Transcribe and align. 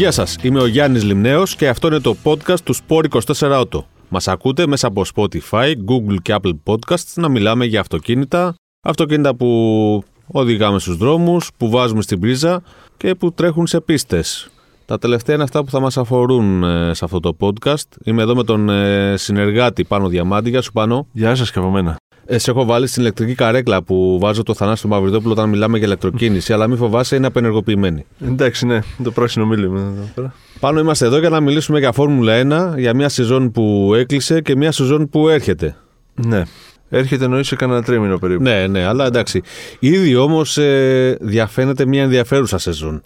Γεια 0.00 0.10
σας, 0.10 0.36
είμαι 0.42 0.60
ο 0.60 0.66
Γιάννης 0.66 1.04
Λιμνέος 1.04 1.56
και 1.56 1.68
αυτό 1.68 1.86
είναι 1.86 1.98
το 1.98 2.16
podcast 2.24 2.60
του 2.64 2.74
Sport 2.74 3.04
24 3.08 3.60
Auto. 3.60 3.82
Μας 4.08 4.28
ακούτε 4.28 4.66
μέσα 4.66 4.86
από 4.86 5.02
Spotify, 5.14 5.72
Google 5.72 6.16
και 6.22 6.36
Apple 6.40 6.52
Podcasts 6.64 7.12
να 7.14 7.28
μιλάμε 7.28 7.64
για 7.64 7.80
αυτοκίνητα, 7.80 8.54
αυτοκίνητα 8.82 9.34
που 9.34 10.02
οδηγάμε 10.26 10.78
στους 10.78 10.96
δρόμους, 10.96 11.50
που 11.56 11.70
βάζουμε 11.70 12.02
στην 12.02 12.20
πρίζα 12.20 12.62
και 12.96 13.14
που 13.14 13.32
τρέχουν 13.32 13.66
σε 13.66 13.80
πίστες. 13.80 14.50
Τα 14.86 14.98
τελευταία 14.98 15.34
είναι 15.34 15.44
αυτά 15.44 15.64
που 15.64 15.70
θα 15.70 15.80
μας 15.80 15.96
αφορούν 15.96 16.62
ε, 16.62 16.94
σε 16.94 17.04
αυτό 17.04 17.20
το 17.20 17.36
podcast. 17.40 17.96
Είμαι 18.04 18.22
εδώ 18.22 18.34
με 18.34 18.44
τον 18.44 18.68
ε, 18.68 19.16
συνεργάτη 19.16 19.84
Πάνο 19.84 20.08
Διαμάντη. 20.08 20.50
Γεια 20.50 20.60
σου 20.60 20.72
Πάνο. 20.72 21.06
Γεια 21.12 21.34
σας 21.34 21.52
και 21.52 21.58
από 21.58 21.70
μένα. 21.70 21.96
Ε, 22.32 22.38
σε 22.38 22.50
έχω 22.50 22.64
βάλει 22.64 22.86
στην 22.86 23.02
ηλεκτρική 23.02 23.34
καρέκλα 23.34 23.82
που 23.82 24.18
βάζω 24.20 24.42
το 24.42 24.54
Θανάσιο 24.54 24.88
Μαυριδόπουλο 24.88 25.32
όταν 25.32 25.48
μιλάμε 25.48 25.78
για 25.78 25.86
ηλεκτροκίνηση, 25.86 26.52
αλλά 26.52 26.68
μην 26.68 26.76
φοβάσαι, 26.76 27.16
είναι 27.16 27.26
απενεργοποιημένη. 27.26 28.06
Εντάξει, 28.26 28.66
ναι, 28.66 28.78
το 29.02 29.10
πράσινο 29.10 29.46
μίλημα 29.46 29.80
εδώ 29.80 30.10
πέρα. 30.14 30.34
Πάνω 30.60 30.80
είμαστε 30.80 31.06
εδώ 31.06 31.18
για 31.18 31.28
να 31.28 31.40
μιλήσουμε 31.40 31.78
για 31.78 31.92
Φόρμουλα 31.92 32.72
1, 32.74 32.78
για 32.78 32.94
μια 32.94 33.08
σεζόν 33.08 33.50
που 33.50 33.94
έκλεισε 33.94 34.40
και 34.40 34.56
μια 34.56 34.72
σεζόν 34.72 35.08
που 35.08 35.28
έρχεται. 35.28 35.76
Ναι. 36.14 36.42
Έρχεται 36.88 37.24
εννοείς 37.24 37.46
σε 37.46 37.56
κανένα 37.56 37.82
τρίμηνο 37.82 38.18
περίπου. 38.18 38.42
Ναι, 38.42 38.66
ναι, 38.66 38.84
αλλά 38.84 39.06
εντάξει. 39.06 39.42
Ήδη 39.78 40.16
όμως 40.16 40.58
ε, 40.58 41.16
διαφαίνεται 41.20 41.86
μια 41.86 42.02
ενδιαφέρουσα 42.02 42.58
σεζόν. 42.58 43.02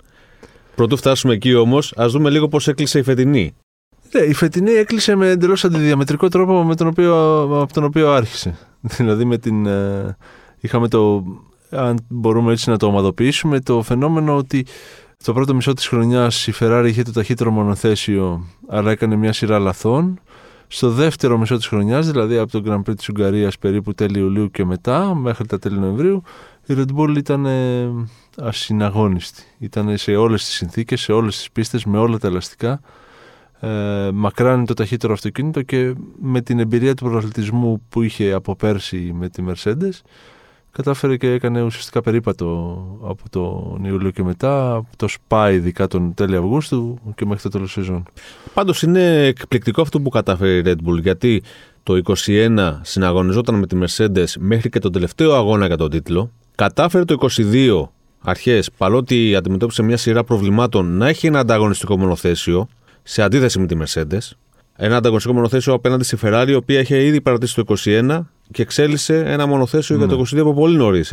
Πρωτού 0.74 0.96
φτάσουμε 0.96 1.34
εκεί 1.34 1.54
όμως, 1.54 1.92
ας 1.96 2.12
δούμε 2.12 2.30
λίγο 2.30 2.48
πώς 2.48 2.68
έκλεισε 2.68 2.98
η 2.98 3.02
φετινή. 3.02 3.54
Ναι, 4.14 4.20
η 4.20 4.34
φετινή 4.34 4.70
έκλεισε 4.70 5.14
με 5.14 5.28
εντελώς 5.28 5.64
αντιδιαμετρικό 5.64 6.28
τρόπο 6.28 6.62
με 6.64 6.74
τον 6.74 6.86
οποίο, 6.86 7.40
από 7.62 7.72
τον 7.72 7.84
οποίο 7.84 8.12
άρχισε. 8.12 8.56
δηλαδή 8.96 9.24
με 9.24 9.38
την. 9.38 9.66
Ε, 9.66 10.16
είχαμε 10.60 10.88
το. 10.88 11.24
Αν 11.70 11.98
μπορούμε 12.08 12.52
έτσι 12.52 12.70
να 12.70 12.76
το 12.76 12.86
ομαδοποιήσουμε, 12.86 13.60
το 13.60 13.82
φαινόμενο 13.82 14.36
ότι 14.36 14.66
στο 15.18 15.32
πρώτο 15.32 15.54
μισό 15.54 15.72
της 15.72 15.86
χρονιάς 15.86 16.46
η 16.46 16.52
Ferrari 16.60 16.84
είχε 16.86 17.02
το 17.02 17.12
ταχύτερο 17.12 17.50
μονοθέσιο, 17.50 18.46
αλλά 18.68 18.90
έκανε 18.90 19.16
μια 19.16 19.32
σειρά 19.32 19.58
λαθών. 19.58 20.20
Στο 20.66 20.90
δεύτερο 20.90 21.38
μισό 21.38 21.56
της 21.56 21.66
χρονιάς, 21.66 22.10
δηλαδή 22.10 22.38
από 22.38 22.50
τον 22.50 22.62
Grand 22.66 22.90
Prix 22.90 22.96
της 22.96 23.08
Ουγγαρίας 23.08 23.58
περίπου 23.58 23.94
τέλη 23.94 24.18
Ιουλίου 24.18 24.50
και 24.50 24.64
μετά, 24.64 25.14
μέχρι 25.14 25.46
τα 25.46 25.58
τέλη 25.58 25.78
Νοεμβρίου, 25.78 26.22
η 26.66 26.74
Red 26.78 26.96
Bull 26.96 27.16
ήταν 27.16 27.46
ασυναγώνιστη. 28.36 29.42
Ήταν 29.58 29.96
σε 29.96 30.16
όλες 30.16 30.44
τις 30.44 30.54
συνθήκες, 30.54 31.00
σε 31.00 31.12
όλες 31.12 31.36
τις 31.36 31.50
πίστες, 31.50 31.84
με 31.84 31.98
όλα 31.98 32.18
τα 32.18 32.28
ελαστικά. 32.28 32.80
Ε, 33.64 34.10
μακράν 34.12 34.66
το 34.66 34.74
ταχύτερο 34.74 35.12
αυτοκίνητο 35.12 35.62
και 35.62 35.94
με 36.22 36.40
την 36.40 36.58
εμπειρία 36.58 36.94
του 36.94 37.04
πρωταθλητισμού 37.04 37.82
που 37.88 38.02
είχε 38.02 38.32
από 38.32 38.56
πέρσι 38.56 39.12
με 39.14 39.28
τη 39.28 39.44
Mercedes 39.48 40.00
κατάφερε 40.74 41.16
και 41.16 41.30
έκανε 41.30 41.62
ουσιαστικά 41.62 42.00
περίπατο 42.00 42.46
από 43.02 43.22
τον 43.30 43.84
Ιούλιο 43.84 44.10
και 44.10 44.22
μετά, 44.22 44.84
το 44.96 45.08
ΣΠΑ 45.08 45.50
ειδικά 45.50 45.86
τον 45.86 46.14
τέλη 46.14 46.36
Αυγούστου 46.36 46.98
και 47.14 47.26
μέχρι 47.26 47.42
το 47.42 47.48
τέλος 47.48 47.72
σεζόν. 47.72 48.02
Πάντως 48.54 48.82
είναι 48.82 49.26
εκπληκτικό 49.26 49.82
αυτό 49.82 50.00
που 50.00 50.08
κατάφερε 50.08 50.52
η 50.52 50.62
Red 50.64 50.88
Bull 50.88 51.00
γιατί 51.00 51.42
το 51.82 52.00
21 52.26 52.78
συναγωνιζόταν 52.82 53.54
με 53.54 53.66
τη 53.66 53.76
Mercedes 53.80 54.26
μέχρι 54.38 54.68
και 54.68 54.78
τον 54.78 54.92
τελευταίο 54.92 55.32
αγώνα 55.32 55.66
για 55.66 55.76
τον 55.76 55.90
τίτλο. 55.90 56.30
Κατάφερε 56.54 57.04
το 57.04 57.28
22 57.36 57.88
αρχές, 58.22 58.70
παρότι 58.76 59.34
αντιμετώπισε 59.36 59.82
μια 59.82 59.96
σειρά 59.96 60.24
προβλημάτων, 60.24 60.96
να 60.96 61.08
έχει 61.08 61.26
ένα 61.26 61.38
ανταγωνιστικό 61.38 61.98
μονοθέσιο 61.98 62.68
σε 63.06 63.22
αντίθεση 63.22 63.58
με 63.58 63.66
τη 63.66 63.76
Mercedes. 63.80 64.30
Ένα 64.76 64.96
ανταγωνιστικό 64.96 65.34
μονοθέσιο 65.34 65.72
απέναντι 65.72 66.04
στη 66.04 66.18
Ferrari, 66.22 66.46
η 66.48 66.54
οποία 66.54 66.80
είχε 66.80 67.04
ήδη 67.04 67.20
παρατήσει 67.20 67.54
το 67.54 67.74
21 67.84 68.20
και 68.50 68.62
εξέλισε 68.62 69.22
ένα 69.26 69.46
μονοθέσιο 69.46 69.96
για 69.96 70.06
το 70.06 70.24
22 70.32 70.38
από 70.38 70.54
πολύ 70.54 70.76
νωρίς, 70.76 71.12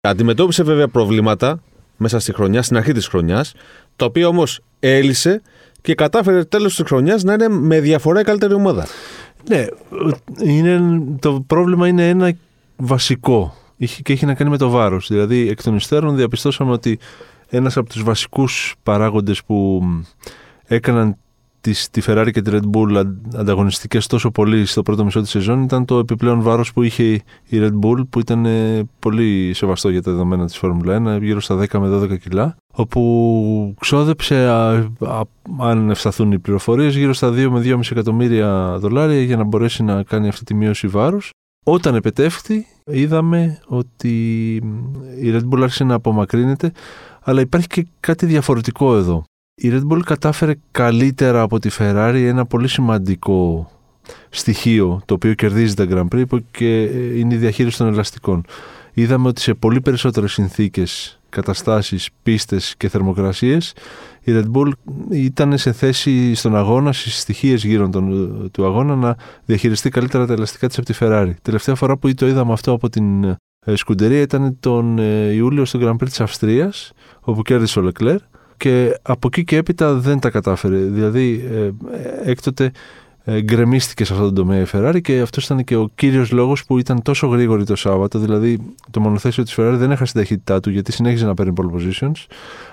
Αντιμετώπισε 0.00 0.62
βέβαια 0.62 0.88
προβλήματα 0.88 1.62
μέσα 1.96 2.18
στη 2.18 2.32
χρονιά, 2.32 2.62
στην 2.62 2.76
αρχή 2.76 2.92
της 2.92 3.06
χρονιάς, 3.06 3.54
τα 3.96 4.04
οποία 4.04 4.28
όμως 4.28 4.60
έλυσε 4.80 5.42
και 5.80 5.94
κατάφερε 5.94 6.44
τέλος 6.44 6.74
της 6.74 6.84
χρονιάς 6.86 7.22
να 7.22 7.32
είναι 7.32 7.48
με 7.48 7.80
διαφορά 7.80 8.20
η 8.20 8.24
καλύτερη 8.24 8.54
ομάδα. 8.54 8.86
Ναι, 9.48 9.66
είναι, 10.44 11.02
το 11.20 11.44
πρόβλημα 11.46 11.88
είναι 11.88 12.08
ένα 12.08 12.32
βασικό 12.76 13.54
και 14.02 14.12
έχει 14.12 14.26
να 14.26 14.34
κάνει 14.34 14.50
με 14.50 14.56
το 14.56 14.68
βάρος. 14.68 15.08
Δηλαδή, 15.08 15.48
εκ 15.48 15.62
των 15.62 15.76
υστέρων 15.76 16.16
διαπιστώσαμε 16.16 16.72
ότι 16.72 16.98
ένας 17.48 17.76
από 17.76 17.88
τους 17.88 18.02
βασικούς 18.02 18.74
παράγοντες 18.82 19.44
που 19.44 19.82
έκαναν 20.68 21.16
τις, 21.60 21.90
τη 21.90 22.02
Ferrari 22.04 22.28
και 22.32 22.42
τη 22.42 22.50
Red 22.54 22.76
Bull 22.76 23.04
ανταγωνιστικές 23.36 24.06
τόσο 24.06 24.30
πολύ 24.30 24.66
στο 24.66 24.82
πρώτο 24.82 25.04
μισό 25.04 25.20
της 25.20 25.30
σεζόν 25.30 25.62
ήταν 25.62 25.84
το 25.84 25.98
επιπλέον 25.98 26.42
βάρος 26.42 26.72
που 26.72 26.82
είχε 26.82 27.04
η 27.04 27.22
Red 27.52 27.78
Bull 27.82 28.02
που 28.10 28.18
ήταν 28.18 28.46
ε, 28.46 28.88
πολύ 28.98 29.52
σεβαστό 29.54 29.88
για 29.88 30.02
τα 30.02 30.10
δεδομένα 30.10 30.46
της 30.46 30.56
Φόρμουλα 30.56 31.16
1 31.16 31.22
γύρω 31.22 31.40
στα 31.40 31.58
10 31.70 31.78
με 31.78 31.96
12 31.96 32.18
κιλά 32.18 32.56
όπου 32.72 33.74
ξόδεψε, 33.80 34.48
αν 35.58 35.90
ευσταθούν 35.90 36.32
οι 36.32 36.38
πληροφορίες, 36.38 36.96
γύρω 36.96 37.12
στα 37.12 37.28
2 37.30 37.48
με 37.50 37.60
2,5 37.64 37.80
εκατομμύρια 37.90 38.76
δολάρια 38.78 39.22
για 39.22 39.36
να 39.36 39.44
μπορέσει 39.44 39.82
να 39.82 40.02
κάνει 40.02 40.28
αυτή 40.28 40.44
τη 40.44 40.54
μείωση 40.54 40.86
βάρους. 40.86 41.30
Όταν 41.66 41.94
επετεύχθη, 41.94 42.66
είδαμε 42.84 43.60
ότι 43.66 44.54
η 45.20 45.32
Red 45.32 45.42
Bull 45.50 45.60
άρχισε 45.62 45.84
να 45.84 45.94
απομακρύνεται, 45.94 46.72
αλλά 47.22 47.40
υπάρχει 47.40 47.66
και 47.66 47.86
κάτι 48.00 48.26
διαφορετικό 48.26 48.96
εδώ 48.96 49.24
η 49.60 49.72
Red 49.72 49.92
Bull 49.92 50.00
κατάφερε 50.04 50.54
καλύτερα 50.70 51.42
από 51.42 51.58
τη 51.58 51.68
Ferrari 51.78 52.22
ένα 52.26 52.46
πολύ 52.46 52.68
σημαντικό 52.68 53.70
στοιχείο 54.28 55.02
το 55.04 55.14
οποίο 55.14 55.34
κερδίζει 55.34 55.74
τα 55.74 55.86
Grand 55.90 56.08
Prix 56.14 56.38
και 56.50 56.82
είναι 57.18 57.34
η 57.34 57.36
διαχείριση 57.36 57.78
των 57.78 57.86
ελαστικών. 57.86 58.44
Είδαμε 58.92 59.28
ότι 59.28 59.40
σε 59.40 59.54
πολύ 59.54 59.80
περισσότερες 59.80 60.32
συνθήκες, 60.32 61.20
καταστάσεις, 61.28 62.08
πίστες 62.22 62.74
και 62.76 62.88
θερμοκρασίες 62.88 63.72
η 64.28 64.32
Red 64.34 64.50
Bull 64.52 64.70
ήταν 65.10 65.58
σε 65.58 65.72
θέση 65.72 66.34
στον 66.34 66.56
αγώνα, 66.56 66.92
στις 66.92 67.20
στοιχείες 67.20 67.64
γύρω 67.64 67.88
των, 67.88 68.50
του 68.50 68.64
αγώνα 68.64 68.94
να 68.94 69.16
διαχειριστεί 69.44 69.90
καλύτερα 69.90 70.26
τα 70.26 70.32
ελαστικά 70.32 70.66
της 70.66 70.78
από 70.78 70.86
τη 70.86 70.98
Ferrari. 71.00 71.32
Τελευταία 71.42 71.74
φορά 71.74 71.96
που 71.96 72.14
το 72.14 72.26
είδαμε 72.26 72.52
αυτό 72.52 72.72
από 72.72 72.88
την 72.88 73.24
ε, 73.24 73.74
σκουντερία 73.74 74.20
ήταν 74.20 74.56
τον 74.60 74.98
ε, 74.98 75.32
Ιούλιο 75.32 75.64
στο 75.64 75.78
Grand 75.82 76.02
Prix 76.02 76.08
της 76.08 76.20
Αυστρίας 76.20 76.92
όπου 77.20 77.42
κέρδισε 77.42 77.80
ο 77.80 77.90
Leclerc 77.90 78.18
και 78.58 78.98
από 79.02 79.28
εκεί 79.32 79.44
και 79.44 79.56
έπειτα 79.56 79.94
δεν 79.94 80.18
τα 80.18 80.30
κατάφερε. 80.30 80.76
Δηλαδή 80.76 81.48
ε, 81.52 81.70
έκτοτε 82.30 82.72
ε, 83.24 83.40
γκρεμίστηκε 83.40 84.04
σε 84.04 84.12
αυτόν 84.12 84.34
τον 84.34 84.44
τομέα 84.44 84.60
η 84.60 84.64
Ferrari 84.72 85.00
και 85.02 85.20
αυτός 85.20 85.44
ήταν 85.44 85.64
και 85.64 85.76
ο 85.76 85.90
κύριος 85.94 86.30
λόγος 86.30 86.64
που 86.64 86.78
ήταν 86.78 87.02
τόσο 87.02 87.26
γρήγορη 87.26 87.64
το 87.64 87.76
Σάββατο. 87.76 88.18
Δηλαδή 88.18 88.58
το 88.90 89.00
μονοθέσιο 89.00 89.42
της 89.42 89.54
Ferrari 89.58 89.74
δεν 89.74 89.90
έχασε 89.90 90.12
την 90.12 90.20
ταχύτητά 90.20 90.60
του 90.60 90.70
γιατί 90.70 90.92
συνέχιζε 90.92 91.26
να 91.26 91.34
παίρνει 91.34 91.52
pole 91.56 91.76
positions, 91.76 92.26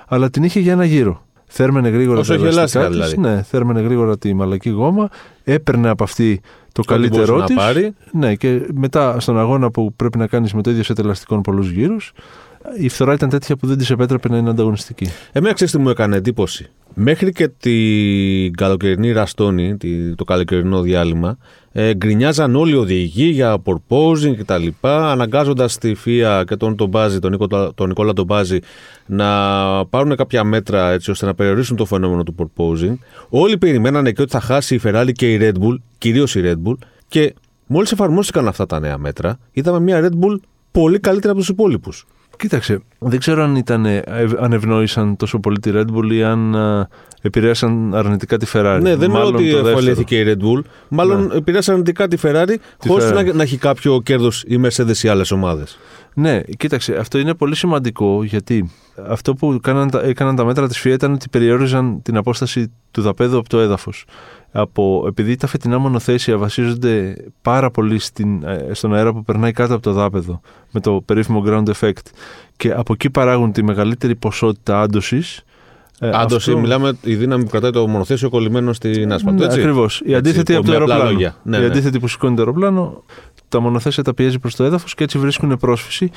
αλλά 0.08 0.30
την 0.30 0.44
είχε 0.44 0.60
για 0.60 0.72
ένα 0.72 0.86
γύρο. 0.86 1.24
Θέρμενε 1.48 1.90
γρήγορα 1.90 2.20
Όσο 2.20 2.38
τα 2.38 2.48
ελαστικά, 2.48 2.90
δηλαδή. 2.90 3.18
Ναι, 3.18 3.44
θέρμενε 3.44 3.82
γρήγορα 3.82 4.18
τη 4.18 4.34
μαλακή 4.34 4.70
γόμα, 4.70 5.10
έπαιρνε 5.44 5.90
από 5.90 6.04
αυτή 6.04 6.42
το 6.72 6.84
καλύτερό 6.84 7.44
της. 7.44 7.56
Ναι, 8.12 8.36
και 8.36 8.68
μετά 8.74 9.20
στον 9.20 9.40
αγώνα 9.40 9.72
που 9.72 9.94
πρέπει 9.96 10.18
να 10.18 10.28
κάνεις 10.28 10.54
με 10.54 10.62
το 10.62 10.70
ίδιο 10.70 10.84
σε 10.84 10.94
ελαστικών 10.98 11.42
πολλούς 11.42 11.70
γύρους, 11.70 12.14
η 12.80 12.90
φθορά 12.90 13.14
ήταν 13.14 13.30
τέτοια 13.30 13.56
που 13.56 13.68
δεν 13.68 13.78
της 13.78 13.90
επέτρεπε 13.90 14.30
να 14.30 14.38
είναι 14.38 14.50
ανταγωνιστική. 14.50 15.08
Εμένα 15.32 15.54
ξέρεις 15.54 15.74
τι 15.74 15.80
μου 15.80 15.90
έκανε 15.90 16.16
εντύπωση. 16.16 16.70
Μέχρι 16.94 17.32
και 17.32 17.48
την 17.48 18.56
καλοκαιρινή 18.56 19.12
ραστόνη, 19.12 19.78
το 20.16 20.24
καλοκαιρινό 20.24 20.82
διάλειμμα, 20.82 21.38
ε, 21.72 21.94
γκρινιάζαν 21.94 22.56
όλοι 22.56 22.72
οι 22.72 22.76
οδηγοί 22.76 23.26
για 23.26 23.58
porposing 23.64 24.36
κτλ. 24.38 24.68
Αναγκάζοντας 24.82 25.78
τη 25.78 25.94
ΦΙΑ 25.96 26.44
και 26.48 26.56
τον, 26.56 26.76
τον, 26.76 26.90
Μπάζη, 26.90 27.20
τον, 27.20 27.32
Νίκο, 27.32 27.48
τον 27.74 27.88
Νικόλα 27.88 28.14
τον 28.14 28.26
Μπάζη 28.26 28.60
να 29.06 29.28
πάρουν 29.86 30.16
κάποια 30.16 30.44
μέτρα 30.44 30.92
έτσι 30.92 31.12
ώστε 31.12 31.26
να 31.26 31.34
περιορίσουν 31.34 31.76
το 31.76 31.86
φαινόμενο 31.86 32.24
του 32.24 32.36
porposing. 32.38 32.96
Όλοι 33.30 33.58
περιμένανε 33.58 34.12
και 34.12 34.22
ότι 34.22 34.32
θα 34.32 34.40
χάσει 34.40 34.76
η 34.76 34.82
Ferrari 34.84 35.12
και 35.12 35.34
η 35.34 35.40
Red 35.42 35.64
Bull, 35.64 35.76
κυρίως 35.98 36.36
η 36.36 36.42
Red 36.44 36.70
Bull. 36.70 36.78
Και 37.08 37.34
μόλις 37.66 37.92
εφαρμόστηκαν 37.92 38.48
αυτά 38.48 38.66
τα 38.66 38.80
νέα 38.80 38.98
μέτρα, 38.98 39.40
είδαμε 39.52 39.80
μια 39.80 40.02
Red 40.02 40.26
Bull 40.26 40.36
πολύ 40.72 41.00
καλύτερα 41.00 41.32
από 41.32 41.40
τους 41.40 41.50
υπόλοιπους. 41.50 42.06
Κοίταξε, 42.38 42.80
δεν 43.00 43.20
ξέρω 43.20 43.44
αν, 43.44 43.56
ήταν, 43.56 43.86
αν 44.40 44.54
ευνόησαν 44.54 45.16
τόσο 45.16 45.40
πολύ 45.40 45.60
τη 45.60 45.72
Red 45.74 45.86
Bull 45.96 46.12
ή 46.12 46.24
αν 46.24 46.56
επηρέασαν 47.22 47.96
αρνητικά 47.96 48.38
τη 48.38 48.46
Ferrari. 48.54 48.80
Ναι, 48.82 48.96
δεν 48.96 49.10
είναι 49.10 49.20
ότι 49.20 49.56
εφαλήθηκε 49.56 50.20
η 50.20 50.24
Red 50.28 50.44
Bull. 50.44 50.62
Μάλλον 50.88 51.28
ναι. 51.28 51.36
επηρέασαν 51.36 51.74
αρνητικά 51.74 52.08
τη 52.08 52.18
Ferrari 52.22 52.56
χωρίς 52.88 53.12
να, 53.12 53.34
να, 53.34 53.44
έχει 53.44 53.58
κάποιο 53.58 54.02
κέρδος 54.02 54.44
η 54.48 54.60
Mercedes 54.64 54.98
ή 54.98 55.08
άλλες 55.08 55.32
ομάδες. 55.32 55.78
Ναι, 56.14 56.42
κοίταξε, 56.58 56.96
αυτό 56.96 57.18
είναι 57.18 57.34
πολύ 57.34 57.56
σημαντικό 57.56 58.24
γιατί 58.24 58.72
αυτό 59.08 59.34
που 59.34 59.52
έκαναν, 59.52 59.90
έκαναν 60.04 60.36
τα 60.36 60.46
μέτρα 60.46 60.68
της 60.68 60.82
FIA 60.84 60.92
ήταν 60.92 61.14
ότι 61.14 61.30
περιόριζαν 61.30 62.02
την 62.02 62.18
απόσταση 62.18 62.72
του 62.92 63.02
δαπέδου 63.02 63.38
από 63.38 63.50
το 63.50 63.60
έδαφος 63.60 64.06
από, 64.58 65.04
επειδή 65.08 65.36
τα 65.36 65.48
φετινά 65.48 65.78
μονοθέσια 65.78 66.38
βασίζονται 66.38 67.16
πάρα 67.42 67.72
πολύ 67.72 68.00
στην, 68.00 68.44
ε, 68.44 68.74
στον 68.74 68.94
αέρα 68.94 69.14
που 69.14 69.24
περνάει 69.24 69.52
κάτω 69.52 69.74
από 69.74 69.84
το 69.84 69.94
δάπεδο 69.94 70.42
με 70.72 70.80
το 70.80 71.02
περίφημο 71.06 71.44
ground 71.48 71.66
effect 71.80 72.06
και 72.58 72.72
από 72.72 72.94
εκεί 72.94 73.10
παράγουν 73.10 73.52
τη 73.52 73.64
μεγαλύτερη 73.64 74.16
ποσότητα 74.16 74.82
άντωση. 74.82 75.22
Ε, 76.00 76.10
άντωση, 76.14 76.50
αυτό... 76.50 76.62
μιλάμε 76.62 76.98
η 77.02 77.16
δύναμη 77.16 77.44
που 77.44 77.50
κρατάει 77.50 77.72
το 77.72 77.88
μονοθέσιο 77.88 78.30
κολλημένο 78.30 78.74
στην 78.74 79.14
άσφαλτο. 79.14 79.46
Ναι, 79.46 79.54
Ακριβώς. 79.54 80.02
Η 80.06 80.16
αντίθετη 80.16 80.56
από 80.56 80.66
το 80.66 80.72
αεροπλάνο. 80.72 81.12
Ναι, 81.12 81.58
η 81.58 81.60
ναι. 81.60 81.66
αντίθετη 81.66 82.00
που 82.00 82.08
σηκώνει 82.08 82.36
το 82.36 82.42
αεροπλάνο, 82.42 83.04
τα 83.50 83.60
μονοθέσια 83.60 84.04
τα 84.04 84.14
πιέζει 84.14 84.40
προς 84.40 84.56
το 84.56 84.64
έδαφος 84.64 84.94
και 84.94 85.04
έτσι 85.04 85.18
βρίσκουν 85.18 85.58
πρόσφυση. 85.58 86.12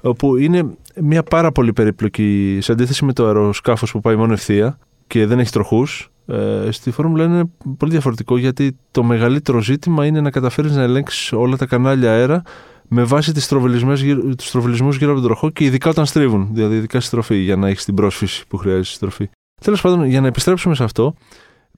Όπου 0.00 0.36
είναι 0.36 0.64
μια 1.00 1.22
πάρα 1.22 1.52
πολύ 1.52 1.72
περίπλοκη 1.72 2.58
σε 2.60 2.72
αντίθεση 2.72 3.04
με 3.04 3.12
το 3.12 3.26
αεροσκάφος 3.26 3.90
που 3.90 4.00
πάει 4.00 4.16
μόνο 4.16 4.32
ευθεία 4.32 4.78
και 5.06 5.26
δεν 5.26 5.38
έχει 5.38 5.50
τροχούς. 5.50 6.11
Ε, 6.26 6.68
στη 6.70 6.90
Φόρμουλα 6.90 7.24
είναι 7.24 7.42
πολύ 7.76 7.92
διαφορετικό 7.92 8.36
γιατί 8.38 8.76
το 8.90 9.02
μεγαλύτερο 9.02 9.60
ζήτημα 9.60 10.06
είναι 10.06 10.20
να 10.20 10.30
καταφέρεις 10.30 10.74
να 10.76 10.82
ελέγξεις 10.82 11.32
όλα 11.32 11.56
τα 11.56 11.66
κανάλια 11.66 12.10
αέρα 12.10 12.42
με 12.88 13.02
βάση 13.04 13.32
τους 13.32 13.46
τροβελισμού 13.46 14.90
γύρω 14.90 15.10
από 15.10 15.20
τον 15.20 15.22
τροχό 15.22 15.50
και 15.50 15.64
ειδικά 15.64 15.90
όταν 15.90 16.06
στρίβουν. 16.06 16.48
Δηλαδή, 16.52 16.76
ειδικά 16.76 16.98
στη 16.98 17.08
στροφή, 17.08 17.36
για 17.36 17.56
να 17.56 17.68
έχεις 17.68 17.84
την 17.84 17.94
πρόσφυση 17.94 18.44
που 18.48 18.56
χρειάζεται 18.56 18.84
στη 18.84 18.94
στροφή. 18.94 19.30
Τέλος 19.60 19.80
πάντων, 19.80 20.04
για 20.04 20.20
να 20.20 20.26
επιστρέψουμε 20.26 20.74
σε 20.74 20.84
αυτό, 20.84 21.14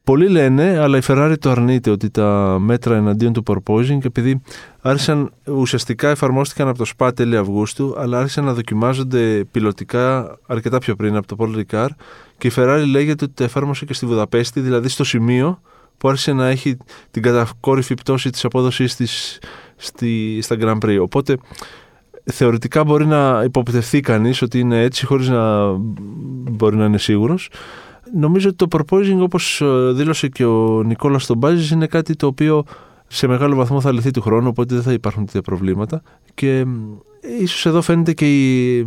πολλοί 0.04 0.28
λένε, 0.28 0.78
αλλά 0.78 0.98
η 0.98 1.00
Ferrari 1.06 1.34
το 1.40 1.50
αρνείται 1.50 1.90
ότι 1.90 2.10
τα 2.10 2.58
μέτρα 2.60 2.96
εναντίον 2.96 3.32
του 3.32 3.42
porpoising, 3.46 4.04
επειδή 4.04 4.40
άρχισαν 4.80 5.32
ουσιαστικά 5.46 6.08
εφαρμόστηκαν 6.08 6.68
από 6.68 6.78
το 6.78 6.84
ΣΠΑ 6.84 7.12
τέλη 7.12 7.36
Αυγούστου, 7.36 7.94
αλλά 7.98 8.18
άρχισαν 8.18 8.44
να 8.44 8.52
δοκιμάζονται 8.52 9.44
πιλωτικά 9.50 10.38
αρκετά 10.46 10.78
πιο 10.78 10.94
πριν 10.96 11.16
από 11.16 11.26
το 11.26 11.36
Paul 11.38 11.62
Ricard 11.62 11.88
και 12.38 12.48
η 12.48 12.52
Ferrari 12.56 12.84
λέγεται 12.86 13.24
ότι 13.24 13.34
τα 13.34 13.44
εφάρμοσε 13.44 13.84
και 13.84 13.94
στη 13.94 14.06
Βουδαπέστη, 14.06 14.60
δηλαδή 14.60 14.88
στο 14.88 15.04
σημείο 15.04 15.60
που 15.98 16.08
άρχισε 16.08 16.32
να 16.32 16.46
έχει 16.46 16.76
την 17.10 17.22
κατακόρυφη 17.22 17.94
πτώση 17.94 18.30
της 18.30 18.44
απόδοσης 18.44 18.96
της 18.96 19.38
στη, 19.76 20.38
στα 20.42 20.56
Grand 20.60 20.78
Prix. 20.78 20.98
Οπότε 21.00 21.36
θεωρητικά 22.24 22.84
μπορεί 22.84 23.06
να 23.06 23.42
υποπτευθεί 23.44 24.00
κανείς 24.00 24.42
ότι 24.42 24.58
είναι 24.58 24.82
έτσι 24.82 25.06
χωρίς 25.06 25.28
να 25.28 25.72
μπορεί 26.50 26.76
να 26.76 26.84
είναι 26.84 26.98
σίγουρος. 26.98 27.50
Νομίζω 28.16 28.48
ότι 28.48 28.56
το 28.56 28.66
proposing 28.70 29.18
όπως 29.20 29.60
ε, 29.60 29.92
δήλωσε 29.92 30.28
και 30.28 30.44
ο 30.44 30.82
Νικόλας 30.82 31.22
στον 31.22 31.36
Μπάζης 31.36 31.70
είναι 31.70 31.86
κάτι 31.86 32.16
το 32.16 32.26
οποίο 32.26 32.64
σε 33.06 33.26
μεγάλο 33.26 33.54
βαθμό 33.54 33.80
θα 33.80 33.92
λυθεί 33.92 34.10
του 34.10 34.20
χρόνου 34.20 34.48
οπότε 34.48 34.74
δεν 34.74 34.82
θα 34.82 34.92
υπάρχουν 34.92 35.24
τέτοια 35.24 35.40
προβλήματα 35.40 36.02
και 36.34 36.64
ίσως 37.40 37.66
εδώ 37.66 37.82
φαίνεται 37.82 38.12
και 38.12 38.26
η 38.26 38.86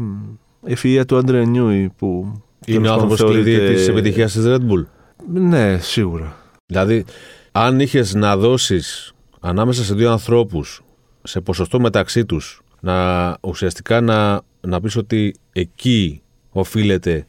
ευφυΐα 0.67 1.03
του 1.07 1.17
Άντρε 1.17 1.45
Νιούι 1.45 1.89
που 1.97 2.41
είναι 2.65 2.89
ο 2.89 2.93
άνθρωπος 2.93 3.23
κλειδί 3.23 3.59
της 3.59 3.87
επιτυχίας 3.87 4.31
της 4.31 4.43
Red 4.45 4.59
Bull. 4.59 4.85
Ναι, 5.33 5.77
σίγουρα. 5.77 6.35
Δηλαδή, 6.65 7.05
αν 7.51 7.79
είχες 7.79 8.13
να 8.13 8.37
δώσεις 8.37 9.13
ανάμεσα 9.39 9.83
σε 9.83 9.93
δύο 9.93 10.11
ανθρώπους 10.11 10.81
σε 11.23 11.41
ποσοστό 11.41 11.79
μεταξύ 11.79 12.25
τους 12.25 12.61
να 12.79 13.37
ουσιαστικά 13.41 14.01
να, 14.01 14.41
να 14.61 14.81
πεις 14.81 14.95
ότι 14.95 15.35
εκεί 15.51 16.21
οφείλεται 16.49 17.25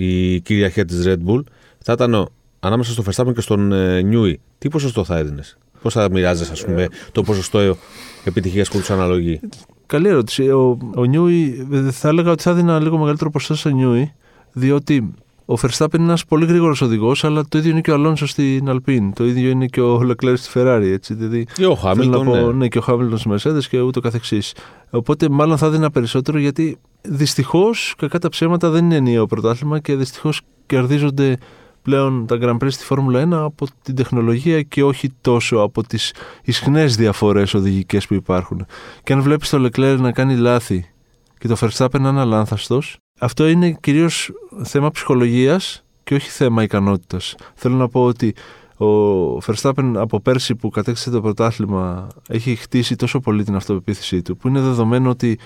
η 0.00 0.40
κυριαρχία 0.40 0.84
της 0.84 1.04
Red 1.06 1.18
Bull 1.28 1.42
θα 1.78 1.92
ήταν 1.92 2.28
ανάμεσα 2.60 2.92
στο 2.92 3.02
Verstappen 3.06 3.34
και 3.34 3.40
στον 3.40 3.72
ε, 3.72 4.02
Νιούι. 4.02 4.40
Τι 4.58 4.68
ποσοστό 4.68 5.04
θα 5.04 5.16
έδινες, 5.16 5.58
Πώς 5.82 5.92
θα 5.92 6.10
μοιράζεσαι, 6.10 6.52
ας 6.52 6.64
πούμε, 6.64 6.88
το 7.12 7.22
ποσοστό 7.22 7.76
επιτυχίας 8.24 8.68
που 8.68 8.78
τους 8.78 8.90
αναλογεί; 8.90 9.40
Καλή 9.86 10.08
ερώτηση. 10.08 10.48
Ο, 10.48 10.78
ο 10.94 11.04
Νιούι, 11.04 11.66
θα 11.90 12.08
έλεγα 12.08 12.30
ότι 12.30 12.42
θα 12.42 12.50
έδινα 12.50 12.80
λίγο 12.80 12.98
μεγαλύτερο 12.98 13.30
ποσοστό 13.30 13.54
στο 13.54 13.68
Νιούι, 13.68 14.12
διότι 14.52 15.14
ο 15.50 15.54
Verstappen 15.62 15.94
είναι 15.94 16.04
ένας 16.04 16.24
πολύ 16.24 16.46
γρήγορος 16.46 16.80
οδηγός, 16.80 17.24
αλλά 17.24 17.44
το 17.48 17.58
ίδιο 17.58 17.70
είναι 17.70 17.80
και 17.80 17.90
ο 17.90 17.94
Αλόνσο 17.94 18.26
στην 18.26 18.68
Αλπίν. 18.68 19.12
Το 19.12 19.24
ίδιο 19.24 19.50
είναι 19.50 19.66
και 19.66 19.80
ο 19.80 20.02
Λεκλέρ 20.02 20.36
στη 20.36 20.50
Ferrari. 20.54 20.90
Έτσι, 20.92 21.14
δηλαδή, 21.14 21.46
και 21.54 21.66
ο 21.66 21.74
Χάμιλτον. 21.74 22.26
Ναι. 22.26 22.52
ναι. 22.52 22.68
και 22.68 22.78
ο 22.78 22.80
Χάμιλτον 22.80 23.18
στη 23.18 23.30
Mercedes 23.32 23.64
και 23.68 23.80
ούτω 23.80 24.00
καθεξής. 24.00 24.54
Οπότε 24.90 25.28
μάλλον 25.28 25.58
θα 25.58 25.66
έδινα 25.66 25.90
περισσότερο 25.90 26.38
γιατί 26.38 26.78
δυστυχώς, 27.02 27.94
κακά 27.98 28.18
τα 28.18 28.28
ψέματα, 28.28 28.70
δεν 28.70 28.84
είναι 28.84 28.96
ενιαίο 28.96 29.26
πρωτάθλημα 29.26 29.78
και 29.78 29.94
δυστυχώς 29.94 30.40
κερδίζονται 30.66 31.36
πλέον 31.82 32.26
τα 32.26 32.38
Grand 32.40 32.56
Prix 32.56 32.70
στη 32.70 32.84
Φόρμουλα 32.84 33.28
1 33.28 33.32
από 33.32 33.66
την 33.82 33.94
τεχνολογία 33.94 34.62
και 34.62 34.82
όχι 34.82 35.10
τόσο 35.20 35.56
από 35.56 35.82
τις 35.86 36.14
ισχνές 36.44 36.96
διαφορές 36.96 37.54
οδηγικές 37.54 38.06
που 38.06 38.14
υπάρχουν. 38.14 38.66
Και 39.02 39.12
αν 39.12 39.20
βλέπεις 39.20 39.48
το 39.48 39.64
Leclerc 39.64 39.96
να 40.00 40.12
κάνει 40.12 40.36
λάθη 40.36 40.90
και 41.38 41.48
το 41.48 41.56
Verstappen 41.60 42.00
να 42.00 42.08
είναι 42.08 42.20
αλάνθαστος, 42.20 42.98
αυτό 43.18 43.48
είναι 43.48 43.70
κυρίως 43.80 44.32
θέμα 44.62 44.90
ψυχολογίας 44.90 45.84
και 46.04 46.14
όχι 46.14 46.30
θέμα 46.30 46.62
ικανότητας. 46.62 47.34
Θέλω 47.54 47.76
να 47.76 47.88
πω 47.88 48.04
ότι 48.04 48.34
ο 48.78 49.36
Verstappen 49.36 49.92
από 49.96 50.20
πέρσι 50.20 50.54
που 50.54 50.68
κατέκτησε 50.68 51.10
το 51.10 51.20
πρωτάθλημα 51.20 52.08
έχει 52.28 52.54
χτίσει 52.56 52.96
τόσο 52.96 53.20
πολύ 53.20 53.44
την 53.44 53.54
αυτοπεποίθησή 53.54 54.22
του 54.22 54.36
που 54.36 54.48
είναι 54.48 54.60
δεδομένο 54.60 55.10
ότι 55.10 55.38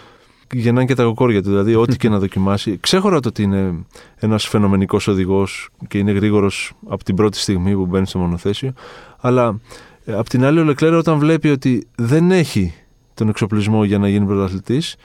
γεννάνε 0.52 0.86
και 0.86 0.94
τα 0.94 1.02
κοκόρια 1.02 1.42
του. 1.42 1.48
Δηλαδή, 1.48 1.74
ό,τι 1.74 1.96
και 1.96 2.08
να 2.08 2.18
δοκιμάσει. 2.18 2.78
Ξέχωρα 2.80 3.20
το 3.20 3.28
ότι 3.28 3.42
είναι 3.42 3.84
ένας 4.16 4.48
φαινομενικός 4.48 5.08
οδηγός 5.08 5.68
και 5.88 5.98
είναι 5.98 6.12
γρήγορος 6.12 6.72
από 6.88 7.04
την 7.04 7.14
πρώτη 7.14 7.38
στιγμή 7.38 7.74
που 7.74 7.86
μπαίνει 7.86 8.06
στο 8.06 8.18
μονοθέσιο. 8.18 8.72
Αλλά 9.20 9.60
ε, 10.04 10.12
απ' 10.14 10.28
την 10.28 10.44
άλλη, 10.44 10.60
ο 10.60 10.64
Λεκλέρο 10.64 10.98
όταν 10.98 11.18
βλέπει 11.18 11.48
ότι 11.48 11.86
δεν 11.94 12.30
έχει 12.30 12.74
τον 13.14 13.28
εξοπλισμό 13.28 13.84
για 13.84 13.98
να 13.98 14.08
γίνει 14.08 14.26
πρωταθλητής, 14.26 14.96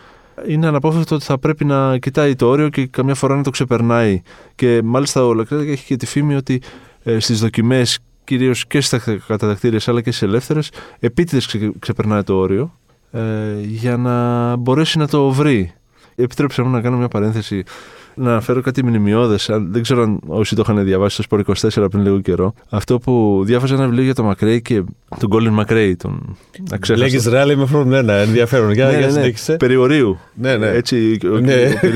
είναι 0.48 0.68
αναπόφευκτο 0.68 1.16
ότι 1.16 1.24
θα 1.24 1.38
πρέπει 1.38 1.66
να 1.66 1.98
κοιτάει 1.98 2.36
το 2.36 2.48
όριο 2.48 2.70
και 2.70 2.88
καμιά 2.88 3.16
φορά 3.16 3.36
να 3.36 3.44
το 3.44 3.50
ξεπερνάει. 3.50 4.22
Και 4.56 4.82
μάλιστα 4.84 5.26
ο 5.26 5.34
Λεκλέρο 5.34 5.64
έχει 5.64 5.86
και 5.86 5.96
τη 5.96 6.06
φήμη 6.06 6.36
ότι 6.36 6.62
ε, 7.04 7.20
στις 7.20 7.40
δοκιμές, 7.40 8.00
κυρίως 8.24 8.68
και 8.68 8.82
στα 8.82 9.02
καταδεκτήρια 9.28 9.80
αλλά 9.86 10.02
και 10.02 10.12
στι 10.12 10.26
ελεύθερες, 10.26 10.72
επίτηδες 11.00 11.58
ξεπερνάει 11.80 12.24
το 12.24 12.36
όριο 12.36 12.78
ε, 13.12 13.22
για 13.62 13.98
να 13.98 14.56
μπορέσει 14.56 14.98
να 14.98 15.08
το 15.08 15.30
βρει. 15.30 15.72
Επιτρέψτε 16.16 16.62
μου 16.64 16.70
να 16.70 16.82
κάνω 16.82 16.98
μια 16.98 17.08
παρένθεση 17.08 17.64
να 18.18 18.30
αναφέρω 18.32 18.62
κάτι 18.62 18.84
μνημειώδες. 18.84 19.50
Δεν 19.70 19.82
ξέρω 19.82 20.02
αν 20.04 20.20
όσοι 20.28 20.56
το 20.56 20.64
είχαν 20.66 20.84
διαβάσει 20.86 21.24
στο 21.24 21.38
Sport 21.38 21.56
24 21.84 21.90
πριν 21.90 22.04
λίγο 22.04 22.20
καιρό. 22.20 22.54
Αυτό 22.70 23.00
που 23.00 23.42
διάβαζα 23.46 23.74
ένα 23.74 23.84
βιβλίο 23.84 24.04
για 24.04 24.14
τον 24.14 24.26
Μακρέι 24.26 24.62
και 24.62 24.84
τον 25.20 25.30
Κόλλιν 25.30 25.54
Μακρέι. 25.54 25.96
Τον 25.96 26.36
Λέγεις 26.96 27.26
ρεάλ 27.26 27.58
με 27.58 27.66
φρόν 27.66 27.94
ένα 27.94 28.14
ενδιαφέρον. 28.14 28.72
Για, 28.72 28.86
ναι, 28.86 28.98
για 28.98 29.08
ναι, 29.08 29.32
ναι. 29.48 29.58
Περιορίου. 29.58 30.20
Ναι, 30.34 30.58
ναι. 30.58 30.68
Έτσι, 30.68 31.18
ο, 31.34 31.38
ναι. 31.38 31.54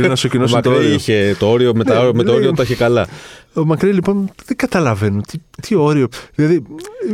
ο, 0.08 0.12
ο 0.12 0.28
κοινός 0.32 0.52
το 0.52 0.72
όριο. 0.72 0.94
είχε 0.94 1.36
το 1.40 1.50
όριο, 1.50 1.74
με, 1.76 1.84
ναι, 1.88 2.14
με 2.14 2.24
το 2.24 2.34
όριο 2.34 2.54
τα 2.54 2.64
είχε 2.64 2.76
καλά. 2.76 3.08
Ο 3.54 3.66
Μακρέι 3.66 3.92
λοιπόν 3.92 4.30
δεν 4.46 4.58
καταλαβαίνω 4.58 5.22
τι, 5.22 5.38
τι 5.62 5.76
όριο. 5.76 6.08
Δηλαδή, 6.36 6.64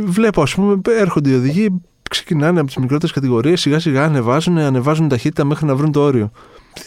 βλέπω, 0.04 0.42
ας 0.42 0.54
πούμε, 0.54 0.80
έρχονται 0.84 1.30
οι 1.30 1.34
οδηγοί, 1.34 1.68
ξεκινάνε 2.10 2.58
από 2.58 2.68
τις 2.68 2.76
μικρότερες 2.76 3.14
κατηγορίες, 3.14 3.60
σιγά 3.60 3.78
σιγά 3.78 4.04
ανεβάζουν, 4.04 4.58
ανεβάζουν 4.58 5.08
ταχύτητα 5.08 5.44
μέχρι 5.44 5.66
να 5.66 5.74
βρουν 5.74 5.92
το 5.92 6.00
όριο. 6.00 6.30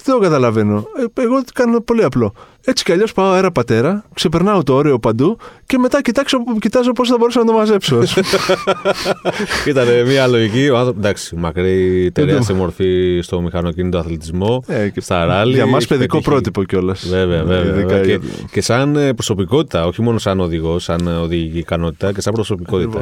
Δεν 0.03 0.13
το 0.13 0.19
καταλαβαίνω; 0.19 0.85
Ε, 1.15 1.21
εγώ 1.21 1.41
κάνω 1.53 1.81
πολύ 1.81 2.03
απλό. 2.03 2.33
Έτσι 2.65 2.83
κι 2.83 2.91
αλλιώς 2.91 3.13
πάω 3.13 3.31
αέρα 3.31 3.51
πατέρα, 3.51 4.03
ξεπερνάω 4.13 4.63
το 4.63 4.73
όριο 4.73 4.99
παντού 4.99 5.38
και 5.65 5.77
μετά 5.77 6.01
κοιτάξω, 6.01 6.38
κοιτάζω 6.59 6.91
πώς 6.91 7.09
θα 7.09 7.17
μπορούσα 7.17 7.39
να 7.39 7.45
το 7.45 7.53
μαζέψω. 7.53 8.01
Ήταν 9.67 9.88
μια 10.05 10.27
λογική. 10.27 10.69
Ο 10.69 10.77
άνθρωπο, 10.77 10.99
εντάξει, 10.99 11.35
μακρύ 11.35 12.11
τεράστια 12.13 12.55
μορφή 12.55 13.19
στο 13.23 13.41
μηχανοκίνητο 13.41 13.98
αθλητισμό, 13.98 14.63
ε, 14.67 14.89
και 14.89 15.01
στα 15.01 15.25
ράλι. 15.25 15.53
Για 15.53 15.65
μας 15.65 15.88
παιδικό 15.88 16.15
πετύχει... 16.15 16.29
πρότυπο 16.29 16.63
κιόλας. 16.63 17.07
Βέβαια, 17.07 17.43
βέβαια. 17.43 17.74
βέβαια. 17.74 18.01
Και, 18.01 18.19
και, 18.51 18.62
σαν 18.62 18.95
ε, 18.95 19.13
προσωπικότητα, 19.13 19.86
όχι 19.86 20.01
μόνο 20.01 20.17
σαν 20.17 20.39
οδηγός, 20.39 20.83
σαν 20.83 21.07
οδηγική 21.07 21.57
ικανότητα 21.57 22.13
και 22.13 22.21
σαν 22.21 22.33
προσωπικότητα. 22.33 23.01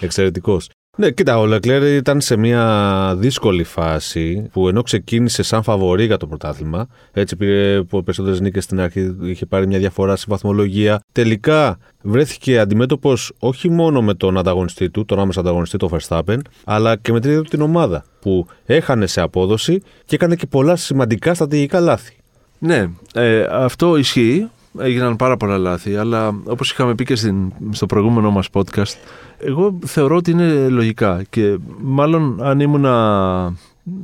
Εξαιρετικός. 0.00 0.68
Ναι, 1.00 1.10
κοίτα, 1.10 1.38
ο 1.38 1.46
Λεκλέρ 1.46 1.82
ήταν 1.82 2.20
σε 2.20 2.36
μια 2.36 3.14
δύσκολη 3.18 3.64
φάση 3.64 4.48
που 4.52 4.68
ενώ 4.68 4.82
ξεκίνησε 4.82 5.42
σαν 5.42 5.62
φαβορή 5.62 6.04
για 6.04 6.16
το 6.16 6.26
πρωτάθλημα, 6.26 6.86
έτσι 7.12 7.36
πήρε 7.36 7.82
περισσότερες 7.82 8.40
νίκες 8.40 8.64
στην 8.64 8.80
αρχή, 8.80 9.16
είχε 9.22 9.46
πάρει 9.46 9.66
μια 9.66 9.78
διαφορά 9.78 10.16
στη 10.16 10.26
βαθμολογία. 10.28 11.02
Τελικά 11.12 11.78
βρέθηκε 12.02 12.58
αντιμέτωπος 12.58 13.32
όχι 13.38 13.70
μόνο 13.70 14.02
με 14.02 14.14
τον 14.14 14.38
ανταγωνιστή 14.38 14.90
του, 14.90 15.04
τον 15.04 15.18
άμεσα 15.18 15.40
ανταγωνιστή, 15.40 15.76
τον 15.76 15.90
Verstappen, 15.92 16.38
αλλά 16.64 16.96
και 16.96 17.12
με 17.12 17.20
την 17.20 17.44
την 17.44 17.60
ομάδα 17.60 18.04
που 18.20 18.46
έχανε 18.66 19.06
σε 19.06 19.20
απόδοση 19.20 19.82
και 20.04 20.14
έκανε 20.14 20.34
και 20.36 20.46
πολλά 20.46 20.76
σημαντικά 20.76 21.34
στρατηγικά 21.34 21.80
λάθη. 21.80 22.16
Ναι, 22.58 22.90
ε, 23.14 23.46
αυτό 23.50 23.96
ισχύει. 23.96 24.48
Έγιναν 24.78 25.16
πάρα 25.16 25.36
πολλά 25.36 25.58
λάθη, 25.58 25.96
αλλά 25.96 26.34
όπως 26.44 26.70
είχαμε 26.70 26.94
πει 26.94 27.04
και 27.04 27.14
στην, 27.14 27.52
στο 27.70 27.86
προηγούμενο 27.86 28.30
μας 28.30 28.48
podcast, 28.52 28.94
εγώ 29.38 29.78
θεωρώ 29.86 30.16
ότι 30.16 30.30
είναι 30.30 30.68
λογικά 30.68 31.22
και 31.30 31.58
μάλλον 31.80 32.42
αν 32.42 32.60
ήμουνα 32.60 33.54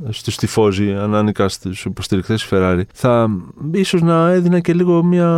στου 0.09 0.31
τυφόζοι, 0.31 0.93
αν 0.93 1.15
άνοικα 1.15 1.49
στους 1.49 1.85
υποστηρικτές 1.85 2.41
της 2.41 2.49
Ferrari, 2.51 2.81
θα 2.93 3.29
ίσως 3.71 4.01
να 4.01 4.29
έδινα 4.31 4.59
και 4.59 4.73
λίγο 4.73 5.03
μια 5.03 5.29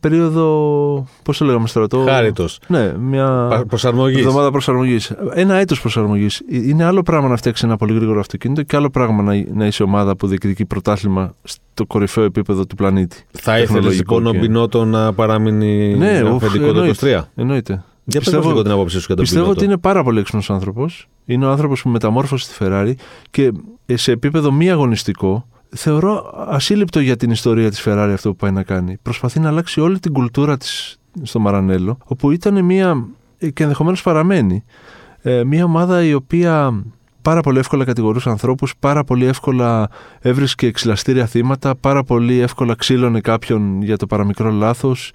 περίοδο. 0.00 1.06
Πώς 1.22 1.38
το 1.38 1.44
λέγαμε 1.44 1.66
στρατό; 1.68 2.04
Χάριτος. 2.08 2.58
Ναι, 2.66 2.98
μια. 2.98 3.62
Προσαρμογής. 3.68 4.18
Εβδομάδα 4.18 4.50
προσαρμογής. 4.50 5.12
Ένα 5.34 5.54
έτος 5.54 5.80
προσαρμογής. 5.80 6.42
Είναι 6.48 6.84
άλλο 6.84 7.02
πράγμα 7.02 7.28
να 7.28 7.36
φτιάξει 7.36 7.64
ένα 7.66 7.76
πολύ 7.76 7.94
γρήγορο 7.94 8.20
αυτοκίνητο 8.20 8.62
και 8.62 8.76
άλλο 8.76 8.90
πράγμα 8.90 9.22
να, 9.22 9.44
να 9.54 9.66
είσαι 9.66 9.82
ομάδα 9.82 10.16
που 10.16 10.26
διεκδικεί 10.26 10.64
πρωτάθλημα 10.64 11.34
στο 11.42 11.86
κορυφαίο 11.86 12.24
επίπεδο 12.24 12.66
του 12.66 12.74
πλανήτη. 12.74 13.24
Θα 13.30 13.58
ήθελες 13.58 13.96
λοιπόν 13.96 14.26
ο 14.26 14.32
Μπινότο 14.32 14.84
να 14.84 15.12
παραμείνει 15.12 15.94
ναι, 15.96 16.22
αφεντικό 16.28 16.72
το 16.72 16.92
23. 17.00 17.20
Εννοείται. 17.34 17.84
Για 18.04 18.20
πιστεύω, 18.20 18.62
την 18.62 18.70
άποψή 18.70 18.98
σου 18.98 19.04
για 19.06 19.14
τον 19.14 19.24
Πιστεύω 19.24 19.50
ότι 19.50 19.64
είναι 19.64 19.78
πάρα 19.78 20.02
πολύ 20.02 20.18
έξυπνος 20.18 20.50
άνθρωπος. 20.50 21.08
Είναι 21.24 21.46
ο 21.46 21.50
άνθρωπος 21.50 21.82
που 21.82 21.88
μεταμόρφωσε 21.88 22.48
τη 22.48 22.56
Ferrari 22.58 22.92
και 23.30 23.52
σε 23.86 24.12
επίπεδο 24.12 24.52
μη 24.52 24.70
αγωνιστικό 24.70 25.46
θεωρώ 25.68 26.44
ασύλληπτο 26.48 27.00
για 27.00 27.16
την 27.16 27.30
ιστορία 27.30 27.70
της 27.70 27.82
Ferrari 27.86 28.10
αυτό 28.12 28.30
που 28.30 28.36
πάει 28.36 28.50
να 28.50 28.62
κάνει. 28.62 28.98
Προσπαθεί 29.02 29.40
να 29.40 29.48
αλλάξει 29.48 29.80
όλη 29.80 29.98
την 29.98 30.12
κουλτούρα 30.12 30.56
της 30.56 30.96
στο 31.22 31.38
Μαρανέλο, 31.40 31.98
όπου 32.04 32.30
ήταν 32.30 32.64
μια. 32.64 33.06
και 33.38 33.62
ενδεχομένως 33.62 34.02
παραμένει. 34.02 34.64
Ε, 35.22 35.44
μια 35.44 35.64
ομάδα 35.64 36.04
η 36.04 36.14
οποία 36.14 36.82
πάρα 37.22 37.40
πολύ 37.40 37.58
εύκολα 37.58 37.84
κατηγορούσε 37.84 38.28
ανθρώπους, 38.28 38.74
πάρα 38.78 39.04
πολύ 39.04 39.24
εύκολα 39.26 39.88
έβρισκε 40.20 40.66
εξυλαστήρια 40.66 41.26
θύματα, 41.26 41.76
πάρα 41.76 42.04
πολύ 42.04 42.38
εύκολα 42.40 42.74
ξύλωνε 42.74 43.20
κάποιον 43.20 43.82
για 43.82 43.96
το 43.96 44.06
παραμικρό 44.06 44.50
λάθος 44.50 45.12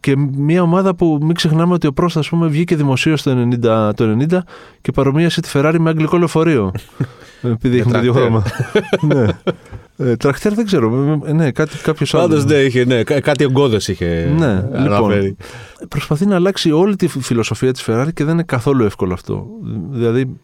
Και 0.00 0.16
μια 0.36 0.62
ομάδα 0.62 0.94
που 0.94 1.18
μην 1.22 1.34
ξεχνάμε 1.34 1.74
ότι 1.74 1.86
ο 1.86 1.92
Πρόστ, 1.92 2.16
ας 2.18 2.28
πούμε, 2.28 2.46
βγήκε 2.46 2.76
δημοσίως 2.76 3.22
το 3.22 3.48
90, 3.62 3.90
το 3.94 4.16
90 4.30 4.38
και 4.80 4.92
παρομοίασε 4.92 5.40
τη 5.40 5.48
Ferrari 5.52 5.76
με 5.78 5.90
αγγλικό 5.90 6.16
λεωφορείο. 6.18 6.72
Επειδή 7.42 7.78
έχουμε 7.78 7.92
το 7.94 8.00
δύο 8.00 8.12
χρώμα. 8.12 8.42
ναι. 9.14 9.26
Ε, 9.96 10.16
τρακτέρ 10.16 10.54
δεν 10.54 10.64
ξέρω. 10.66 11.20
Ε, 11.26 11.32
ναι, 11.32 11.50
κάτι, 11.50 11.76
κάποιος 11.82 12.10
Πάντως 12.10 12.30
άλλος. 12.30 12.44
ναι, 12.44 12.54
είχε, 12.54 12.84
ναι, 12.84 13.02
κά- 13.02 13.20
κάτι 13.20 13.44
ογκώδε 13.44 13.76
είχε 13.76 14.34
Ναι, 14.38 14.64
αναφέρει. 14.72 15.20
λοιπόν. 15.22 15.36
Προσπαθεί 15.88 16.26
να 16.26 16.34
αλλάξει 16.34 16.70
όλη 16.70 16.96
τη 16.96 17.08
φιλοσοφία 17.08 17.72
της 17.72 17.84
Ferrari 17.86 18.08
και 18.14 18.24
δεν 18.24 18.32
είναι 18.34 18.42
καθόλου 18.42 18.84
εύκολο 18.84 19.12
αυτό. 19.12 19.46
Δηλαδή, 19.90 20.36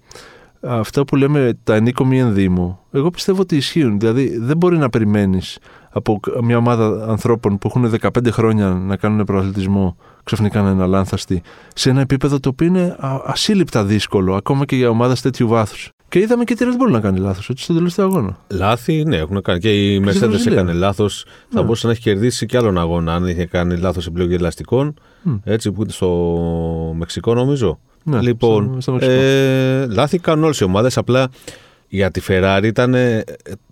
αυτά 0.61 1.04
που 1.04 1.16
λέμε 1.16 1.52
τα 1.64 1.75
ενίκο 1.75 2.04
μη 2.04 2.18
ενδύμου, 2.20 2.78
εγώ 2.92 3.11
πιστεύω 3.11 3.40
ότι 3.40 3.56
ισχύουν. 3.56 3.99
Δηλαδή, 3.99 4.38
δεν 4.38 4.56
μπορεί 4.56 4.76
να 4.78 4.88
περιμένεις 4.88 5.58
από 5.96 6.20
μια 6.42 6.56
ομάδα 6.56 7.06
ανθρώπων 7.08 7.58
που 7.58 7.68
έχουν 7.68 7.94
15 8.00 8.08
χρόνια 8.30 8.68
να 8.68 8.96
κάνουν 8.96 9.24
προαθλητισμό 9.24 9.96
ξαφνικά 10.24 10.62
να 10.62 10.70
είναι 10.70 10.82
αλάνθαστοι 10.82 11.42
σε 11.74 11.90
ένα 11.90 12.00
επίπεδο 12.00 12.40
το 12.40 12.48
οποίο 12.48 12.66
είναι 12.66 12.96
α- 12.98 13.20
ασύλληπτα 13.24 13.84
δύσκολο, 13.84 14.34
ακόμα 14.34 14.64
και 14.64 14.76
για 14.76 14.88
ομάδες 14.88 15.20
τέτοιου 15.20 15.48
βάθους. 15.48 15.88
Και 16.08 16.18
είδαμε 16.20 16.44
και 16.44 16.54
τη 16.54 16.64
Red 16.68 16.86
Bull 16.88 16.90
να 16.90 17.00
κάνει 17.00 17.18
λάθος, 17.18 17.48
έτσι, 17.48 17.62
στον 17.64 17.76
τελευταίο 17.76 18.04
αγώνα. 18.04 18.36
Λάθη, 18.50 19.04
ναι, 19.04 19.16
έχουν 19.16 19.42
κάνει. 19.42 19.58
Και 19.58 19.92
η 19.94 19.96
στη 19.96 20.04
Mercedes 20.24 20.28
Βραζιλία. 20.28 20.58
έκανε 20.58 20.72
λάθος. 20.72 21.24
Θα 21.48 21.58
Ναι. 21.58 21.60
μπορούσε 21.64 21.86
να 21.86 21.92
έχει 21.92 22.00
κερδίσει 22.02 22.46
κι 22.46 22.56
άλλον 22.56 22.78
αγώνα 22.78 23.14
αν 23.14 23.26
είχε 23.26 23.46
κάνει 23.46 23.76
λάθος 23.76 24.06
επιλογή 24.06 24.34
ελαστικών. 24.34 24.94
Μμ. 25.22 25.34
Έτσι, 25.44 25.72
που 25.72 25.80
ήταν 25.82 25.92
στο 25.94 26.08
Μεξικό, 26.98 27.34
νομίζω. 27.34 27.78
Ναι, 28.02 28.20
λοιπόν, 28.20 28.64
στο- 28.70 28.80
στο 28.80 28.92
Μεξικό. 28.92 29.12
ε, 29.14 29.86
λάθη 29.86 30.18
κάνουν 30.18 30.44
όλες 30.44 30.60
οι 30.60 30.64
ομάδες. 30.64 30.96
Απλά 30.98 31.28
για 31.94 32.10
τη 32.10 32.20
Ferrari 32.28 32.60
ήταν, 32.64 32.94
ε, 32.94 33.24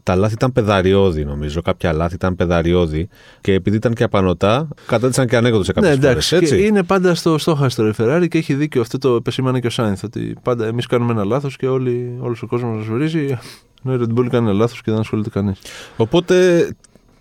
τα 0.03 0.15
λάθη 0.17 0.35
ήταν 0.35 0.53
παιδαριώδη, 0.53 1.25
νομίζω. 1.25 1.63
Κάποια 1.63 1.93
λάθη 1.93 2.15
ήταν 2.15 2.37
παιδαριώδη. 2.37 3.09
Και 3.41 3.53
επειδή 3.53 3.77
ήταν 3.77 3.95
και 3.95 4.05
απανωτά, 4.05 4.69
κατέληξαν 4.87 5.27
και 5.27 5.37
ανέκδοτο 5.37 5.65
σε 5.65 5.73
κάποιες 5.73 5.99
Ναι, 5.99 6.07
φορές. 6.09 6.33
εντάξει. 6.33 6.57
Και 6.57 6.63
είναι 6.63 6.83
πάντα 6.83 7.15
στο 7.15 7.39
στόχαστρο 7.39 7.89
η 7.89 7.93
Ferrari 7.99 8.27
και 8.29 8.39
έχει 8.39 8.55
δίκιο. 8.55 8.81
Αυτό 8.81 8.99
το 8.99 9.15
επεσήμανε 9.15 9.61
και 9.61 9.67
ο 9.67 9.71
Σάινθ. 9.71 10.05
Ότι 10.05 10.37
πάντα 10.43 10.67
εμείς 10.67 10.87
κάνουμε 10.87 11.13
ένα 11.13 11.25
λάθος 11.25 11.57
και 11.57 11.67
όλοι, 11.67 12.17
όλος 12.21 12.43
ο 12.43 12.47
κόσμος 12.47 12.77
μας 12.77 12.87
βρίζει. 12.87 13.39
Ενώ 13.85 13.95
η 13.95 13.99
Red 14.01 14.19
Bull 14.19 14.27
κάνει 14.31 14.49
ένα 14.49 14.53
λάθος 14.53 14.83
και 14.83 14.91
δεν 14.91 15.01
ασχολείται 15.01 15.31
κανείς. 15.31 15.59
Οπότε, 15.97 16.69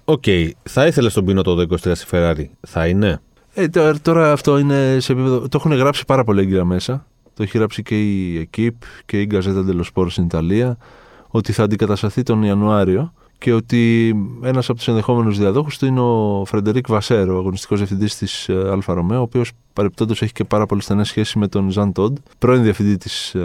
οκ, 0.05 0.23
θα 0.63 0.85
ήθελε 0.87 1.09
τον 1.09 1.25
Μπινότο 1.25 1.55
το 1.55 1.61
23 1.83 1.91
στη 1.93 2.05
Ferrari. 2.11 2.45
Θα 2.67 2.87
είναι; 2.87 3.21
Ε, 3.53 3.67
τώρα, 3.67 3.99
τώρα 4.01 4.31
αυτό 4.31 4.57
είναι 4.57 4.97
σε 4.99 5.11
επίπεδο. 5.11 5.39
Το 5.39 5.49
έχουν 5.65 5.73
γράψει 5.73 6.05
πάρα 6.05 6.23
πολύ 6.23 6.41
έγκυρα 6.41 6.65
μέσα. 6.65 7.05
Το 7.33 7.43
έχει 7.43 7.57
γράψει 7.57 7.83
και 7.83 8.01
η 8.01 8.49
L'Équipe 8.51 8.85
και 9.05 9.21
η 9.21 9.29
Gazzetta 9.31 9.65
dello 9.69 9.81
Sport 9.93 10.05
στην 10.09 10.23
Ιταλία. 10.23 10.77
Ότι 11.27 11.51
θα 11.51 11.63
αντικατασταθεί 11.63 12.23
τον 12.23 12.43
Ιανουάριο 12.43 13.13
και 13.37 13.53
ότι 13.53 14.13
ένας 14.43 14.69
από 14.69 14.77
τους 14.77 14.87
ενδεχόμενους 14.87 15.37
διαδόχους 15.37 15.77
του 15.77 15.85
είναι 15.85 15.99
ο 15.99 16.43
Φρεντερίκ 16.45 16.87
Βασέρ, 16.87 17.23
ο, 17.23 17.35
ο 17.35 17.37
αγωνιστικός 17.37 17.77
διευθυντής 17.77 18.17
της 18.17 18.49
Άλφα 18.49 18.93
Ρομέο, 18.93 19.19
ο 19.19 19.21
οποίος 19.21 19.51
παρεπτόντω 19.73 20.13
έχει 20.13 20.31
και 20.31 20.43
πάρα 20.43 20.65
πολύ 20.65 20.81
στενές 20.81 21.07
σχέσεις 21.07 21.35
με 21.35 21.47
τον 21.47 21.69
Ζαν 21.69 21.91
Τοντ, 21.91 22.17
πρώην 22.39 22.63
διευθυντή 22.63 22.97
της 22.97 23.35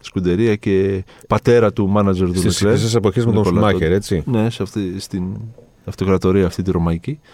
Σκουντερία 0.00 0.56
και 0.56 1.04
πατέρα 1.28 1.72
του 1.72 1.88
μάνατζερ 1.88 2.26
του 2.30 2.38
Στις 2.38 2.62
Leclerc. 2.64 2.68
χρυσές 2.68 2.96
εποχές 2.96 3.26
με 3.26 3.32
τον 3.32 3.40
Νικολά 3.42 3.58
Σουμάχερ, 3.60 3.80
Τοντ. 3.88 3.96
έτσι. 3.96 4.22
Ναι, 4.26 4.50
σε 4.50 4.62
αυτή, 4.62 5.00
στην 5.00 5.24
αυτοκρατορία 5.84 6.46
αυτή 6.46 6.62
τη 6.62 6.70
ρωμαϊκή. 6.70 7.18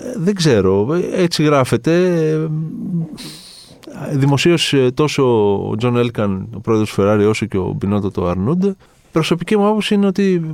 Ε, 0.00 0.12
δεν 0.18 0.34
ξέρω. 0.34 0.94
ε, 0.94 1.22
Έτσι 1.22 1.42
γράφεται. 1.42 1.92
Δημοσίως 4.12 4.74
τόσο 4.94 5.22
ο 5.70 5.76
Τζον 5.76 5.96
Έλκαν, 5.96 6.48
ο 6.54 6.60
πρόεδρος 6.60 6.94
της 6.94 7.02
Ferrari, 7.02 7.26
όσο 7.28 7.46
και 7.46 7.56
ο 7.56 7.74
Μπινότο 7.78 8.10
το 8.10 8.26
αρνούνται. 8.26 8.74
Προσωπική 9.12 9.56
μου 9.56 9.66
άποψη 9.66 9.94
είναι 9.94 10.06
ότι 10.06 10.44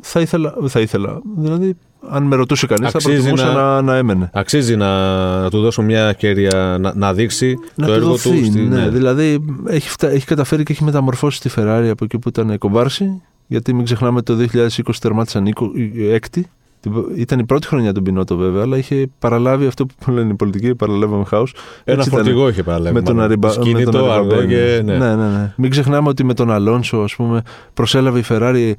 θα 0.00 0.20
ήθελα. 0.20 0.54
Θα 0.68 0.80
ήθελα 0.80 1.20
δηλαδή, 1.36 1.76
αν 2.08 2.22
με 2.22 2.36
ρωτούσε 2.36 2.66
κανείς, 2.66 2.90
θα 2.90 2.98
Αξίζει 2.98 3.14
προτιμούσα 3.16 3.46
να- 3.52 3.52
να, 3.62 3.82
να 3.82 3.96
έμενε. 3.96 4.30
Αξίζει 4.32 4.76
να, 4.76 5.40
να 5.42 5.50
του 5.50 5.60
δώσω 5.60 5.82
μια 5.82 6.08
ευκαιρία 6.08 6.76
να, 6.80 6.92
να 6.94 7.14
δείξει 7.14 7.58
Να 7.74 7.86
το 7.86 7.92
του 7.92 7.98
έργο 7.98 8.08
δοθεί, 8.10 8.38
του. 8.40 8.44
στη- 8.44 8.60
ναι. 8.60 8.88
Δηλαδή 8.88 9.44
έχει, 9.66 9.88
φτα... 9.88 10.08
έχει 10.10 10.26
καταφέρει 10.26 10.62
και 10.62 10.72
έχει 10.72 10.84
μεταμορφώσει 10.84 11.40
τη 11.40 11.50
Ferrari 11.56 11.88
από 11.90 12.04
εκεί 12.04 12.18
που 12.18 12.28
ήταν 12.28 12.58
κομπάρσος. 12.58 13.22
Γιατί 13.46 13.72
μην 13.74 13.84
ξεχνάμε 13.84 14.22
το 14.22 14.36
2020 14.52 14.68
τερμάτισαν 15.00 15.46
οίκο- 15.46 15.72
η- 15.74 16.10
έκτη. 16.10 16.50
Την- 16.80 16.92
Ήταν 17.16 17.38
η 17.38 17.44
πρώτη 17.44 17.66
χρονιά 17.66 17.92
του 17.92 18.00
Μπινότο 18.00 18.36
βέβαια, 18.36 18.62
αλλά 18.62 18.76
είχε 18.76 19.10
παραλάβει 19.18 19.66
αυτό 19.66 19.86
που 19.86 20.10
λένε 20.14 20.30
οι 20.32 20.34
πολιτικοί, 20.34 20.74
παραλάβαμε 20.74 21.24
χάου. 21.24 21.44
Ένα 21.84 22.04
φορτηγό 22.04 22.48
είχε 22.48 22.62
παραλάβει. 22.62 22.94
με 22.94 23.02
τον 23.02 23.14
μάλλον. 23.14 23.30
Αριμπα... 23.30 23.48
με 23.48 23.52
Σκηνητό, 23.54 23.90
τον 23.90 24.00
αργό 24.00 24.12
Αριμπαμπένι. 24.12 24.46
και. 24.48 24.82
Ναι. 24.84 24.96
ναι, 24.98 25.14
ναι, 25.16 25.28
ναι. 25.28 25.52
Μην 25.56 25.70
ξεχνάμε 25.70 26.08
ότι 26.08 26.24
με 26.24 26.34
τον 26.34 26.50
Αλόνσο, 26.50 26.96
ας 26.98 27.14
πούμε, 27.16 27.42
προσέλαβε 27.74 28.18
η 28.18 28.24
Ferrari 28.28 28.72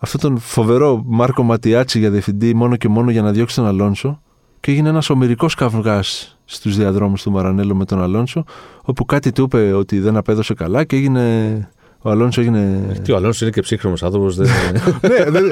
αυτόν 0.00 0.20
τον 0.20 0.38
φοβερό 0.38 1.02
Μάρκο 1.06 1.42
Ματιάτσι 1.42 1.98
για 1.98 2.10
διευθυντή 2.10 2.54
μόνο 2.54 2.76
και 2.76 2.88
μόνο 2.88 3.10
για 3.10 3.22
να 3.22 3.30
διώξει 3.32 3.54
τον 3.56 3.66
Αλόνσο 3.66 4.20
και 4.60 4.70
έγινε 4.70 4.88
ένας 4.88 5.10
ομυρικός 5.10 5.54
καυγάς 5.54 6.38
στους 6.44 6.76
διαδρόμους 6.76 7.22
του 7.22 7.30
Μαρανέλο 7.30 7.74
με 7.74 7.84
τον 7.84 8.02
Αλόνσο 8.02 8.44
όπου 8.84 9.04
κάτι 9.04 9.32
του 9.32 9.42
είπε 9.42 9.72
ότι 9.72 9.98
δεν 10.00 10.16
απέδωσε 10.16 10.54
καλά 10.54 10.84
και 10.84 10.96
έγινε... 10.96 11.68
Ο 12.02 12.10
Αλόνσο 12.10 12.40
έγινε... 12.40 12.78
Τι 13.02 13.12
ο 13.12 13.16
Αλόνσο 13.16 13.44
είναι 13.44 13.52
και 13.54 13.60
ψύχρεμο 13.60 13.94
άνθρωπος. 14.02 14.36
Δεν... 14.36 14.46
ναι, 15.08 15.24
δεν, 15.30 15.48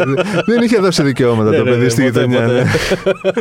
δεν 0.47 0.62
είχε 0.62 0.78
δώσει 0.78 1.02
δικαιώματα 1.02 1.50
Ναι, 1.50 1.57
το 1.57 1.64
ναι, 1.64 1.71
παιδί 1.71 1.83
ναι, 1.83 1.88
στη 1.88 2.02
ποτέ, 2.02 2.25
γειτονιά. 2.25 2.40
ποτέ. 2.47 2.62
ναι. 2.62 3.33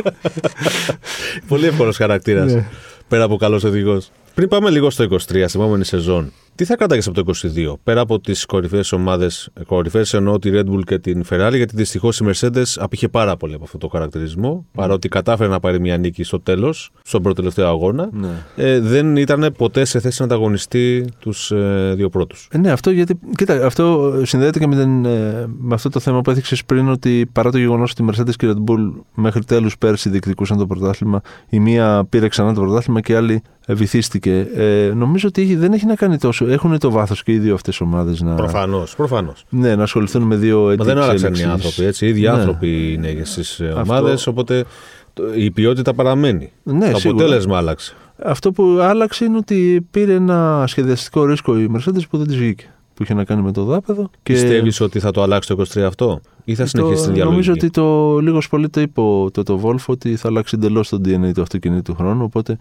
Πολύ 1.48 1.66
εύκολος 1.66 1.96
χαρακτήρας. 1.96 2.52
Ναι. 2.52 2.64
Πέρα 3.08 3.24
από 3.24 3.36
καλός 3.36 3.64
οδηγός. 3.64 4.10
Πριν 4.38 4.50
πάμε 4.50 4.70
λίγο 4.70 4.90
στο 4.90 5.04
23, 5.04 5.16
στην 5.18 5.60
επόμενη 5.60 5.84
σεζόν, 5.84 6.32
τι 6.54 6.64
θα 6.64 6.76
κράταγε 6.76 7.08
από 7.08 7.24
το 7.24 7.32
22, 7.54 7.74
πέρα 7.82 8.00
από 8.00 8.20
τις 8.20 8.46
κορυφαίες 8.46 8.92
ομάδες, 8.92 9.48
κορυφαίες 9.66 10.14
εννοώ 10.14 10.38
τη 10.38 10.50
Red 10.52 10.64
Bull 10.64 10.80
και 10.86 10.98
την 10.98 11.24
Ferrari, 11.30 11.54
γιατί 11.54 11.76
δυστυχώς 11.76 12.18
η 12.18 12.24
Mercedes 12.28 12.64
απήχε 12.76 13.08
πάρα 13.08 13.36
πολύ 13.36 13.54
από 13.54 13.64
αυτό 13.64 13.78
το 13.78 13.88
χαρακτηρισμό, 13.88 14.66
παρότι 14.72 15.08
κατάφερε 15.08 15.48
να 15.48 15.60
πάρει 15.60 15.80
μια 15.80 15.96
νίκη 15.98 16.22
στο 16.22 16.40
τέλος, 16.40 16.90
στον 17.02 17.22
πρώτο 17.22 17.36
τελευταίο 17.36 17.68
αγώνα. 17.68 18.08
Ναι. 18.12 18.28
Ε, 18.56 18.80
δεν 18.80 19.16
ήταν 19.16 19.54
ποτέ 19.58 19.84
σε 19.84 20.00
θέση 20.00 20.16
να 20.20 20.26
ανταγωνιστεί 20.26 21.04
τους 21.18 21.50
ε, 21.50 21.92
δύο 21.96 22.08
πρώτους. 22.08 22.48
Ε, 22.52 22.58
ναι, 22.58 22.70
αυτό 22.70 22.90
γιατί. 22.90 23.18
Κοίτα, 23.34 23.66
αυτό 23.66 24.14
συνδέεται 24.22 24.58
και 24.58 24.66
με, 24.66 24.76
την, 24.76 25.04
ε, 25.04 25.46
με 25.58 25.74
αυτό 25.74 25.88
το 25.88 26.00
θέμα 26.00 26.20
που 26.20 26.30
έθιξες 26.30 26.64
πριν, 26.64 26.88
ότι 26.88 27.30
παρά 27.32 27.50
το 27.50 27.58
γεγονός 27.58 27.90
ότι 27.90 28.02
η 28.02 28.06
Mercedes 28.10 28.34
και 28.36 28.46
η 28.46 28.52
Red 28.54 28.70
Bull 28.70 28.92
μέχρι 29.14 29.44
τέλους 29.44 29.78
πέρσι 29.78 30.08
διεκδικούσαν 30.10 30.58
το 30.58 30.66
πρωτάθλημα, 30.66 31.20
η 31.48 31.60
μία 31.60 32.06
πήρε 32.08 32.28
ξανά 32.28 32.54
το 32.54 32.60
πρωτάθλημα 32.60 33.00
και 33.00 33.12
η 33.12 33.14
άλλη 33.14 33.42
ε, 33.57 33.57
βυθίστηκε. 33.74 34.46
Ε, 34.54 34.92
νομίζω 34.94 35.28
ότι 35.28 35.42
έχει- 35.42 35.56
δεν 35.56 35.72
έχει 35.72 35.86
να 35.86 35.94
κάνει 35.94 36.18
τόσο. 36.18 36.46
Έχουν 36.50 36.78
το 36.78 36.90
βάθος 36.90 37.22
και 37.22 37.32
οι 37.32 37.38
δύο 37.38 37.54
αυτές 37.54 37.80
ομάδες 37.80 38.20
να, 38.20 38.34
Προφανώς, 38.34 38.96
προφανώς. 38.96 39.44
ναι, 39.48 39.76
να 39.76 39.82
ασχοληθούν 39.82 40.22
με 40.22 40.36
δύο 40.36 40.68
έτη. 40.70 40.78
Μα 40.78 40.84
δεν 40.84 40.98
άλλαξαν 40.98 41.28
οι 41.34 41.38
εξέλιξης. 41.38 41.66
άνθρωποι, 41.66 41.84
έτσι. 41.88 42.06
Οι 42.06 42.08
ίδιοι 42.08 42.20
Ναι. 42.20 42.28
άνθρωποι 42.28 42.92
είναι 42.92 43.20
στις 43.24 43.60
Αυτό- 43.60 43.80
ομάδες, 43.80 44.26
οπότε 44.26 44.64
το- 45.12 45.22
η 45.34 45.50
ποιότητα 45.50 45.94
παραμένει. 45.94 46.52
Ναι, 46.62 46.90
το 46.90 46.98
σίγουρα. 46.98 47.22
αποτέλεσμα 47.22 47.56
άλλαξε. 47.56 47.94
Αυτό 48.22 48.52
που 48.52 48.78
άλλαξε 48.80 49.24
είναι 49.24 49.36
ότι 49.36 49.86
πήρε 49.90 50.12
ένα 50.14 50.64
σχεδιαστικό 50.66 51.24
ρίσκο 51.24 51.58
η 51.58 51.70
Mercedes 51.76 52.02
που 52.10 52.16
δεν 52.18 52.26
της 52.26 52.36
βγήκε. 52.36 52.64
Που 52.98 53.04
είχε 53.04 53.14
να 53.14 53.24
κάνει 53.24 53.42
με 53.42 53.52
το 53.52 53.64
δάπεδο. 53.64 54.10
Και... 54.22 54.32
Πιστεύεις 54.32 54.80
ότι 54.80 54.98
θα 54.98 55.10
το 55.10 55.22
αλλάξει 55.22 55.48
το 55.54 55.64
23 55.74 55.80
αυτό, 55.80 56.20
ή 56.44 56.54
θα 56.54 56.66
συνεχίσει 56.66 57.02
την 57.02 57.12
διαλογή. 57.12 57.30
Νομίζω 57.30 57.52
ότι 57.52 57.70
το 57.70 58.18
λίγος 58.18 58.48
πολύ 58.48 58.68
το 58.68 58.80
είπε 58.80 59.00
ο- 59.00 59.30
το, 59.30 59.42
το 59.42 59.60
Wolf 59.64 59.84
ότι 59.86 60.16
θα 60.16 60.28
αλλάξει 60.28 60.54
εντελώς 60.58 60.88
το 60.88 61.00
DNA 61.04 61.30
του 61.34 61.42
αυτοκινήτου 61.42 61.82
του 61.92 61.94
χρόνου. 61.98 62.24
Οπότε 62.24 62.56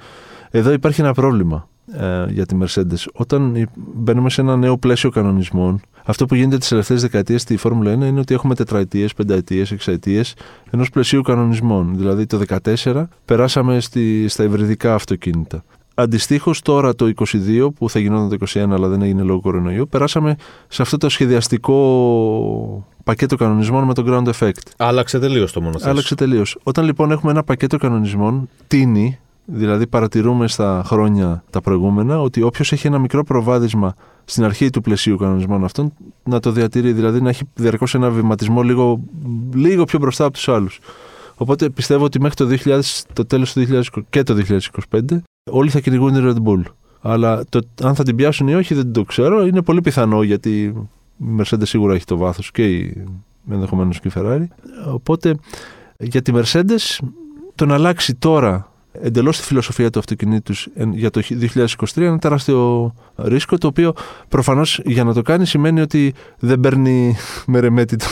εδώ 0.49 0.71
υπάρχει 0.71 1.01
ένα 1.01 1.13
πρόβλημα 1.13 1.69
ε, 1.93 2.25
για 2.29 2.45
τη 2.45 2.57
Mercedes. 2.61 3.05
Όταν 3.13 3.55
η- 3.55 3.65
μπαίνουμε 3.75 4.29
σε 4.29 4.41
ένα 4.41 4.55
νέο 4.57 4.77
πλαίσιο 4.77 5.09
κανονισμών, 5.09 5.79
αυτό 6.05 6.25
που 6.25 6.35
γίνεται 6.35 6.57
τις 6.57 6.67
τελευταίες 6.67 7.01
δεκαετίες 7.01 7.41
στη 7.41 7.57
Φόρμουλα 7.57 7.91
1 7.91 7.93
είναι 7.95 8.19
ότι 8.19 8.33
έχουμε 8.33 8.55
τετραετίες, 8.55 9.13
πενταετίες, 9.13 9.71
εξαετίες 9.71 10.33
ενός 10.71 10.89
πλαισίου 10.89 11.21
κανονισμών. 11.21 11.93
Δηλαδή 11.97 12.25
το 12.25 12.39
2014 12.83 13.03
περάσαμε 13.25 13.79
στη, 13.79 14.27
στα 14.27 14.43
υβριδικά 14.43 14.93
αυτοκίνητα. 14.93 15.63
Αντιστοίχως, 15.99 16.61
τώρα 16.61 16.95
το 16.95 17.11
22, 17.15 17.69
που 17.75 17.89
θα 17.89 17.99
γινόταν 17.99 18.29
το 18.29 18.45
21, 18.53 18.71
αλλά 18.71 18.87
δεν 18.87 19.01
έγινε 19.01 19.21
λόγω 19.21 19.39
κορονοϊού, 19.39 19.87
περάσαμε 19.87 20.35
σε 20.67 20.81
αυτό 20.81 20.97
το 20.97 21.09
σχεδιαστικό 21.09 22.87
πακέτο 23.03 23.35
κανονισμών 23.35 23.83
με 23.83 23.93
το 23.93 24.03
ground 24.07 24.33
effect. 24.33 24.61
Άλλαξε 24.77 25.19
τελείως 25.19 25.51
το 25.51 25.61
μονοθέσιο. 25.61 25.91
Άλλαξε 25.91 26.15
τελείως. 26.15 26.57
Όταν 26.63 26.85
λοιπόν 26.85 27.11
έχουμε 27.11 27.31
ένα 27.31 27.43
πακέτο 27.43 27.77
κανονισμών, 27.77 28.49
τίνει, 28.67 29.19
δηλαδή 29.45 29.87
παρατηρούμε 29.87 30.47
στα 30.47 30.83
χρόνια 30.85 31.43
τα 31.49 31.61
προηγούμενα, 31.61 32.21
ότι 32.21 32.41
όποιος 32.41 32.71
έχει 32.71 32.87
ένα 32.87 32.99
μικρό 32.99 33.23
προβάδισμα 33.23 33.95
στην 34.25 34.43
αρχή 34.43 34.69
του 34.69 34.81
πλαισίου 34.81 35.17
κανονισμών 35.17 35.63
αυτών, 35.63 35.93
να 36.23 36.39
το 36.39 36.51
διατηρεί, 36.51 36.93
δηλαδή 36.93 37.21
να 37.21 37.29
έχει 37.29 37.43
διαρκώς 37.53 37.95
ένα 37.95 38.09
βηματισμό 38.09 38.61
λίγο, 38.61 38.99
λίγο 39.53 39.83
πιο 39.83 39.99
μπροστά 39.99 40.23
από 40.23 40.33
τους 40.33 40.47
άλλους. 40.49 40.79
Οπότε 41.35 41.69
πιστεύω 41.69 42.03
ότι 42.03 42.21
μέχρι 42.21 42.35
το, 42.35 42.57
2000, 42.63 42.79
το 43.13 43.25
τέλος 43.25 43.53
του 43.53 43.65
2020 43.69 43.81
και 44.09 44.23
το 44.23 44.35
2025 44.89 44.99
όλοι 45.49 45.69
θα 45.69 45.79
κυνηγούν 45.79 46.13
την 46.13 46.23
Red 46.29 46.47
Bull. 46.47 46.63
Αλλά 47.01 47.43
το, 47.49 47.59
αν 47.81 47.95
θα 47.95 48.03
την 48.03 48.15
πιάσουν 48.15 48.47
ή 48.47 48.55
όχι 48.55 48.73
δεν 48.73 48.91
το 48.91 49.03
ξέρω. 49.03 49.45
Είναι 49.45 49.61
πολύ 49.61 49.81
πιθανό 49.81 50.23
γιατί 50.23 50.63
η 50.63 51.39
Mercedes 51.39 51.61
σίγουρα 51.63 51.93
έχει 51.93 52.05
το 52.05 52.17
βάθος 52.17 52.51
και 52.51 52.69
η, 52.69 53.05
ενδεχομένως 53.51 53.99
και 53.99 54.07
η 54.07 54.11
Ferrari. 54.15 54.45
Οπότε 54.93 55.37
για 55.97 56.21
τη 56.21 56.31
Mercedes 56.35 57.07
το 57.55 57.65
να 57.65 57.73
αλλάξει 57.73 58.15
τώρα 58.15 58.71
εντελώ 59.01 59.29
τη 59.31 59.37
φιλοσοφία 59.37 59.89
του 59.89 59.99
αυτοκινήτου 59.99 60.53
για 60.93 61.09
το 61.09 61.21
2023 61.29 61.65
είναι 61.95 62.05
ένα 62.05 62.19
τεράστιο 62.19 62.93
ρίσκο. 63.15 63.57
Το 63.57 63.67
οποίο 63.67 63.93
προφανώ 64.29 64.61
για 64.85 65.03
να 65.03 65.13
το 65.13 65.21
κάνει 65.21 65.45
σημαίνει 65.45 65.81
ότι 65.81 66.13
δεν 66.39 66.59
παίρνει 66.59 67.15
με 67.45 67.59
ρεμέτη 67.59 67.95
το, 67.95 68.05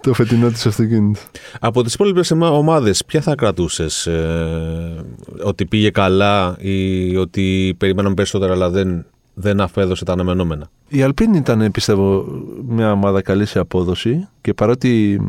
το 0.00 0.14
φετινό 0.14 0.48
τη 0.48 0.62
αυτοκίνητο. 0.66 1.20
Από 1.60 1.82
τι 1.82 1.90
υπόλοιπε 1.94 2.34
ομάδε, 2.40 2.94
ποια 3.06 3.20
θα 3.20 3.34
κρατούσε, 3.34 3.86
ε, 4.04 5.44
ότι 5.44 5.66
πήγε 5.66 5.90
καλά 5.90 6.56
ή 6.58 7.16
ότι 7.16 7.74
περιμέναμε 7.78 8.14
περισσότερα 8.14 8.52
αλλά 8.52 8.70
δεν 8.70 9.04
δεν 9.34 9.60
αφέδωσε 9.60 10.04
τα 10.04 10.12
αναμενόμενα. 10.12 10.68
Η 10.88 11.02
Αλπίν 11.02 11.34
ήταν, 11.34 11.70
πιστεύω, 11.70 12.24
μια 12.68 12.92
ομάδα 12.92 13.22
καλή 13.22 13.46
σε 13.46 13.58
απόδοση 13.58 14.28
και 14.40 14.54
παρότι 14.54 15.20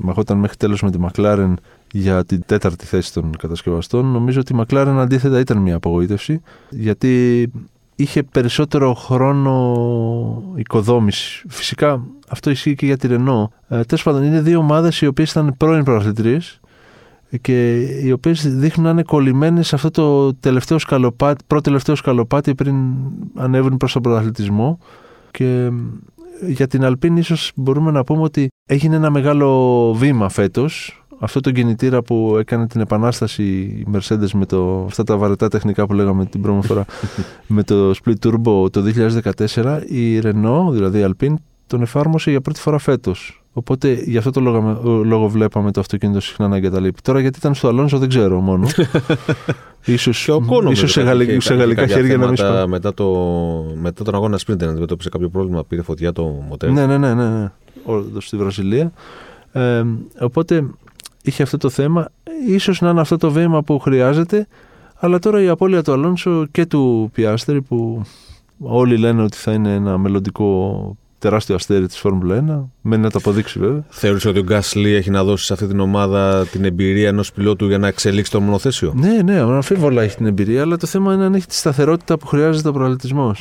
μαχόταν 0.00 0.38
μέχρι 0.38 0.56
τέλος 0.56 0.82
με 0.82 0.90
τη 0.90 0.98
Μακλάρεν 0.98 1.58
για 1.96 2.24
την 2.24 2.42
τέταρτη 2.46 2.86
θέση 2.86 3.12
των 3.12 3.36
κατασκευαστών, 3.38 4.06
νομίζω 4.06 4.40
ότι 4.40 4.52
η 4.52 4.56
Μακλάρεν 4.56 4.98
αντίθετα 4.98 5.38
ήταν 5.38 5.58
μια 5.58 5.74
απογοήτευση 5.76 6.40
γιατί 6.70 7.50
είχε 7.96 8.22
περισσότερο 8.22 8.94
χρόνο 8.94 10.52
οικοδόμησης. 10.54 11.44
Φυσικά 11.48 12.04
αυτό 12.28 12.50
ισχύει 12.50 12.74
και 12.74 12.86
για 12.86 12.96
τη 12.96 13.06
Ρενό. 13.06 13.52
Ε, 13.68 13.82
Τέλος 13.84 14.02
πάντων, 14.02 14.22
είναι 14.22 14.40
δύο 14.40 14.58
ομάδες 14.58 15.00
οι 15.00 15.06
οποίες 15.06 15.30
ήταν 15.30 15.54
πρώην 15.56 15.84
προαθλητρίε 15.84 16.38
και 17.40 17.80
οι 17.80 18.12
οποίες 18.12 18.56
δείχνουν 18.56 18.86
να 18.86 18.90
είναι 18.92 19.02
κολλημένες 19.02 19.66
σε 19.66 19.74
αυτό 19.74 19.90
το 19.90 20.34
τελευταίο 20.34 20.78
σκαλοπάτι, 20.78 21.44
πρώτο-τελευταίο 21.46 21.94
σκαλοπάτι 21.94 22.54
πριν 22.54 22.76
ανέβουν 23.34 23.76
προς 23.76 23.92
τον 23.92 24.02
πρωταθλητισμό 24.02 24.78
και 25.30 25.70
για 26.46 26.66
την 26.66 26.84
Αλπίν 26.84 27.16
ίσως 27.16 27.52
μπορούμε 27.54 27.90
να 27.90 28.04
πούμε 28.04 28.22
ότι 28.22 28.48
έγινε 28.66 28.96
ένα 28.96 29.10
μεγάλο 29.10 29.92
βήμα 29.94 30.28
φέτος 30.28 31.03
αυτό 31.24 31.40
το 31.40 31.50
κινητήρα 31.50 32.02
που 32.02 32.36
έκανε 32.38 32.66
την 32.66 32.80
επανάσταση 32.80 33.42
η 33.42 33.86
Mercedes 33.92 34.30
με 34.32 34.46
το, 34.46 34.84
αυτά 34.88 35.04
τα 35.04 35.16
βαρετά 35.16 35.48
τεχνικά 35.48 35.86
που 35.86 35.92
λέγαμε 35.92 36.26
την 36.26 36.42
πρώτη 36.42 36.66
φορά 36.66 36.84
με 37.46 37.62
το 37.62 37.90
Split 37.90 38.26
Turbo 38.26 38.72
το 38.72 38.82
2014 39.54 39.80
η 39.86 40.20
Renault, 40.22 40.70
δηλαδή 40.72 40.98
η 40.98 41.04
Alpine 41.08 41.34
τον 41.66 41.82
εφάρμοσε 41.82 42.30
για 42.30 42.40
πρώτη 42.40 42.60
φορά 42.60 42.78
φέτος 42.78 43.44
Οπότε 43.56 43.92
γι' 43.92 44.16
αυτό 44.16 44.30
το 44.30 44.40
λόγο, 44.40 44.80
λόγο 45.04 45.28
βλέπαμε 45.28 45.72
το 45.72 45.80
αυτοκίνητο 45.80 46.20
συχνά 46.20 46.48
να 46.48 46.56
εγκαταλείπει. 46.56 47.00
Τώρα 47.02 47.20
γιατί 47.20 47.38
ήταν 47.38 47.54
στο 47.54 47.68
Αλόνσο 47.68 47.98
δεν 47.98 48.08
ξέρω 48.08 48.40
μόνο. 48.40 48.68
ίσως, 49.84 50.28
ίσως 50.70 50.92
σε, 50.92 51.02
γαλλικά, 51.02 51.40
σε 51.40 51.54
γαλλικά 51.54 51.86
χέρια 51.86 52.16
να 52.16 52.26
μην 52.26 52.36
σπάει. 52.36 52.66
Μετά, 52.66 52.94
το, 52.94 53.06
μετά 53.80 54.04
τον 54.04 54.14
αγώνα 54.14 54.38
Sprint 54.46 54.62
αντιμετώπισε 54.62 55.08
κάποιο 55.08 55.28
πρόβλημα, 55.28 55.64
πήρε 55.64 55.82
φωτιά 55.82 56.12
το 56.12 56.24
μοτέρ. 56.48 56.70
Ναι, 56.70 56.86
ναι, 56.86 56.98
ναι, 56.98 57.14
ναι, 57.14 57.28
ναι. 57.28 57.50
στη 58.18 58.36
Βραζιλία. 58.36 58.92
Ε, 59.52 59.84
οπότε 60.20 60.66
είχε 61.24 61.42
αυτό 61.42 61.56
το 61.56 61.70
θέμα. 61.70 62.08
Ίσως 62.46 62.80
να 62.80 62.90
είναι 62.90 63.00
αυτό 63.00 63.16
το 63.16 63.30
βήμα 63.30 63.62
που 63.62 63.78
χρειάζεται. 63.78 64.46
Αλλά 64.96 65.18
τώρα 65.18 65.42
η 65.42 65.48
απώλεια 65.48 65.82
του 65.82 65.92
Αλόνσο 65.92 66.46
και 66.50 66.66
του 66.66 67.10
Πιάστερη 67.12 67.62
που 67.62 68.02
όλοι 68.58 68.96
λένε 68.96 69.22
ότι 69.22 69.36
θα 69.36 69.52
είναι 69.52 69.74
ένα 69.74 69.98
μελλοντικό 69.98 70.96
τεράστιο 71.18 71.54
αστέρι 71.54 71.86
της 71.86 71.98
Φόρμουλα 71.98 72.44
1. 72.48 72.70
Μένει 72.80 73.02
να 73.02 73.10
το 73.10 73.18
αποδείξει 73.18 73.58
βέβαια. 73.58 73.84
Θεωρείς 73.88 74.24
ότι 74.24 74.38
ο 74.38 74.42
Γκάσλι 74.42 74.92
έχει 74.92 75.10
να 75.10 75.24
δώσει 75.24 75.44
σε 75.44 75.52
αυτή 75.52 75.66
την 75.66 75.80
ομάδα 75.80 76.46
την 76.46 76.64
εμπειρία 76.64 77.08
ενός 77.08 77.32
πιλότου 77.32 77.66
για 77.66 77.78
να 77.78 77.88
εξελίξει 77.88 78.30
το 78.30 78.40
μονοθέσιο; 78.40 78.92
Ναι, 78.96 79.22
ναι, 79.22 79.38
αμφίβολα 79.38 80.02
έχει 80.02 80.16
την 80.16 80.26
εμπειρία, 80.26 80.62
αλλά 80.62 80.76
το 80.76 80.86
θέμα 80.86 81.14
είναι 81.14 81.24
αν 81.24 81.34
έχει 81.34 81.46
τη 81.46 81.54
σταθερότητα 81.54 82.18
που 82.18 82.26
χρειάζεται 82.26 82.68
ο 82.68 82.72
προαλητισμό. 82.72 83.34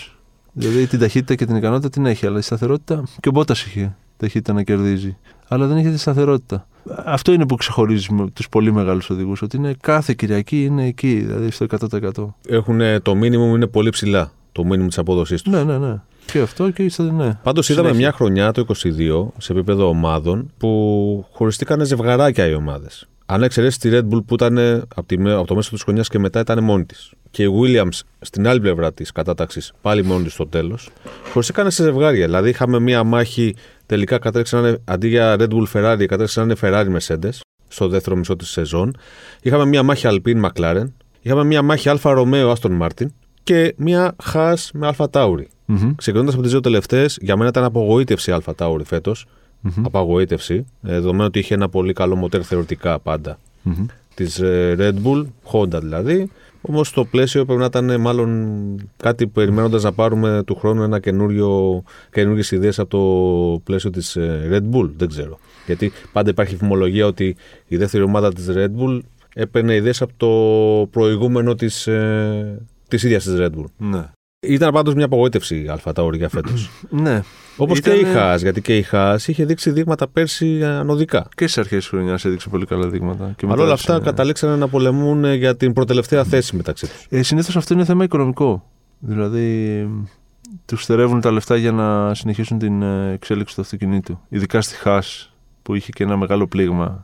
Δηλαδή 0.54 0.88
την 0.88 1.00
ταχύτητα 1.00 1.36
και 1.36 1.46
την 1.46 1.56
ικανότητα 1.56 1.90
την 1.90 2.06
έχει, 2.06 2.26
αλλά 2.26 2.38
η 2.38 2.42
σταθερότητα. 2.42 3.04
Και 3.20 3.30
ο 3.30 3.32
Μπότας 3.32 3.66
είχε 3.66 3.96
ταχύτητα 4.18 4.54
να 4.54 4.64
κερδίζει. 4.64 5.18
Αλλά 5.48 5.68
δεν 5.68 5.78
είχε 5.78 5.90
τη 5.90 5.98
σταθερότητα. 5.98 6.68
Αυτό 7.06 7.32
είναι 7.32 7.46
που 7.46 7.56
ξεχωρίζει 7.56 8.08
τους 8.34 8.50
πολύ 8.50 8.72
μεγάλους 8.72 9.10
οδηγούς, 9.10 9.42
ότι 9.42 9.58
είναι 9.58 9.76
κάθε 9.82 10.14
Κυριακή 10.14 10.64
είναι 10.64 10.86
εκεί, 10.86 11.14
δηλαδή 11.14 11.52
στο 11.52 11.66
100%. 11.66 12.26
Έχουν 12.48 12.82
το 13.02 13.16
μήνυμο 13.16 13.56
είναι 13.56 13.68
πολύ 13.68 13.90
ψηλά. 13.90 14.32
Το 14.52 14.64
μήνυμο 14.64 14.88
της 14.88 14.98
απόδοσής 14.98 15.42
τους. 15.42 15.54
Ναι, 15.54 15.64
ναι, 15.64 15.78
ναι. 15.78 16.02
Και 16.26 16.40
αυτό 16.40 16.70
και 16.70 16.84
ήρθε, 16.84 17.04
ναι. 17.04 17.40
Πάντως 17.44 17.70
είδαμε 17.70 17.94
μια 17.94 18.12
χρονιά 18.12 18.52
το 18.52 18.66
22 18.84 19.28
σε 19.38 19.52
επίπεδο 19.52 19.88
ομάδων 19.88 20.52
που 20.58 21.26
χωριστήκαν 21.32 21.86
ζευγαράκια 21.86 22.48
οι 22.48 22.54
ομάδες. 22.54 23.08
Αν 23.26 23.44
εξαιρέσεις 23.44 23.78
τη 23.78 23.90
Red 23.92 24.14
Bull 24.14 24.26
που 24.26 24.34
ήταν 24.34 24.58
από, 24.96 25.04
τη, 25.06 25.16
από 25.32 25.48
το 25.48 25.56
μέσο 25.56 25.70
της 25.70 25.84
χρονιάς 25.84 26.08
και 26.10 26.20
μετά 26.20 26.40
ήταν 26.40 26.64
μόνη 26.64 26.86
της. 26.86 27.12
Και 27.32 27.44
η 27.44 27.50
Williams 27.62 28.00
στην 28.20 28.48
άλλη 28.48 28.60
πλευρά 28.60 28.94
της 28.94 29.12
κατάταξης 29.12 29.74
πάλι 29.82 30.04
μόνη 30.04 30.24
της 30.24 30.34
στο 30.34 30.48
τέλος. 30.48 30.90
Χωριστήκαν 31.32 31.72
σε 31.72 31.84
ζευγάρια. 31.84 32.26
Δηλαδή 32.26 32.50
είχαμε 32.50 32.80
μια 32.80 33.04
μάχη 33.04 33.56
τελικά 33.86 34.18
κατρέξαν 34.18 34.82
αντί 34.86 35.08
για 35.08 35.36
Red 35.40 35.50
Bull 35.50 35.66
Ferrari, 35.74 36.06
κατρέξαν 36.06 36.56
Ferrari 36.62 36.98
Mercedes 36.98 37.40
στο 37.68 37.88
δεύτερο 37.88 38.16
μισό 38.16 38.36
της 38.36 38.50
σεζόν. 38.50 38.98
Είχαμε 39.42 39.66
μια 39.66 39.84
μάχη 39.84 40.06
Alpine 40.10 40.46
McLaren. 40.46 40.86
Είχαμε 41.22 41.44
μια 41.44 41.62
μάχη 41.62 41.90
Alfa 41.92 42.18
Romeo 42.18 42.54
Aston 42.54 42.82
Martin 42.82 43.06
και 43.44 43.74
μια 43.78 44.16
Haas 44.34 44.56
με 44.74 44.94
Alfa 44.96 45.06
Tauri. 45.12 45.46
Mm-hmm. 45.68 45.94
Ξεκινώντας 45.96 46.34
από 46.34 46.44
τις 46.44 46.52
δύο 46.52 46.60
τελευταίες, 46.60 47.18
για 47.22 47.38
μένα 47.38 47.50
ήταν 47.50 47.64
απογοήτευση 47.64 48.30
η 48.30 48.34
Αλφα 48.34 48.56
Τάουρι 48.56 48.84
φέτος. 48.84 49.26
Mm-hmm. 49.64 49.82
Απογοήτευση. 49.86 50.54
Ε, 50.84 50.92
δεδομένου 50.92 51.26
ότι 51.26 51.40
είχε 51.40 51.54
ένα 51.54 51.70
πολύ 51.70 51.94
καλό 51.94 52.16
μοτέρ 52.16 52.46
θεωρητικά 52.46 53.00
πάντα. 53.00 53.40
Mm-hmm. 53.66 53.86
Της 54.16 54.40
ε, 54.40 54.76
Red 54.80 55.08
Bull, 55.08 55.26
Honda 55.52 55.80
δηλαδή. 55.82 56.30
Όμως 56.62 56.92
το 56.92 57.06
πλαίσιο 57.06 57.46
πρέπει 57.46 57.60
να 57.60 57.66
ήταν 57.66 58.02
μάλλον 58.02 58.90
κάτι 58.98 59.28
περιμένοντας 59.28 59.84
να 59.84 59.92
πάρουμε 59.92 60.44
του 60.46 60.56
χρόνου 60.56 60.84
ένα 60.84 61.00
καινούριο, 61.00 61.84
καινούργιες 62.12 62.52
ιδέες 62.52 62.80
από 62.80 62.90
το 62.90 63.62
πλαίσιο 63.64 63.90
της 63.90 64.16
ε, 64.16 64.50
Red 64.52 64.76
Bull. 64.76 64.90
Δεν 64.98 65.08
ξέρω. 65.08 65.40
Γιατί 65.66 65.92
πάντα 66.12 66.30
υπάρχει 66.30 66.56
φημολογία 66.56 67.06
ότι 67.06 67.36
η 67.68 67.78
δεύτερη 67.78 68.04
ομάδα 68.04 68.34
της 68.34 68.46
Red 68.50 68.70
Bull 68.80 69.00
έπαιρνε 69.34 69.76
ιδέες 69.76 70.02
από 70.02 70.14
το 70.18 70.88
προηγούμενο 70.88 71.56
της 71.56 71.88
της 72.88 73.04
ίδιας 73.04 73.24
της 73.24 73.34
Red 73.38 73.50
Bull. 73.50 73.66
Ναι. 73.78 74.10
Ήταν 74.44 74.72
πάντως 74.72 74.94
μια 74.94 75.06
απογοήτευση 75.06 75.64
η 75.64 75.68
Αλφα 75.68 75.94
Ταουρί 75.94 76.18
για 76.18 76.30
φέτος. 76.30 76.70
ναι. 76.90 77.22
Όπως 77.58 77.80
και 77.80 77.92
η 77.92 78.04
Χάς, 78.04 78.42
γιατί 78.42 78.62
και 78.62 78.78
η 78.78 78.82
Χάς 78.82 79.28
είχε 79.28 79.46
δείξει 79.46 79.72
δείγματα 79.72 80.08
πέρσι 80.08 80.64
ανωδικά. 80.64 81.28
Και 81.36 81.48
στι 81.48 81.60
αρχές 81.60 81.78
της 81.78 81.88
χρονιάς 81.88 82.26
έδειξε 82.26 82.50
πολύ 82.50 82.66
καλά 82.66 82.88
δείγματα. 82.88 83.36
Αλλά 83.48 83.64
όλα 83.64 83.74
αυτά 83.74 83.98
ναι. 83.98 84.04
καταλήξανε 84.04 84.56
να 84.56 84.68
πολεμούν 84.68 85.26
ε, 85.26 85.34
για 85.34 85.56
την 85.56 85.74
προτελευταία 85.74 86.24
θέση 86.24 86.56
μεταξύ 86.56 86.88
τους. 86.88 87.08
Ε, 87.10 87.24
Συνήθως 87.24 87.56
αυτό 87.56 87.74
είναι 87.74 87.86
θέμα 87.86 88.04
οικονομικό. 88.04 88.70
Δηλαδή, 89.00 89.90
τους 90.66 90.82
στερεύουν 90.84 91.22
τα 91.22 91.32
λεφτά 91.32 91.56
για 91.56 91.72
να 91.72 92.14
συνεχίσουν 92.14 92.60
την 92.60 92.82
ε, 92.82 93.12
εξέλιξη 93.12 93.56
του 93.56 93.62
αυτοκινήτου. 93.62 94.20
Ειδικά 94.30 94.62
στη 94.62 94.76
Χάς, 94.76 95.34
που 95.62 95.76
είχε 95.76 95.92
και 95.92 96.04
ένα 96.04 96.18
μεγάλο 96.18 96.48
πλήγμα 96.48 97.04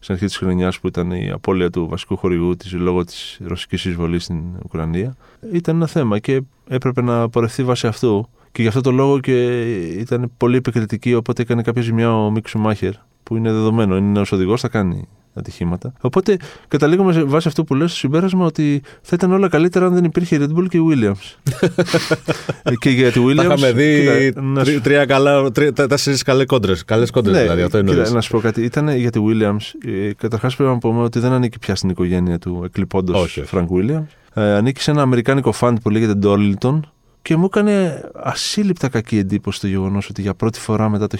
στην 0.00 0.14
αρχή 0.14 0.26
της 0.26 0.36
χρονιάς 0.36 0.80
που 0.80 0.86
ήταν 0.86 1.10
η 1.10 1.30
απώλεια 1.30 1.70
του 1.70 1.88
βασικού 1.88 2.16
χορηγού 2.16 2.56
της 2.56 2.72
λόγω 2.72 3.04
της 3.04 3.38
ρωσικής 3.44 3.84
εισβολής 3.84 4.24
στην 4.24 4.42
Ουκρανία. 4.64 5.16
Ήταν 5.52 5.76
ένα 5.76 5.86
θέμα 5.86 6.18
και 6.18 6.40
έπρεπε 6.68 7.02
να 7.02 7.28
πορευτεί 7.28 7.64
βάσει 7.64 7.86
αυτού. 7.86 8.28
Και 8.52 8.62
γι' 8.62 8.68
αυτό 8.68 8.80
το 8.80 8.90
λόγο 8.90 9.20
και 9.20 9.60
ήταν 9.90 10.32
πολύ 10.36 10.56
επικριτική, 10.56 11.14
οπότε 11.14 11.42
έκανε 11.42 11.62
κάποια 11.62 11.82
ζημιά 11.82 12.24
ο 12.24 12.30
Μίξου 12.30 12.58
Μάχερ, 12.58 12.92
που 13.22 13.36
είναι 13.36 13.52
δεδομένο. 13.52 13.96
Είναι 13.96 14.10
νέος 14.10 14.32
οδηγός, 14.32 14.60
θα 14.60 14.68
κάνει 14.68 15.08
ατυχήματα. 15.34 15.92
Οπότε 16.00 16.36
καταλήγουμε 16.68 17.12
σε 17.12 17.22
βάση 17.22 17.48
αυτού 17.48 17.64
που 17.64 17.74
λέω 17.74 17.86
στο 17.86 17.96
συμπέρασμα 17.96 18.44
ότι 18.44 18.82
θα 19.02 19.10
ήταν 19.14 19.32
όλα 19.32 19.48
καλύτερα 19.48 19.86
αν 19.86 19.94
δεν 19.94 20.04
υπήρχε 20.04 20.36
η 20.36 20.38
Red 20.42 20.58
Bull 20.58 20.66
και 20.68 20.76
η 20.76 20.82
Williams. 20.90 21.52
και 22.82 22.90
για 22.90 23.12
τη 23.12 23.20
Williams. 23.26 23.44
Είχαμε 23.44 23.72
δει 23.72 24.32
κοίτα, 24.64 24.80
τρία 24.80 25.06
καλά, 25.06 25.50
τρία, 25.50 25.72
τέσσερι 25.72 26.16
καλές 26.16 26.46
κόντρε. 26.46 26.72
Καλές 26.86 27.10
κόντρες 27.10 27.34
ναι, 27.34 27.42
δηλαδή. 27.42 27.62
Αυτό 27.62 27.78
είναι 27.78 27.90
κοίτα, 27.90 28.10
να 28.10 28.20
σου 28.20 28.30
πω 28.30 28.38
κάτι. 28.38 28.62
Ήταν 28.62 28.96
για 28.96 29.10
τη 29.10 29.20
Williams. 29.28 29.90
Ε, 29.90 30.12
Καταρχάς 30.12 30.56
πρέπει 30.56 30.70
να 30.70 30.78
πούμε 30.78 31.02
ότι 31.02 31.18
δεν 31.18 31.32
ανήκει 31.32 31.58
πια 31.58 31.74
στην 31.74 31.88
οικογένεια 31.88 32.38
του 32.38 32.62
εκλειπώντος 32.64 33.40
Frank 33.50 33.66
Williams. 33.66 34.06
Ε, 34.34 34.52
ανήκει 34.52 34.80
σε 34.80 34.90
ένα 34.90 35.02
αμερικάνικο 35.02 35.52
φαντ 35.52 35.78
που 35.82 35.90
λέγεται 35.90 36.18
Dorlington 36.22 36.80
και 37.22 37.36
μου 37.36 37.44
έκανε 37.44 38.02
ασύλληπτα 38.14 38.88
κακή 38.88 39.18
εντύπωση 39.18 39.60
το 39.60 39.66
γεγονός 39.66 40.08
ότι 40.08 40.22
για 40.22 40.34
πρώτη 40.34 40.60
φορά 40.60 40.88
μετά 40.88 41.06
το 41.06 41.18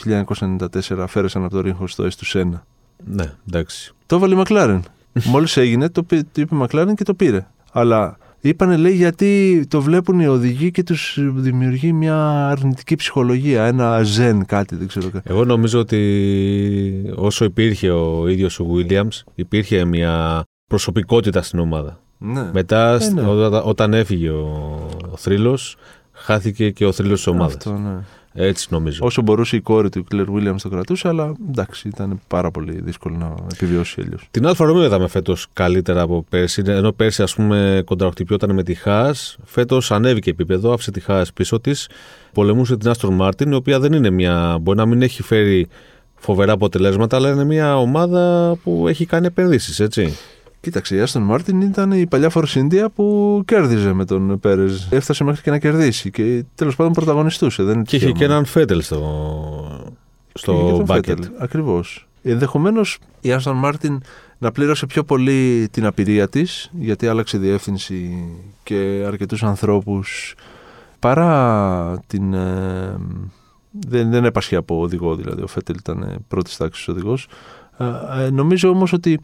1994 0.89 0.99
αφαίρεσαν 0.99 1.45
από 1.45 1.55
το 1.55 1.61
ρίχο 1.61 1.87
στο 1.87 2.05
S 2.05 2.15
του 2.19 2.25
Σένα. 2.25 2.67
Ναι, 3.05 3.33
εντάξει. 3.49 3.93
Το 4.07 4.17
έβαλε 4.17 4.35
η 4.35 4.37
Μακλάρεν. 4.37 4.83
Μόλις 5.25 5.57
έγινε, 5.57 5.89
το, 5.89 6.05
το 6.05 6.41
είπε 6.41 6.55
η 6.55 6.59
Μακλάρεν 6.59 6.95
και 6.95 7.05
το 7.05 7.15
πήρε. 7.15 7.47
Αλλά 7.73 8.19
είπανε, 8.41 8.77
λέει, 8.77 8.95
γιατί 8.95 9.63
το 9.69 9.81
βλέπουν 9.81 10.21
οι 10.21 10.27
οδηγοί 10.27 10.71
και 10.71 10.83
τους 10.83 11.19
δημιουργεί 11.21 11.93
μια 11.93 12.49
αρνητική 12.49 12.95
ψυχολογία. 12.95 13.65
Ένα 13.65 14.03
ζεν, 14.03 14.47
κάτι, 14.47 14.77
δεν 14.77 14.89
ξέρω. 14.89 15.11
Εγώ 15.23 15.45
νομίζω 15.45 15.79
ότι 15.79 17.13
όσο 17.15 17.45
υπήρχε 17.45 17.91
ο 17.91 18.29
ίδιος 18.29 18.61
ο 18.61 18.67
Williams, 18.75 19.23
υπήρχε 19.35 19.85
μια 19.85 20.43
προσωπικότητα 20.67 21.43
στην 21.43 21.59
ομάδα. 21.59 22.01
Ναι. 22.19 22.51
Μετά, 22.53 22.99
ε, 23.01 23.11
ναι. 23.11 23.23
όταν, 23.65 23.95
έφυγε 23.95 24.31
ο, 24.31 24.89
ο 25.11 25.17
θρύλος, 25.17 25.77
χάθηκε 26.13 26.71
και 26.71 26.87
ο 26.87 26.93
θρύλος 26.93 27.17
της 27.17 27.27
ομάδας. 27.27 27.55
Αυτό, 27.55 27.73
ναι. 27.73 27.99
Έτσι 28.35 28.67
νομίζω. 28.71 28.99
Όσο 29.03 29.23
μπορούσε 29.23 29.57
η 29.57 29.61
κόρη 29.61 29.89
του, 29.89 30.05
Κλερ 30.05 30.31
Γουίλιαμς, 30.31 30.57
το 30.63 30.69
κρατούσε, 30.69 31.09
αλλά 31.09 31.33
εντάξει, 31.49 31.89
ήταν 31.89 32.21
πάρα 32.29 32.51
πολύ 32.51 32.81
δύσκολο 32.81 33.17
να 33.17 33.35
επιβιώσει 33.53 34.01
αλλιώς. 34.01 34.29
Την 34.31 34.47
Άλφα 34.47 34.65
Ρομέο 34.65 34.85
είδαμε 34.85 35.09
φέτος 35.09 35.47
καλύτερα 35.53 36.01
από 36.01 36.25
πέρσι. 36.29 36.63
Ενώ 36.67 36.93
πέρσι, 36.93 37.23
ας 37.23 37.35
πούμε, 37.35 37.83
κοντραχτυπιόταν 37.85 38.55
με 38.55 38.63
τη 38.63 38.75
Χά, 38.75 39.15
φέτος 39.45 39.91
ανέβηκε 39.91 40.31
επίπεδο, 40.31 40.73
άφησε 40.73 40.91
τη 40.91 41.01
Χά 41.01 41.23
πίσω 41.35 41.61
της, 41.61 41.89
πολεμούσε 42.33 42.77
την 42.77 42.89
Άστον 42.89 43.11
Μάρτιν, 43.11 43.53
η 43.53 43.55
οποία 43.55 43.81
δεν 43.81 43.93
είναι 43.93 44.11
μια. 44.11 44.59
μπορεί 44.61 44.79
να 44.79 44.87
μην 44.87 45.03
έχει 45.03 45.23
φέρει 45.23 45.69
φοβερά 46.15 46.53
αποτελέσματα, 46.53 47.17
αλλά 47.17 47.31
είναι 47.31 47.45
μια 47.45 47.79
ομάδα 47.79 48.55
που 48.63 48.89
έχει 48.89 49.07
κάνει 49.07 49.27
επενδύσεις, 49.27 49.81
έτσι. 49.81 50.17
Κοίταξε, 50.61 50.97
η 50.97 51.01
Άστον 51.01 51.23
Μάρτιν 51.23 51.61
ήταν 51.61 51.93
η 51.93 52.07
παλιά 52.07 52.31
Φορσίντια 52.31 52.91
που 52.91 53.43
κέρδιζε 53.45 53.93
με 53.93 54.05
τον 54.05 54.41
Πέρες. 54.41 54.89
Έφτασε 54.91 55.25
μέχρι 55.25 55.43
και 55.43 55.51
να 55.51 55.59
κερδίσει 55.59 56.11
και 56.11 56.45
τέλος 56.55 56.77
πάντων 56.77 56.93
πρωταγωνιστούσε. 56.93 57.63
Δεν 57.63 57.83
και 57.83 57.97
είχε 57.97 58.13
και 58.13 58.25
έναν 58.25 58.45
Φέτελ 58.45 58.83
στο, 58.83 59.93
στο 60.33 60.83
μπάκετ. 60.87 61.25
Ακριβώς. 61.39 62.09
Ενδεχομένως 62.23 62.99
η 63.21 63.33
Άστον 63.33 63.57
Μάρτιν 63.57 64.03
να 64.39 64.53
πλήρωσε 64.53 64.87
πιο 64.87 65.05
πολύ 65.05 65.69
την 65.71 65.87
απειρία 65.87 66.29
της, 66.29 66.71
γιατί 66.73 67.07
άλλαξε 67.07 67.39
διεύθυνση 67.39 68.25
και 68.63 69.05
αρκετούς 69.07 69.43
ανθρώπους 69.43 70.35
παρά 70.99 72.03
την. 72.07 72.35
Ε, 72.35 72.97
δεν, 73.71 74.11
δεν 74.11 74.25
έπασχε 74.25 74.57
από 74.57 74.81
οδηγό, 74.81 75.17
δηλαδή. 75.17 75.43
Ο 75.43 75.47
Φέτελ 75.47 75.77
ήταν 75.77 76.25
πρώτης 76.29 76.57
τάξης 76.57 76.89
οδηγός. 76.89 77.29
Ε, 77.79 78.25
ε, 78.25 78.31
νομίζω 78.31 78.69
όμως 78.69 78.93
ότι 78.93 79.21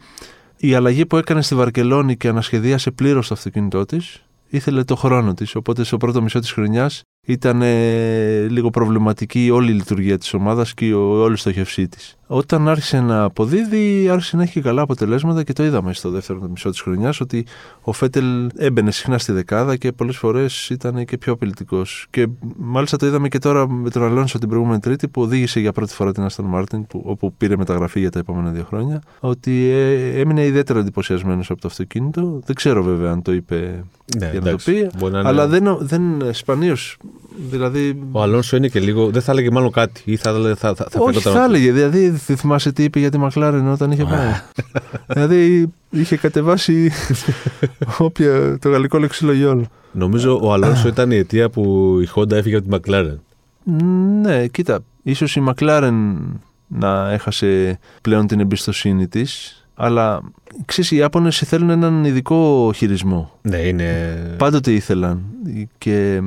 η 0.57 0.75
αλλαγή 0.75 1.07
που 1.07 1.17
έκανε 1.17 1.43
στη 1.43 1.55
Βαρκελόνη 1.55 2.17
και 2.17 2.29
ανασχεδίασε 2.29 2.91
πλήρως 2.91 3.29
το 3.29 3.35
αυτοκίνητό 3.35 3.85
της 3.85 4.23
ήθελε 4.49 4.85
το 4.85 4.97
χρόνο 4.97 5.35
της. 5.35 5.55
Οπότε 5.55 5.85
στο 5.85 5.97
πρώτο 5.97 6.23
μισό 6.23 6.39
της 6.41 6.53
χρονιάς 6.53 7.03
ήταν 7.27 7.63
λίγο 8.51 8.71
προβληματική 8.71 9.51
όλη 9.51 9.71
η 9.71 9.75
λειτουργία 9.75 10.19
της 10.19 10.35
ομάδας 10.35 10.75
και 10.75 10.95
όλη 10.95 11.35
η 11.35 11.37
στοχευσή 11.37 11.89
της. 11.89 12.17
Όταν 12.27 12.69
άρχισε 12.69 13.01
να 13.01 13.23
αποδίδει, 13.23 14.09
άρχισε 14.09 14.37
να 14.37 14.43
έχει 14.43 14.61
καλά 14.61 14.83
αποτελέσματα 14.83 15.43
και 15.43 15.53
το 15.53 15.65
είδαμε 15.65 15.93
στο 15.93 16.11
δεύτερο 16.11 16.49
μισό 16.49 16.71
της 16.71 16.81
χρονιάς 16.81 17.21
ότι 17.21 17.47
ο 17.81 17.93
Φέτελ 17.93 18.49
έμπαινε 18.57 18.91
συχνά 18.91 19.19
στη 19.19 19.33
δεκάδα 19.33 19.77
και 19.77 19.93
πολλές 19.93 20.17
φορές 20.17 20.71
ήταν 20.71 21.05
και 21.05 21.19
πιο 21.19 21.33
απειλητικός. 21.33 22.07
Και 22.11 22.27
μάλιστα 22.57 22.97
το 22.97 23.07
είδαμε 23.07 23.29
και 23.29 23.39
τώρα 23.39 23.69
με 23.69 23.91
τον 23.91 24.03
Αλόνσο 24.03 24.39
την 24.39 24.49
προηγούμενη 24.49 24.81
Τρίτη 24.81 25.09
που 25.09 25.23
οδήγησε 25.23 25.61
για 25.61 25.73
πρώτη 25.73 25.93
φορά 25.93 26.13
την 26.13 26.23
Αστον 26.23 26.45
Μάρτιν, 26.45 26.87
όπου 26.93 27.35
πήρε 27.35 27.57
μεταγραφή 27.57 28.01
για 28.01 28.11
τα 28.11 28.19
επόμενα 28.19 28.51
δύο 28.51 28.65
χρόνια, 28.65 29.03
ότι 29.21 29.71
ε, 29.71 30.21
έμεινε 30.21 30.45
ιδιαίτερα 30.45 30.79
εντυπωσιασμένος 30.79 31.51
από 31.51 31.61
το 31.61 31.69
αυτοκίνητο. 31.69 32.41
Δεν 32.45 32.55
ξέρω 32.55 32.83
βέβαια 32.83 33.11
αν 33.11 33.23
το 33.23 33.33
είπε 33.33 33.85
ναι, 34.19 34.31
για 34.31 34.41
να 34.41 34.51
το 34.51 34.57
πει, 34.65 34.91
αλλά 35.13 35.47
δεν, 35.47 35.77
δεν 35.81 36.03
σπανίως 36.31 36.97
Δηλαδή... 37.51 38.03
Ο 38.13 38.23
Αλόνσο 38.23 38.57
είναι 38.57 38.69
και 38.69 38.81
λίγο. 38.81 39.11
Δεν 39.11 39.23
θα 39.23 39.33
έλεγε 39.33 39.51
μάλλον 39.51 39.71
κάτι. 39.71 40.03
Ή 40.05 40.17
θα, 40.17 40.33
θα, 40.33 40.75
θα, 40.75 40.87
θα 40.91 41.01
Όχι, 41.01 41.21
θα 41.21 41.45
έλεγε. 41.45 41.73
Δηλαδή, 41.73 42.11
θυμάσαι 42.11 42.73
τι 42.73 42.83
είπε 42.83 42.99
για 42.99 43.11
τη 43.11 43.19
Μακλάρεν 43.19 43.69
όταν 43.69 43.91
είχε 43.91 44.05
πάει. 44.05 44.41
δηλαδή, 45.15 45.73
είχε 45.91 46.17
κατεβάσει 46.17 46.93
όποια, 47.99 48.59
το 48.59 48.71
γαλλικό 48.71 48.99
λεξιλογιόν. 48.99 49.69
Νομίζω 49.93 50.41
ο 50.43 50.53
Αλόνσο 50.53 50.89
ήταν 50.89 51.11
η 51.11 51.17
αιτία 51.17 51.51
που 51.51 51.97
η 52.03 52.07
Χόντα 52.07 52.37
έφυγε 52.37 52.55
από 52.55 52.65
τη 52.65 52.71
Μακλάρεν. 52.71 53.21
Ναι, 54.23 54.47
κοίτα. 54.47 54.79
ίσως 55.03 55.37
η 55.37 55.41
Μακλάρεν 55.41 56.17
να 56.67 57.11
έχασε 57.13 57.79
πλέον 58.03 58.27
την 58.27 58.41
εμπιστοσύνη 58.41 59.09
της 59.09 59.61
αλλά 59.77 60.21
ξέρεις, 60.65 60.91
οι 60.91 60.97
Ιάπωνες 60.97 61.39
θέλουν 61.39 61.71
έναν 61.71 62.05
ειδικό 62.05 62.71
χειρισμό. 62.75 63.39
Ναι, 63.43 63.57
είναι... 63.57 64.17
Πάντοτε 64.39 64.73
ήθελαν. 64.73 65.23
Και 65.79 66.23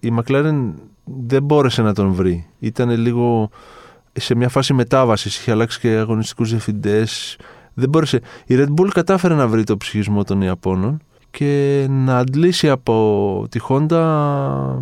η 0.00 0.10
Μακλάρεν 0.10 0.74
δεν 1.04 1.42
μπόρεσε 1.42 1.82
να 1.82 1.94
τον 1.94 2.12
βρει. 2.12 2.46
Ήταν 2.58 2.90
λίγο 2.90 3.50
σε 4.12 4.34
μια 4.34 4.48
φάση 4.48 4.72
μετάβασης. 4.72 5.38
Είχε 5.38 5.50
αλλάξει 5.50 5.80
και 5.80 5.88
αγωνιστικούς 5.88 6.50
διευθυντές. 6.50 7.38
Δεν 7.74 7.88
μπόρεσε. 7.88 8.20
Η 8.46 8.54
Red 8.58 8.68
Bull 8.80 8.88
κατάφερε 8.88 9.34
να 9.34 9.48
βρει 9.48 9.64
το 9.64 9.76
ψυχισμό 9.76 10.24
των 10.24 10.42
Ιαπώνων 10.42 11.00
και 11.30 11.86
να 11.90 12.18
αντλήσει 12.18 12.70
από 12.70 13.46
τη 13.50 13.60
Honda 13.68 14.78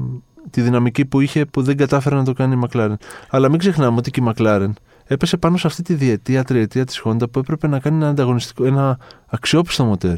τη 0.50 0.60
δυναμική 0.60 1.04
που 1.04 1.20
είχε 1.20 1.44
που 1.44 1.62
δεν 1.62 1.76
κατάφερε 1.76 2.14
να 2.14 2.24
το 2.24 2.32
κάνει 2.32 2.54
η 2.54 2.58
McLaren. 2.62 2.94
Αλλά 3.30 3.48
μην 3.48 3.58
ξεχνάμε 3.58 3.98
ότι 3.98 4.10
και 4.10 4.20
η 4.20 4.24
McLaren 4.26 4.70
έπεσε 5.04 5.36
πάνω 5.36 5.56
σε 5.56 5.66
αυτή 5.66 5.82
τη 5.82 5.94
διετία, 5.94 6.44
τριετία 6.44 6.84
της 6.84 7.02
Honda 7.04 7.30
που 7.30 7.38
έπρεπε 7.38 7.66
να 7.66 7.78
κάνει 7.78 7.96
ένα 7.96 8.08
ανταγωνιστικό, 8.08 8.64
ένα 8.64 8.98
αξιόπιστο 9.26 9.84
μοτέρ. 9.84 10.16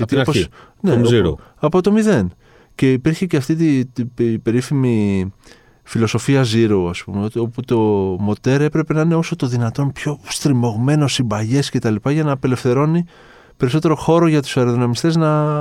Από 0.00 0.08
την 0.08 0.18
αρχή, 0.18 0.46
ναι, 0.80 0.92
από, 0.92 1.38
από 1.56 1.80
το 1.80 1.92
μηδέν. 1.92 2.32
Και 2.80 2.92
υπήρχε 2.92 3.26
και 3.26 3.36
αυτή 3.36 3.88
η 4.16 4.38
περίφημη 4.38 5.32
φιλοσοφία 5.82 6.44
zero, 6.54 6.86
ας 6.88 7.04
πούμε, 7.04 7.28
όπου 7.36 7.62
το 7.62 7.78
μοτέρ 8.20 8.60
έπρεπε 8.60 8.92
να 8.92 9.00
είναι 9.00 9.14
όσο 9.14 9.36
το 9.36 9.46
δυνατόν 9.46 9.92
πιο 9.92 10.18
στριμωγμένος, 10.22 11.12
συμπαγές 11.12 11.70
κτλ. 11.70 11.94
για 12.08 12.24
να 12.24 12.32
απελευθερώνει 12.32 13.04
περισσότερο 13.56 13.94
χώρο 13.96 14.26
για 14.26 14.42
τους 14.42 14.56
αεροδυναμιστές 14.56 15.16
να, 15.16 15.54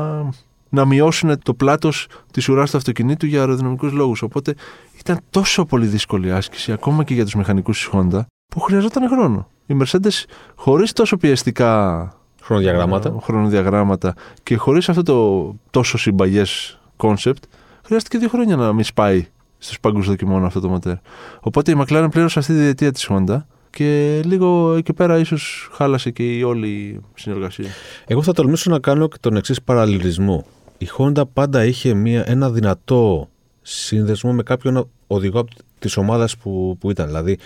να 0.70 0.86
μειώσουν 0.86 1.40
το 1.44 1.54
πλάτος 1.54 2.08
της 2.32 2.50
ουράς 2.50 2.72
του 2.72 2.78
αυτοκινήτου 2.78 3.26
για 3.26 3.40
αεροδυναμικούς 3.40 3.92
λόγους. 3.92 4.22
Οπότε 4.22 4.56
ήταν 5.00 5.20
τόσο 5.30 5.66
πολύ 5.66 5.86
δύσκολη 5.86 6.32
άσκηση, 6.32 6.72
ακόμα 6.72 7.04
και 7.04 7.14
για 7.14 7.24
τους 7.24 7.36
μηχανικούς 7.36 7.78
της 7.78 7.90
Honda, 7.94 8.22
που 8.48 8.60
χρειαζόταν 8.60 9.10
χρόνο. 9.10 9.48
Οι 9.66 9.76
Mercedes 9.82 10.24
χωρίς 10.56 10.94
τόσο 10.94 11.18
πιεστικά 11.18 12.14
χρονοδιαγράμματα, 12.42 13.16
χρονοδιαγράμματα 13.22 14.14
και 14.44 14.56
χωρίς 14.56 14.90
αυτό 14.90 15.04
το 15.04 15.56
τόσο 15.70 15.98
συμπαγές 15.98 16.80
concept, 17.00 17.44
χρειάστηκε 17.86 18.18
δύο 18.18 18.30
χρόνια 18.30 18.56
να 18.56 18.74
μην 18.74 18.84
σπάει 18.84 19.28
στους 19.58 19.80
πάγκους 19.80 20.02
δοκιμών 20.02 20.46
αυτό 20.46 20.60
το 20.60 20.70
μοτέρ. 20.70 20.96
Οπότε 21.40 21.72
η 21.72 21.76
McLaren 21.78 22.08
πλήρωσε 22.12 22.40
αυτή 22.40 22.54
τη 22.54 22.60
διετία 22.60 22.92
της 22.92 23.10
Honda 23.10 23.42
και 23.70 24.22
λίγο 24.24 24.74
εκεί 24.74 24.94
πέρα 24.94 25.18
ίσως 25.18 25.70
χάλασε 25.72 26.12
και 26.12 26.38
η 26.38 26.44
όλη 26.44 27.02
συνεργασία. 27.16 27.66
Εγώ 28.08 28.24
θα 28.24 28.34
τολμήσω 28.34 28.70
να 28.70 28.80
κάνω 28.80 29.08
και 29.08 29.18
τον 29.20 29.36
εξής 29.36 29.62
παραλληλισμό. 29.62 30.46
Η 30.78 30.88
Honda 30.98 31.22
πάντα 31.34 31.66
είχε 31.66 31.94
μια, 31.94 32.24
ένα 32.28 32.50
δυνατό 32.52 33.30
σύνδεσμο 33.62 34.34
με 34.34 34.44
κάποιον 34.44 34.90
οδηγό 35.08 35.48
της 35.80 35.98
ομάδας 35.98 36.38
που, 36.38 36.78
που 36.80 36.90
ήταν. 36.92 37.06
Δηλαδή, 37.06 37.38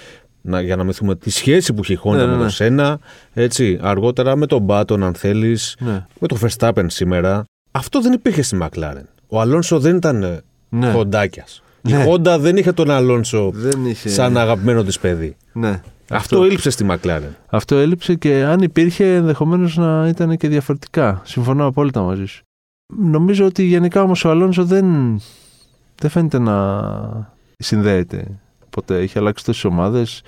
να, 0.41 0.61
για 0.61 0.75
να 0.75 0.83
μυθούμε 0.83 1.15
τη 1.15 1.29
σχέση 1.29 1.73
που 1.73 1.81
είχε 1.83 1.93
η 1.93 1.99
Honda 2.03 2.11
ναι, 2.11 2.17
με 2.17 2.25
ναι, 2.25 2.31
τον 2.31 2.43
ναι. 2.43 2.49
Σένα, 2.49 2.99
έτσι, 3.33 3.79
αργότερα 3.81 4.35
με 4.35 4.45
τον 4.45 4.61
Μπάτον, 4.61 5.03
αν 5.03 5.13
θέλεις, 5.13 5.75
ναι. 5.79 6.05
με 6.19 6.27
τον 6.27 6.37
Verstappen 6.41 6.85
σήμερα. 6.87 7.43
Αυτό 7.71 8.01
δεν 8.01 8.13
υπήρχε 8.13 8.41
στη 8.41 8.57
McLaren. 8.61 9.12
Ο 9.33 9.41
Αλόνσο 9.41 9.79
δεν 9.79 9.95
ήταν 9.95 10.23
ε, 10.23 10.41
ναι. 10.69 10.91
χοντάκιας. 10.91 11.63
Η 11.81 11.93
ναι. 11.93 12.05
Honda 12.07 12.37
δεν 12.39 12.57
είχε 12.57 12.71
τον 12.71 12.89
Αλόνσο 12.89 13.53
είχε... 13.87 14.09
σαν 14.09 14.37
αγαπημένο 14.37 14.83
της 14.83 14.99
παιδί. 14.99 15.35
Ναι. 15.53 15.69
Αυτό, 15.69 16.15
Αυτό 16.15 16.43
έλειψε 16.43 16.69
στη 16.69 16.85
McLaren. 16.89 17.29
Αυτό 17.47 17.75
έλειψε 17.75 18.15
και 18.15 18.43
αν 18.43 18.59
υπήρχε 18.59 19.15
ενδεχομένως 19.15 19.77
να 19.77 20.07
ήταν 20.07 20.37
και 20.37 20.47
διαφορετικά. 20.47 21.21
Συμφωνώ 21.23 21.65
απόλυτα 21.65 22.01
μαζί 22.01 22.25
σου. 22.25 22.43
Νομίζω 22.97 23.45
ότι 23.45 23.63
γενικά 23.63 24.01
όμως 24.01 24.25
ο 24.25 24.29
Αλόνσο 24.29 24.65
δεν, 24.65 24.85
δεν 25.95 26.09
φαίνεται 26.09 26.39
να 26.39 27.33
συνδέεται 27.57 28.39
ποτέ. 28.69 28.99
Έχει 28.99 29.17
αλλάξει 29.17 29.45
τόσες 29.45 29.63
ομάδες. 29.63 30.23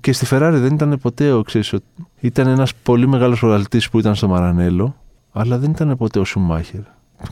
Και 0.00 0.12
στη 0.12 0.26
Ferrari 0.30 0.54
δεν 0.54 0.74
ήταν 0.74 0.98
ποτέ 1.02 1.32
ο 1.32 1.42
ξέρεις, 1.42 1.74
Ήταν 2.20 2.46
ένας 2.46 2.74
πολύ 2.74 3.08
μεγάλος 3.08 3.38
προγραμματή 3.38 3.80
που 3.90 3.98
ήταν 3.98 4.14
στο 4.14 4.28
Μαρανέλο, 4.28 4.96
αλλά 5.32 5.58
δεν 5.58 5.70
ήταν 5.70 5.96
ποτέ 5.96 6.18
ο 6.18 6.24
Σουμάχερ. 6.24 6.80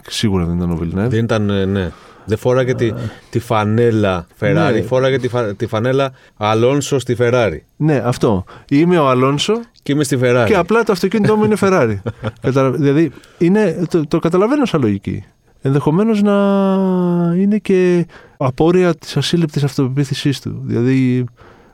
Σίγουρα 0.08 0.44
δεν 0.44 0.56
ήταν 0.56 0.70
ο 0.70 0.76
Βιλνιέβ. 0.76 1.10
Δεν 1.10 1.24
ήταν, 1.24 1.50
ε, 1.50 1.64
ναι. 1.64 1.90
Δεν 2.24 2.38
φόραγε 2.38 2.74
τη, 2.74 2.92
τη 3.30 3.38
φανέλα 3.38 4.26
Ferrari, 4.40 4.70
ναι. 4.72 4.82
φόραγε 4.82 5.18
τη, 5.18 5.54
τη 5.56 5.66
φανέλα 5.66 6.12
Αλόνσο 6.36 6.98
στη 6.98 7.16
Ferrari. 7.18 7.58
Ναι, 7.76 8.02
αυτό. 8.04 8.44
Είμαι 8.70 8.98
ο 8.98 9.08
Αλόνσο 9.08 9.60
και 9.82 9.92
είμαι 9.92 10.04
στη 10.04 10.18
Ferrari. 10.22 10.44
Και 10.46 10.56
απλά 10.56 10.82
το 10.82 10.92
αυτοκίνητό 10.92 11.36
μου 11.36 11.44
είναι 11.44 11.56
Ferrari. 11.60 11.96
δηλαδή, 12.76 13.10
είναι, 13.38 13.84
το, 13.90 14.06
το 14.06 14.18
καταλαβαίνω 14.18 14.64
σαν 14.64 14.80
λογική. 14.80 15.24
Ενδεχομένως 15.62 16.22
να 16.22 16.34
είναι 17.36 17.58
και 17.58 18.06
απόρρια 18.36 18.94
της 18.94 19.16
ασύλληπτης 19.16 19.64
αυτοπεποίθησής 19.64 20.40
του. 20.40 20.62
Δηλαδή, 20.64 21.24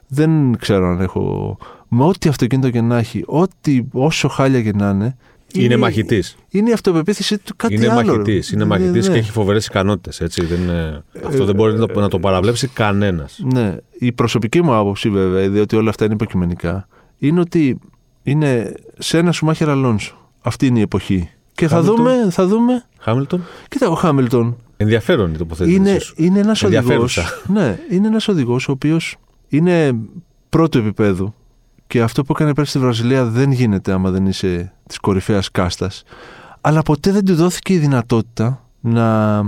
δεν 0.09 0.57
ξέρω 0.59 0.89
αν 0.89 1.01
έχω. 1.01 1.57
Με 1.89 2.05
ό,τι 2.05 2.29
αυτοκίνητο 2.29 2.71
και 2.71 2.81
να 2.81 2.99
έχει, 2.99 3.23
ό,τι, 3.27 3.83
όσο 3.93 4.29
χάλια 4.29 4.63
και 4.63 4.73
να 4.73 4.89
είναι, 4.89 5.17
είναι, 5.55 5.65
είναι 5.65 5.77
μαχητής. 5.77 6.37
Είναι 6.49 6.71
η 6.71 6.73
αυτοπεποίθηση 6.73 7.39
του 7.39 7.57
κάτι 7.57 7.75
είναι 7.75 7.91
άλλο. 7.91 8.13
Μαχητής, 8.13 8.51
είναι 8.51 8.65
μαχητής 8.65 9.07
ναι, 9.07 9.13
και 9.13 9.19
έχει 9.19 9.31
φοβερές 9.31 9.67
ικανότητες. 9.67 10.21
Ε, 10.21 11.05
αυτό 11.27 11.45
δεν 11.45 11.55
μπορεί 11.55 11.79
να 11.95 12.09
το 12.09 12.19
παραβλέψει 12.19 12.69
κανένας. 12.69 13.41
Ναι. 13.53 13.77
Η 13.99 14.13
προσωπική 14.13 14.63
μου 14.63 14.75
άποψη, 14.75 15.11
βέβαια, 15.11 15.49
διότι 15.49 15.77
όλα 15.77 15.91
αυτά 15.91 16.05
είναι 16.05 16.15
υποκειμενικά, 16.15 16.89
είναι 17.19 17.41
ότι 17.41 17.79
είναι 18.23 18.75
σε 18.99 19.19
ένα 19.19 19.33
σουμάχερ 19.33 19.71
Αλόνσο. 19.71 20.31
Αυτή 20.41 20.67
είναι 20.67 20.79
η 20.79 20.83
εποχή. 20.83 21.31
Και 21.55 21.69
θα 21.69 21.83
δούμε, 21.83 22.27
θα 22.31 22.47
δούμε. 22.47 22.85
Χάμιλτον. 22.99 23.45
Κοίτα, 23.69 23.89
ο 23.89 23.95
Χάμιλτον. 23.95 24.57
Ενδιαφέρον 24.77 25.35
η 25.35 25.37
τοποθέτηση. 25.37 25.77
Είναι, 25.77 25.99
είναι 26.17 26.39
ένας 26.39 26.63
οδηγό. 26.63 27.07
Ναι, 27.47 27.79
είναι 27.91 28.07
ένας 28.07 28.29
οδηγός 28.29 28.69
ο 28.69 28.73
οποίος 28.73 29.17
είναι 29.49 29.95
πρώτου 30.49 30.79
επίπεδου 30.79 31.35
και 31.87 32.03
αυτό 32.03 32.25
που 32.25 32.33
έκανε 32.33 32.55
πέρσι 32.55 32.71
στη 32.71 32.79
Βραζιλία 32.79 33.25
δεν 33.25 33.53
γίνεται 33.53 33.93
άμα 33.93 34.11
δεν 34.11 34.27
είσαι 34.27 34.73
της 34.87 34.99
κορυφαίας 34.99 35.51
κάστας. 35.51 36.03
Αλλά 36.61 36.83
ποτέ 36.83 37.13
δεν 37.13 37.25
του 37.25 37.35
δόθηκε 37.35 37.73
η 37.73 37.79
δυνατότητα 37.79 38.65
να 38.81 39.41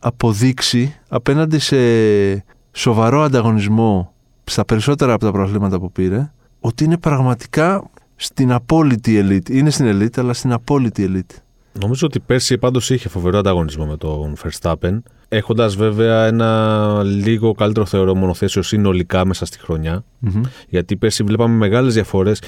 αποδείξει 0.00 1.00
απέναντι 1.08 1.58
σε 1.58 1.76
σοβαρό 2.72 3.22
ανταγωνισμό 3.22 4.12
στα 4.44 4.64
περισσότερα 4.64 5.12
από 5.12 5.24
τα 5.24 5.32
προβλήματα 5.32 5.78
που 5.78 5.92
πήρε 5.92 6.30
ότι 6.60 6.84
είναι 6.84 6.98
πραγματικά 6.98 7.90
στην 8.16 8.52
απόλυτη 8.52 9.16
ελίτ. 9.16 9.48
Είναι 9.48 9.70
στην 9.70 9.86
ελίτ, 9.86 10.18
αλλά 10.18 10.32
στην 10.32 10.52
απόλυτη 10.52 11.02
ελίτ. 11.02 11.30
Νομίζω 11.72 12.06
ότι 12.06 12.20
πέρσι 12.20 12.58
πάντως 12.58 12.90
είχε 12.90 13.08
φοβερό 13.08 13.38
ανταγωνισμό 13.38 13.86
με 13.86 13.96
τον 13.96 14.36
Verstappen. 14.42 14.98
Έχοντας 15.28 15.76
βέβαια 15.76 16.26
ένα 16.26 17.02
λίγο 17.02 17.52
καλύτερο 17.52 17.86
θεωρώ 17.86 18.14
μονοθέσιο 18.14 18.62
συνολικά 18.62 19.26
μέσα 19.26 19.44
στη 19.44 19.58
χρονια 19.58 20.04
Γιατί 20.68 20.96
πέρσι 20.96 21.22
βλέπαμε 21.22 21.54
μεγάλες 21.54 21.94
διαφορές. 21.94 22.42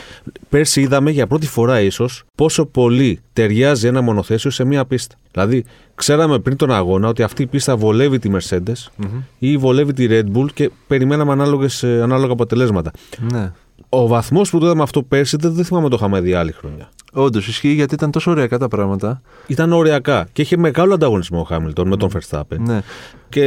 Πέρσι 0.48 0.80
είδαμε 0.80 1.10
για 1.10 1.26
πρώτη 1.26 1.46
φορά 1.46 1.80
ίσως 1.80 2.24
πόσο 2.34 2.66
πολύ 2.66 3.20
ταιριάζει 3.32 3.86
ένα 3.86 4.00
μονοθέσιο 4.00 4.50
σε 4.50 4.64
μία 4.64 4.84
πίστα. 4.84 5.14
Δηλαδή, 5.30 5.64
ξέραμε 5.94 6.38
πριν 6.38 6.56
τον 6.56 6.72
αγώνα 6.72 7.08
ότι 7.08 7.22
αυτή 7.22 7.42
η 7.42 7.46
πίστα 7.46 7.76
βολεύει 7.76 8.18
τη 8.18 8.30
Mercedes 8.32 9.04
ή 9.38 9.56
βολεύει 9.56 9.92
τη 9.92 10.06
Red 10.10 10.36
Bull 10.36 10.52
και 10.54 10.70
περιμέναμε 10.86 11.32
ανάλογες, 11.32 11.82
ε, 11.82 12.02
ανάλογα 12.02 12.32
αποτελέσματα. 12.32 12.90
Ναι. 13.32 13.52
Ο 13.92 14.06
βαθμός 14.06 14.50
που 14.50 14.58
το 14.58 14.66
είδαμε 14.66 14.82
αυτό 14.82 15.02
πέρσι 15.02 15.36
δεν, 15.40 15.52
δεν 15.52 15.64
θυμάμαι 15.64 15.88
το 15.88 15.96
είχαμε 15.98 16.20
δει 16.20 16.34
άλλη 16.34 16.52
χρονιά. 16.52 16.88
Όντως 17.12 17.48
ισχύει 17.48 17.72
γιατί 17.72 17.94
ήταν 17.94 18.10
τόσο 18.10 18.30
ωριακά 18.30 18.58
τα 18.58 18.68
πράγματα. 18.68 19.22
Ήταν 19.46 19.72
ωριακά 19.72 20.28
και 20.32 20.42
είχε 20.42 20.56
μεγάλο 20.56 20.94
ανταγωνισμό 20.94 21.40
ο 21.40 21.42
Χάμιλτον 21.42 21.88
με 21.88 21.96
τον 21.96 22.10
Verstappen. 22.14 22.58
Ναι. 22.58 22.80
Και 23.28 23.42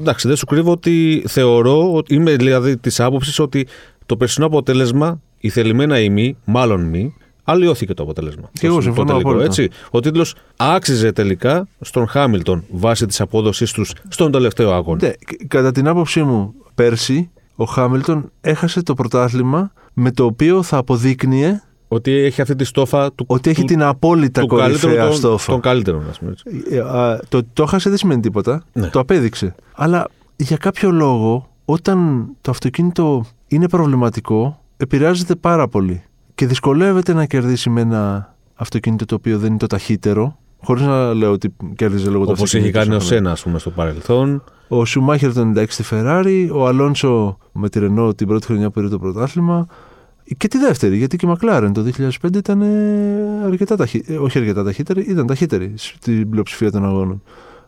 εντάξει, 0.00 0.28
δεν 0.28 0.36
σου 0.36 0.46
κρύβω 0.46 0.70
ότι 0.70 1.24
θεωρώ, 1.26 1.92
ότι 1.94 2.14
είμαι 2.14 2.36
δηλαδή 2.36 2.76
της 2.76 3.00
άποψης 3.00 3.38
ότι 3.38 3.66
το 4.06 4.16
περσινό 4.16 4.46
αποτέλεσμα, 4.46 5.20
η 5.38 5.48
θελημένα 5.48 6.00
ή 6.00 6.08
μη, 6.10 6.36
μάλλον 6.44 6.80
μη, 6.84 7.14
αλλοιώθηκε 7.44 7.94
το 7.94 8.02
αποτέλεσμα. 8.02 8.50
Και 8.52 8.66
εγώ 8.66 8.76
Το 8.76 8.82
συμφωνώ 8.82 9.06
τελικό, 9.10 9.28
απόλυτα. 9.28 9.46
έτσι. 9.48 9.68
Ο 9.90 10.00
τίτλος 10.00 10.34
άξιζε 10.56 11.12
τελικά 11.12 11.68
στον 11.80 12.06
Χάμιλτον 12.06 12.64
βάσει 12.70 13.06
της 13.06 13.20
απόδοσής 13.20 13.72
τους 13.72 13.92
στον 14.08 14.32
τελευταίο 14.32 14.72
αγώνα. 14.72 15.06
Ναι, 15.06 15.12
και 15.12 15.44
κατά 15.48 15.72
την 15.72 15.88
άποψή 15.88 16.22
μου, 16.22 16.54
πέρσι 16.74 17.30
ο 17.54 17.64
Χάμιλτον 17.64 18.30
έχασε 18.40 18.82
το 18.82 18.94
πρωτάθλημα 18.94 19.72
με 19.92 20.10
το 20.10 20.24
οποίο 20.24 20.62
θα 20.62 20.76
αποδείκνυε 20.76 21.62
Ότι 21.88 22.12
έχει 22.12 22.40
αυτή 22.40 22.56
τη 22.56 22.64
στόφα 22.64 23.12
του, 23.12 23.24
ότι 23.28 23.50
έχει 23.50 23.60
του, 23.60 23.66
την 23.66 23.82
απόλυτα 23.82 24.40
του 24.40 24.46
καλύτερου 24.46 24.80
κορυφαία 24.80 25.06
των, 25.08 25.16
στόφα. 25.16 25.52
των 25.52 25.60
καλύτερων, 25.60 26.08
ας 26.10 26.18
πούμε. 26.18 26.30
έτσι. 26.30 26.44
Ε, 26.70 26.80
α, 26.80 27.20
το, 27.28 27.42
το 27.52 27.62
έχασε 27.62 27.88
δεν 27.88 27.98
σημαίνει 27.98 28.20
τίποτα. 28.20 28.62
Ναι. 28.72 28.88
Το 28.88 29.00
απέδειξε. 29.00 29.54
Αλλά 29.74 30.08
για 30.36 30.56
κάποιο 30.56 30.90
λόγο, 30.90 31.48
όταν 31.64 32.28
το 32.40 32.50
αυτοκίνητο 32.50 33.24
είναι 33.48 33.68
προβληματικό, 33.68 34.60
επηρεάζεται 34.76 35.34
πάρα 35.34 35.68
πολύ. 35.68 36.02
Και 36.34 36.46
δυσκολεύεται 36.46 37.12
να 37.12 37.26
κερδίσει 37.26 37.70
με 37.70 37.80
ένα 37.80 38.34
αυτοκίνητο 38.54 39.04
το 39.04 39.14
οποίο 39.14 39.38
δεν 39.38 39.48
είναι 39.48 39.58
το 39.58 39.66
ταχύτερο. 39.66 40.38
Χωρίς 40.64 40.82
να 40.82 41.14
λέω 41.14 41.32
ότι 41.32 41.54
κέρδιζε 41.76 42.10
λόγω 42.10 42.24
του 42.24 42.30
Όπω 42.36 42.42
έχει 42.44 42.44
αυτοκίνητου. 42.44 42.78
κάνει 42.78 42.94
ο 42.94 42.98
σαν 43.00 43.08
να- 43.08 43.14
Σένα, 43.16 43.30
ας 43.30 43.42
πούμε, 43.42 43.58
στο 43.58 43.70
παρελθόν. 43.70 44.42
Ο 44.68 44.84
Σουμάχερ 44.84 45.32
το 45.32 45.40
96 45.40 45.64
στη 45.68 45.84
Ferrari, 45.90 46.48
ο 46.52 46.66
Αλόνσο 46.66 47.38
με 47.52 47.68
τη 47.68 47.80
Renault 47.82 48.16
την 48.16 48.26
πρώτη 48.26 48.46
χρονιά 48.46 48.66
που 48.66 48.72
πήρε 48.72 48.88
το 48.88 48.98
πρωτάθλημα. 48.98 49.66
Και 50.36 50.48
τη 50.48 50.58
δεύτερη, 50.58 50.96
γιατί 50.96 51.16
και 51.16 51.26
η 51.26 51.32
McLaren 51.40 51.70
το 51.74 51.82
2005 51.82 52.36
ήταν 52.36 52.62
ε, 52.62 53.44
αρκετά 53.46 53.76
ταχύτερη. 53.76 54.18
Όχι 54.18 54.38
αρκετά 54.38 54.64
ταχύτερη, 54.64 55.00
ήταν 55.08 55.26
ταχύτερη 55.26 55.72
στην 55.76 56.30
πλειοψηφία 56.30 56.70
των 56.70 56.84
αγώνων. 56.84 57.22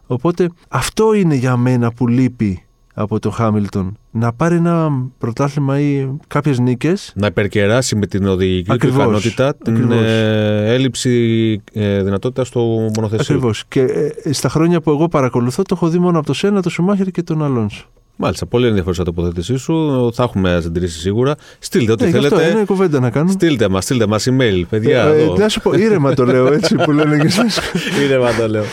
Οπότε 0.07 0.51
αυτό 0.69 1.15
είναι 1.15 1.35
για 1.35 1.57
μένα 1.57 1.93
που 1.93 2.09
λείπει 2.09 2.63
από 2.99 3.19
τον 3.19 3.33
Χάμιλτον. 3.33 3.97
Να 4.11 4.33
πάρει 4.33 4.57
ένα 4.57 4.91
πρωτάθλημα 5.19 5.81
ή 5.81 6.09
κάποιες 6.27 6.59
νίκες. 6.59 7.13
να 7.15 7.27
υπερκεράσει 7.27 7.97
με 7.97 8.07
την 8.07 8.27
οδηγική 8.27 8.73
Ακριβώς, 8.73 8.97
του 8.97 9.03
ικανότητα 9.03 9.55
την 9.65 9.75
ακριβώς. 9.75 10.03
ε, 10.03 10.65
έλλειψη 10.75 11.11
ε, 11.73 12.03
δυνατότητα 12.03 12.45
στο 12.45 12.61
μονοθεσίο. 12.97 13.35
Ακριβώς. 13.35 13.65
Και 13.69 13.81
ε, 14.23 14.33
στα 14.33 14.49
χρόνια 14.49 14.81
που 14.81 14.91
εγώ 14.91 15.09
παρακολουθώ, 15.09 15.63
το 15.63 15.75
έχω 15.77 15.89
δει 15.89 15.99
μόνο 15.99 16.19
από 16.19 16.27
το 16.27 16.33
Σένα, 16.33 16.63
τον 16.63 16.73
Σουμάχερ 16.73 17.07
και 17.11 17.23
τον 17.23 17.43
Αλόνσο. 17.45 17.85
Μάλιστα, 18.19 18.47
πολύ 18.47 18.67
ενδιαφέρουσα 18.67 19.05
τοποθέτησή 19.05 19.57
σου. 19.57 20.11
Θα 20.15 20.23
έχουμε 20.23 20.59
συντηρήσει 20.63 20.99
σίγουρα. 21.01 21.35
Στείλτε 21.59 21.93
ό,τι 21.93 22.05
Ναι, 22.05 22.11
γι' 22.11 22.17
αυτό 22.17 22.37
θέλετε. 22.37 22.55
είναι 22.57 22.65
κουβέντα 22.65 23.01
να 23.01 23.11
κάνω. 23.11 23.31
Στείλτε 23.31 23.69
μας, 23.69 23.85
στείλτε 23.85 24.07
μας 24.07 24.29
email, 24.31 24.63
παιδιά. 24.69 25.03
Ε, 25.03 25.23
εδώ. 25.23 25.37
να 25.37 25.49
σου 25.49 25.61
πω, 25.61 25.73
ήρεμα 25.73 26.15
το 26.15 26.25
λέω 26.25 26.53
έτσι 26.53 26.75
που 26.75 26.93
λένε 26.93 27.17
και 27.19 27.27
εσείς. 27.27 27.59
Είναι 28.05 28.19
μα 28.19 28.33
το 28.33 28.49
λέω. 28.49 28.65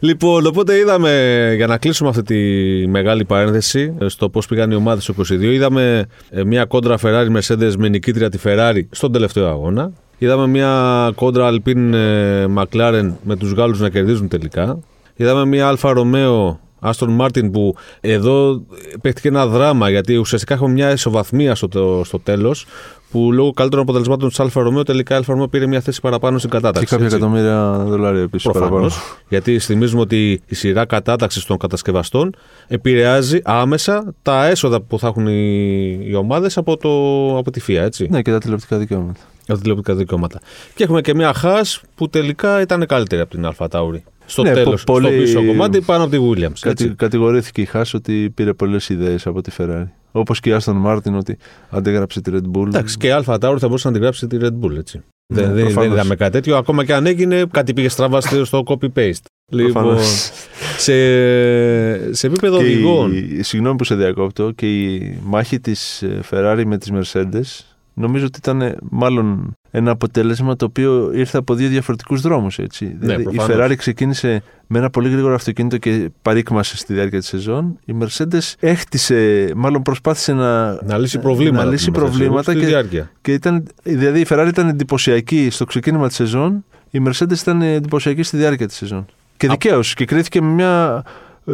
Λοιπόν, 0.00 0.46
οπότε 0.46 0.76
είδαμε, 0.78 1.52
για 1.56 1.66
να 1.66 1.78
κλείσουμε 1.78 2.08
αυτή 2.08 2.22
τη 2.22 2.86
μεγάλη 2.88 3.24
παρένθεση, 3.24 3.94
στο 4.06 4.28
πώς 4.28 4.46
πήγαν 4.46 4.70
οι 4.70 4.74
ομάδες 4.74 5.02
στο 5.02 5.14
22, 5.18 5.40
είδαμε 5.42 6.04
ε, 6.30 6.44
μια 6.44 6.64
κόντρα 6.64 6.98
Ferrari 7.02 7.36
Mercedes 7.36 7.72
με 7.78 7.88
νικήτρια 7.88 8.30
τη 8.30 8.38
Ferrari 8.44 8.80
στον 8.90 9.12
τελευταίο 9.12 9.48
αγώνα. 9.48 9.92
Είδαμε 10.18 10.46
μια 10.46 11.10
κόντρα 11.14 11.50
Alpine 11.52 11.92
ε, 11.92 12.44
McLaren 12.56 13.12
με 13.22 13.36
τους 13.36 13.52
Γάλλους 13.52 13.80
να 13.80 13.88
κερδίζουν 13.88 14.28
τελικά. 14.28 14.78
Είδαμε 15.16 15.44
μια 15.44 15.76
Alfa 15.76 15.94
Romeo 15.96 16.56
Aston 16.80 17.16
Martin 17.20 17.52
που 17.52 17.74
εδώ 18.00 18.62
παίχτηκε 19.00 19.28
ένα 19.28 19.46
δράμα 19.46 19.90
γιατί 19.90 20.16
ουσιαστικά 20.16 20.54
έχουμε 20.54 20.70
μια 20.72 20.90
ισοβαθμία 20.92 21.54
στο, 21.54 21.68
το- 21.68 22.02
στο 22.04 22.18
τέλος 22.18 22.66
που 23.10 23.32
λόγω 23.32 23.50
καλύτερων 23.52 23.84
αποτελεσμάτων 23.84 24.28
της 24.28 24.38
Alfa 24.40 24.66
Romeo 24.66 24.84
τελικά 24.84 25.16
η 25.18 25.20
Alfa 25.26 25.34
Romeo 25.42 25.50
πήρε 25.50 25.66
μια 25.66 25.80
θέση 25.80 26.00
παραπάνω 26.00 26.38
στην 26.38 26.50
κατάταξη. 26.50 26.84
Και 26.84 26.90
κάποια 26.90 27.04
έτσι. 27.06 27.16
εκατομμύρια 27.16 27.84
δολάρια 27.86 28.22
επίσης 28.22 28.42
Προφανώς. 28.50 28.70
παραπάνω. 28.70 28.92
Γιατί 29.28 29.58
θυμίζουμε 29.58 30.00
ότι 30.00 30.40
η 30.46 30.54
σειρά 30.54 30.84
κατάταξης 30.84 31.44
των 31.44 31.56
κατασκευαστών 31.56 32.34
επηρεάζει 32.68 33.40
άμεσα 33.44 34.14
τα 34.22 34.46
έσοδα 34.46 34.80
που 34.80 34.98
θα 34.98 35.06
έχουν 35.06 35.26
οι, 35.26 35.98
οι 36.08 36.14
ομάδες 36.14 36.56
από, 36.56 36.76
το, 36.76 36.90
από 37.38 37.50
τη 37.50 37.60
FIA, 37.68 37.74
έτσι. 37.74 38.06
Ναι, 38.10 38.22
και 38.22 38.30
τα 38.30 38.38
τηλεοπτικά 38.38 38.78
δικαιώματα. 38.78 39.20
Από 39.40 39.52
τα 39.52 39.58
τηλεοπτικά 39.58 39.94
δικαιώματα. 39.94 40.40
Και 40.74 40.84
έχουμε 40.84 41.00
και 41.00 41.14
μια 41.14 41.34
Haas 41.42 41.80
που 41.94 42.08
τελικά 42.08 42.60
ήταν 42.60 42.86
καλύτερη 42.86 43.20
από 43.22 43.30
την 43.30 43.48
Alfa 43.56 43.66
Tauri. 43.70 44.00
Στο 44.26 44.42
Ναι, 44.42 44.52
τέλος, 44.52 44.84
πο- 44.84 44.92
πολύ- 44.92 45.06
στο 45.06 45.16
πίσω 45.18 45.44
κομμάτι 45.46 45.80
πάνω 45.80 46.02
από 46.04 46.10
τη 46.12 46.18
Williams. 46.30 46.58
Κατη, 46.60 46.84
Έτσι. 46.84 46.88
κατηγορήθηκε 46.96 47.60
η 47.60 47.64
Χάς 47.64 47.94
ότι 47.94 48.30
πήρε 48.34 48.52
πολλές 48.52 48.88
ιδέες 48.88 49.26
από 49.26 49.40
τη 49.42 49.50
Ferrari. 49.58 49.86
Όπως 50.16 50.40
και 50.40 50.50
η 50.50 50.56
Aston 50.60 50.84
Martin 50.86 51.12
ότι 51.16 51.36
αντέγραψε 51.70 52.20
τη 52.20 52.30
Red 52.34 52.56
Bull. 52.58 52.66
Εντάξει, 52.66 52.96
και 52.96 53.06
η 53.06 53.10
Alfa 53.14 53.34
Tauri 53.34 53.56
θα 53.58 53.66
μπορούσε 53.66 53.86
να 53.88 53.92
την 53.92 54.02
γράψει 54.02 54.26
τη 54.26 54.36
Red 54.40 54.64
Bull, 54.64 54.76
έτσι. 54.78 55.02
Ναι, 55.34 55.40
δεν, 55.40 55.46
δεν, 55.46 55.54
δεν 55.54 55.64
προφανώς. 55.64 55.92
είδαμε 55.94 56.14
κάτι 56.14 56.32
τέτοιο. 56.32 56.56
Ακόμα 56.56 56.84
και 56.84 56.94
αν 56.94 57.06
έγινε, 57.06 57.44
κάτι 57.50 57.72
πήγε 57.74 57.88
στραβά 57.88 58.20
στο 58.20 58.62
copy-paste. 58.66 59.12
Λοιπόν, 59.52 59.72
Προφανώς. 59.72 60.30
σε, 60.76 62.14
σε 62.14 62.26
επίπεδο 62.26 62.56
Και 62.58 62.64
οδηγών. 62.64 63.12
η, 63.12 63.42
συγγνώμη 63.42 63.76
που 63.76 63.84
σε 63.84 63.94
διακόπτω, 63.94 64.50
και 64.50 64.66
η 64.82 65.18
μάχη 65.24 65.60
της 65.60 66.02
ε, 66.02 66.20
Ferrari 66.30 66.62
με 66.66 66.78
τις 66.78 66.92
Mercedes 66.94 67.64
νομίζω 67.94 68.24
ότι 68.26 68.38
ήταν 68.38 68.60
ε, 68.62 68.76
μάλλον 68.90 69.52
ένα 69.76 69.90
αποτέλεσμα 69.90 70.56
το 70.56 70.64
οποίο 70.64 71.10
ήρθε 71.14 71.38
από 71.38 71.54
δύο 71.54 71.68
διαφορετικούς 71.68 72.20
δρόμους. 72.20 72.58
Έτσι. 72.58 72.96
δηλαδή, 73.00 73.22
η 73.22 73.24
Ναι, 73.26 73.32
προφανώς. 73.32 73.66
Ferrari 73.70 73.74
ξεκίνησε 73.76 74.42
με 74.66 74.78
ένα 74.78 74.90
πολύ 74.90 75.08
γρήγορο 75.10 75.34
αυτοκίνητο 75.34 75.76
και 75.78 76.10
παρήκμασε 76.22 76.76
στη 76.76 76.94
διάρκεια 76.94 77.18
της 77.18 77.28
σεζόν. 77.28 77.78
Η 77.84 77.94
Mercedes 78.00 78.54
έχτισε, 78.60 79.50
μάλλον 79.56 79.82
προσπάθησε 79.82 80.32
να, 80.32 80.72
Να 80.84 80.98
λύσει 80.98 81.18
προβλήματα. 81.18 81.64
να 81.64 81.70
λύσει 81.70 81.82
στην 81.82 81.92
νομοθεσία, 81.94 82.18
προβλήματα 82.18 82.50
στη 82.50 82.60
και, 82.60 82.66
διάρκεια. 82.66 83.10
και 83.20 83.32
ήταν, 83.32 83.66
δηλαδή 83.82 84.20
η 84.20 84.26
Ferrari 84.28 84.46
ήταν 84.48 84.68
εντυπωσιακή 84.68 85.48
στο 85.50 85.64
ξεκίνημα 85.64 86.06
της 86.06 86.16
σεζόν, 86.16 86.64
η 86.90 87.02
Mercedes 87.06 87.36
ήταν 87.40 87.62
εντυπωσιακή 87.62 88.22
στη 88.22 88.36
διάρκεια 88.36 88.66
της 88.66 88.76
σεζόν. 88.76 89.06
Και 89.36 89.46
Α- 89.46 89.50
δικαίως. 89.50 89.94
Και 89.94 90.04
κρίθηκε 90.04 90.40
με 90.42 90.48
μια 90.52 91.02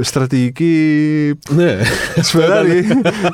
στρατηγική 0.01 0.75
Ναι. 1.51 1.77
τη 2.15 2.21
Ferrari, 2.33 2.83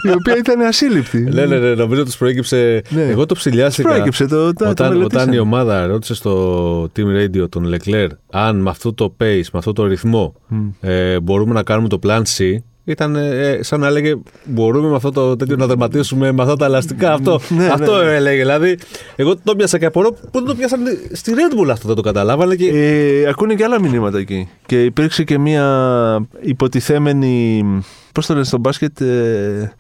η 0.09 0.11
οποία 0.19 0.37
ήταν 0.37 0.61
ασύλληπτη. 0.61 1.19
ναι, 1.21 1.47
ναι, 1.47 1.59
ναι, 1.59 1.75
νομίζω 1.75 2.05
τους 2.05 2.17
προέκυψε. 2.17 2.83
Ναι. 2.89 3.03
Εγώ 3.03 3.27
το 3.27 3.35
Τους 3.35 3.39
ψηλιάστηκα. 3.39 3.89
προέκυψε 3.89 4.27
το, 4.27 4.47
το, 4.47 4.53
το 4.65 4.69
Όταν, 4.71 4.89
μελετήσαμε. 4.93 5.23
όταν 5.23 5.35
η 5.35 5.39
ομάδα 5.39 5.87
ρώτησε 5.87 6.15
στο 6.15 6.83
Team 6.97 7.05
Radio 7.23 7.49
τον 7.49 7.75
Leclerc 7.75 8.09
αν 8.31 8.57
με 8.61 8.71
αυτό 8.71 8.93
το 8.93 9.17
pace, 9.21 9.43
με 9.53 9.59
αυτό 9.59 9.73
το 9.73 9.87
ρυθμό 9.87 10.35
Μμ. 10.49 10.69
ε, 10.81 11.21
μπορούμε 11.21 11.53
να 11.53 11.63
κάνουμε 11.63 11.89
το 11.89 11.99
Plan 12.03 12.23
C, 12.37 12.57
ήταν 12.89 13.17
ε, 13.17 13.59
σαν 13.63 13.81
να 13.81 13.87
έλεγε 13.87 14.15
μπορούμε 14.45 14.89
με 14.89 14.97
αυτό 14.97 15.11
το 15.11 15.37
τέτοιο 15.37 15.57
να 15.57 15.67
δερματίσουμε 15.67 16.33
με 16.33 16.43
αυτά 16.43 16.57
τα 16.57 16.65
ελαστικά. 16.65 17.13
Αυτό, 17.13 17.41
Ναι, 17.49 17.65
ναι, 17.65 17.71
αυτό 17.73 17.97
ναι. 17.97 18.15
έλεγε. 18.15 18.39
Δηλαδή, 18.41 18.79
εγώ 19.17 19.37
το 19.37 19.57
πιάσα 19.57 19.79
και 19.79 19.87
απορώ 19.87 20.13
πού 20.13 20.19
δεν 20.33 20.45
το 20.45 20.55
πιάσαν 20.55 20.81
στη 21.13 21.33
Red 21.35 21.61
Bull 21.61 21.69
αυτό, 21.71 21.87
δεν 21.87 21.97
το 21.97 22.03
καταλάβανε. 22.03 22.55
Και... 22.55 22.69
Ε, 22.69 23.29
ακούνε 23.29 23.55
και 23.55 23.65
άλλα 23.65 23.81
μηνύματα 23.81 24.19
εκεί. 24.19 24.49
Και 24.67 24.85
υπήρξε 24.85 25.25
και 25.25 25.39
μια 25.39 26.27
υποτιθέμενη. 26.41 27.65
Πώς 28.13 28.27
το 28.27 28.33
λένε 28.33 28.45
στο 28.45 28.59
μπάσκετ, 28.59 29.01
ε, 29.01 29.73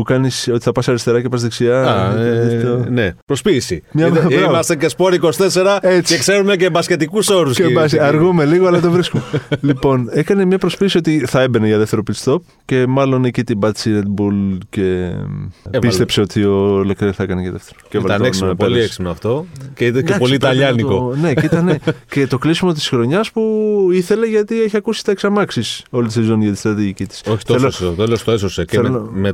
που 0.00 0.06
κάνεις 0.06 0.48
ότι 0.52 0.62
θα 0.62 0.72
πας 0.72 0.88
αριστερά 0.88 1.20
και 1.22 1.28
πας 1.28 1.42
δεξιά. 1.42 1.82
Α, 1.84 2.20
ε, 2.20 2.54
ε, 2.58 2.62
το- 2.62 2.90
ναι, 2.90 3.14
προσποίηση. 3.26 3.82
Μια- 3.92 4.06
Είδα- 4.06 4.20
μπράβο. 4.28 4.44
Είμαστε 4.50 4.76
και 4.76 4.88
σπόρ 4.88 5.12
24 5.14 5.78
Έτσι. 5.82 6.12
και 6.14 6.20
ξέρουμε 6.20 6.56
και 6.56 6.70
μπασκετικούς 6.70 7.28
όρους. 7.28 7.56
Και 7.56 7.68
μπας- 7.68 7.94
αργούμε 7.98 8.44
λίγο, 8.44 8.66
αλλά 8.66 8.80
το 8.80 8.90
βρίσκουμε. 8.96 9.22
λοιπόν, 9.60 10.08
έκανε 10.12 10.44
μια 10.44 10.58
προσποίηση 10.58 10.96
ότι 10.98 11.24
θα 11.26 11.40
έμπαινε 11.40 11.66
για 11.66 11.78
δεύτερο 11.78 12.02
pit 12.10 12.24
stop 12.32 12.36
και 12.64 12.84
μάλλον 12.88 13.24
εκεί 13.24 13.44
την 13.44 13.58
πάτησε 13.58 13.90
η 13.90 14.02
Red 14.02 14.20
Bull 14.20 14.58
και 14.70 15.10
πίστεψε 15.80 16.20
ότι 16.20 16.44
ο 16.44 16.80
Leclerc 16.80 17.10
θα 17.12 17.22
έκανε 17.22 17.40
για 17.40 17.52
δεύτερο. 17.52 17.78
Και 17.88 17.96
έβαλε 17.96 18.06
Ήταν 18.14 18.16
τον, 18.18 18.26
έξυπνο, 18.26 18.50
ε, 18.50 18.54
πολύ 18.54 18.70
Πέρες. 18.72 18.86
έξυπνο 18.86 19.10
αυτό. 19.10 19.46
Και, 19.74 19.84
ήταν 19.84 19.92
και 20.04 20.12
Εντάξει, 20.12 20.18
πολύ 20.18 20.36
πρέπει 20.38 20.56
να 20.56 20.62
Ιταλιάνικο. 20.62 21.10
το- 21.10 21.16
Ναι, 21.20 21.34
και 21.34 21.46
ήταν 21.46 21.78
και 22.12 22.26
το 22.26 22.38
κλείσιμο 22.38 22.72
της 22.72 22.88
χρονιάς 22.88 23.30
που 23.30 23.42
ήθελε 23.92 24.26
γιατί 24.26 24.62
έχει 24.62 24.76
ακούσει 24.76 25.04
τα 25.04 25.10
εξαμάξεις 25.10 25.82
όλη 25.90 26.06
τη 26.06 26.12
σεζόν 26.12 26.42
για 26.42 26.52
τη 26.52 26.58
στρατηγική 26.58 27.06
της. 27.06 27.22
Όχι 27.28 27.44
τόσο, 27.44 27.70
στο 27.70 27.90
τέλο 27.90 28.18
το 28.24 28.30
έσωσε. 28.32 28.64
Και, 28.64 28.76
θέλω- 28.76 29.10
με, 29.14 29.32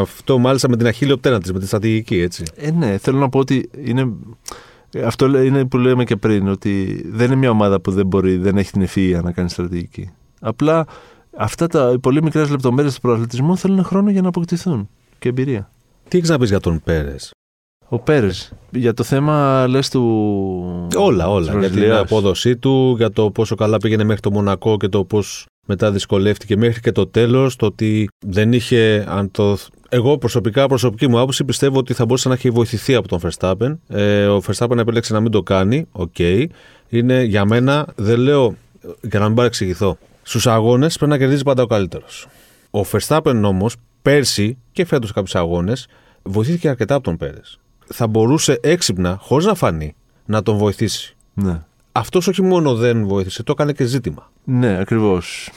με 0.00 0.06
το, 0.06 0.12
και 0.14 0.14
με 0.14 0.18
αυτό, 0.18 0.38
μάλιστα 0.38 0.68
με 0.68 0.76
την 0.76 0.86
αχίλιο 0.86 1.16
πτέρνα 1.16 1.40
της, 1.40 1.52
με 1.52 1.58
τη 1.58 1.66
στρατηγική, 1.66 2.20
έτσι. 2.20 2.44
Ε, 2.56 2.70
ναι, 2.70 2.98
θέλω 2.98 3.18
να 3.18 3.28
πω 3.28 3.38
ότι 3.38 3.70
είναι. 3.84 4.12
Αυτό 5.04 5.28
λέ- 5.28 5.44
είναι 5.44 5.64
που 5.64 5.78
λέμε 5.78 6.04
και 6.04 6.16
πριν, 6.16 6.48
ότι 6.48 7.02
δεν 7.08 7.26
είναι 7.26 7.36
μια 7.36 7.50
ομάδα 7.50 7.80
που 7.80 7.90
δεν 7.90 8.06
μπορεί, 8.06 8.36
δεν 8.36 8.56
έχει 8.56 8.70
την 8.70 8.86
ευφυΐα 8.86 9.20
να 9.22 9.32
κάνει 9.32 9.50
στρατηγική. 9.50 10.10
Απλά 10.40 10.86
αυτά 11.36 11.66
τα 11.66 11.90
οι 11.94 11.98
πολύ 11.98 12.22
μικρές 12.22 12.50
λεπτομέρειες 12.50 12.94
του 12.94 13.00
πρωταθλητισμού 13.00 13.56
θέλουν 13.56 13.84
χρόνο 13.84 14.10
για 14.10 14.22
να 14.22 14.28
αποκτηθούν 14.28 14.88
και 15.18 15.28
εμπειρία. 15.28 15.70
Τι 16.08 16.16
έχεις 16.16 16.28
να 16.28 16.38
πεις 16.38 16.48
για 16.48 16.60
τον 16.60 16.80
Πέρες; 16.84 17.30
Ο 17.88 17.98
Πέρες. 17.98 18.52
Για 18.70 18.94
το 18.94 19.02
θέμα 19.02 19.66
λες 19.68 19.88
του. 19.88 20.02
Όλα, 20.96 21.30
όλα. 21.30 21.44
Για 21.44 21.52
την 21.52 21.60
Βραζιλίας. 21.60 22.00
απόδοσή 22.00 22.56
του, 22.56 22.94
για 22.96 23.10
το 23.10 23.30
πόσο 23.30 23.54
καλά 23.54 23.76
πήγαινε 23.76 24.04
μέχρι 24.04 24.20
το 24.20 24.30
Μονακό 24.30 24.76
και 24.76 24.88
το 24.88 25.04
πώς 25.04 25.46
μετά 25.66 25.90
δυσκολεύτηκε 25.90 26.56
μέχρι 26.56 26.80
και 26.80 26.92
το 26.92 27.06
τέλος. 27.06 27.56
Το 27.56 27.66
ότι 27.66 28.08
δεν 28.26 28.52
είχε. 28.52 29.04
Αν 29.08 29.30
το... 29.30 29.56
Εγώ 29.88 30.18
προσωπικά, 30.18 30.66
προσωπική 30.66 31.08
μου 31.08 31.18
άποψη, 31.18 31.44
πιστεύω 31.44 31.78
ότι 31.78 31.94
θα 31.94 32.04
μπορούσε 32.04 32.28
να 32.28 32.34
έχει 32.34 32.50
βοηθηθεί 32.50 32.94
από 32.94 33.08
τον 33.08 33.20
Verstappen. 33.22 33.78
Ε, 33.88 34.26
ο 34.26 34.42
Verstappen 34.46 34.78
επέλεξε 34.78 35.12
να 35.12 35.20
μην 35.20 35.30
το 35.30 35.42
κάνει. 35.42 35.86
Οκ. 35.92 36.18
Είναι 36.88 37.22
για 37.22 37.44
μένα, 37.44 37.86
δεν 37.96 38.18
λέω. 38.18 38.54
Για 39.02 39.18
να 39.18 39.26
μην 39.26 39.34
παρεξηγηθώ. 39.34 39.98
Στους 40.22 40.46
αγώνες 40.46 40.96
πρέπει 40.96 41.12
να 41.12 41.18
κερδίζει 41.18 41.42
πάντα 41.42 41.62
ο 41.62 41.66
καλύτερος. 41.66 42.26
Ο 42.70 42.80
Verstappen 42.92 43.42
όμως 43.44 43.76
πέρσι 44.02 44.58
και 44.72 44.84
φέτος 44.84 45.12
κάποιους 45.12 45.34
αγώνες 45.34 45.86
βοηθήθηκε 46.22 46.68
αρκετά 46.68 46.94
από 46.94 47.04
τον 47.04 47.16
Πέρες. 47.16 47.58
Θα 47.86 48.06
μπορούσε 48.06 48.58
έξυπνα, 48.62 49.18
χωρίς 49.20 49.46
να 49.46 49.54
φανεί, 49.54 49.94
να 50.24 50.42
τον 50.42 50.56
βοηθήσει. 50.56 51.16
Ναι. 51.34 51.62
Αυτός 51.92 52.28
όχι 52.28 52.42
μόνο 52.42 52.74
δεν 52.74 53.06
βοήθησε, 53.06 53.42
το 53.42 53.52
έκανε 53.52 53.72
και 53.72 53.84
ζήτημα. 53.84 54.30
Ναι, 54.44 54.78
ακριβώς. 54.78 55.50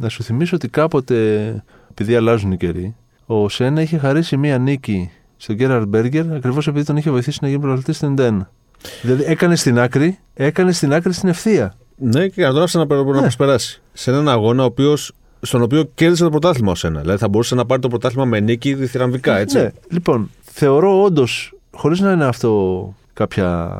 Να 0.00 0.08
σου 0.08 0.22
θυμίσω 0.22 0.56
ότι 0.56 0.68
κάποτε, 0.68 1.64
επειδή 1.90 2.16
αλλάζουν 2.16 2.52
οι 2.52 2.56
καιροί, 2.56 2.94
ο 3.26 3.48
Σένα 3.48 3.80
είχε 3.82 3.98
χαρίσει 3.98 4.36
μία 4.36 4.58
νίκη 4.58 5.10
στον 5.36 5.56
Γκέραρντ 5.56 5.88
Μπέργκερ 5.88 6.32
ακριβώς 6.32 6.66
επειδή 6.66 6.84
τον 6.84 6.96
είχε 6.96 7.10
βοηθήσει 7.10 7.38
να 7.42 7.48
γίνει 7.48 7.60
πρωταθλητής 7.60 7.96
στην 7.96 8.14
91. 8.18 8.38
Δηλαδή 9.02 9.24
έκανε 9.26 9.56
στην 9.56 9.78
άκρη, 9.78 10.18
έκανε 10.34 10.72
στην 10.72 10.92
άκρη 10.92 11.12
στην 11.12 11.28
ευθεία. 11.28 11.74
Ναι, 11.96 12.28
και 12.28 12.42
να 12.42 12.52
τον 12.52 12.62
άφησε 12.62 12.78
να, 12.78 12.86
πε- 12.86 12.98
να 13.06 13.12
Ναι. 13.14 13.20
προσπεράσει. 13.20 13.82
Σε 13.92 14.10
έναν 14.10 14.28
αγώνα 14.28 14.62
ο 14.62 14.66
οποίος, 14.66 15.12
στον 15.40 15.62
οποίο 15.62 15.84
κέρδισε 15.94 16.22
το 16.24 16.30
πρωτάθλημα 16.30 16.72
ω 16.72 16.86
ένα. 16.86 17.00
Δηλαδή 17.00 17.18
θα 17.18 17.28
μπορούσε 17.28 17.54
να 17.54 17.66
πάρει 17.66 17.80
το 17.80 17.88
πρωτάθλημα 17.88 18.24
με 18.24 18.40
νίκη 18.40 18.74
διθυραμβικά, 18.74 19.36
έτσι. 19.38 19.58
Ναι, 19.58 19.70
λοιπόν, 19.90 20.30
θεωρώ 20.42 21.02
όντως, 21.02 21.52
χωρίς 21.72 22.00
να 22.00 22.12
είναι 22.12 22.24
αυτό 22.24 22.94
κάποια. 23.12 23.72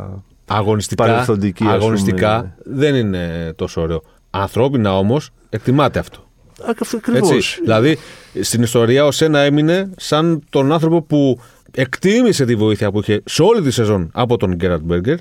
Αγωνιστικά, 0.47 1.05
Παρελθοντική, 1.07 1.65
ας 1.65 1.73
αγωνιστικά 1.73 2.37
πούμε. 2.39 2.55
δεν 2.79 2.95
είναι 2.95 3.53
τόσο 3.57 3.81
ωραίο. 3.81 4.03
Ανθρώπινα 4.31 4.99
όμως 4.99 5.31
εκτιμάται 5.51 5.99
αυτό. 5.99 6.19
Ακριβώς. 6.63 7.31
Έτσι. 7.31 7.61
Δηλαδή, 7.63 7.99
στην 8.41 8.63
ιστορία 8.63 9.05
ο 9.05 9.11
Σένα 9.11 9.39
έμεινε 9.39 9.91
σαν 9.97 10.43
τον 10.51 10.73
άνθρωπο 10.73 11.03
που 11.03 11.41
εκτίμησε 11.71 12.45
τη 12.45 12.55
βοήθεια 12.55 12.91
που 12.91 12.99
είχε 12.99 13.23
σε 13.25 13.43
όλη 13.43 13.63
τη 13.63 13.71
σεζόν 13.71 14.11
από 14.13 14.37
τον 14.37 14.55
Γκέραντ 14.55 14.83
Μπέργκερ, 14.83 15.17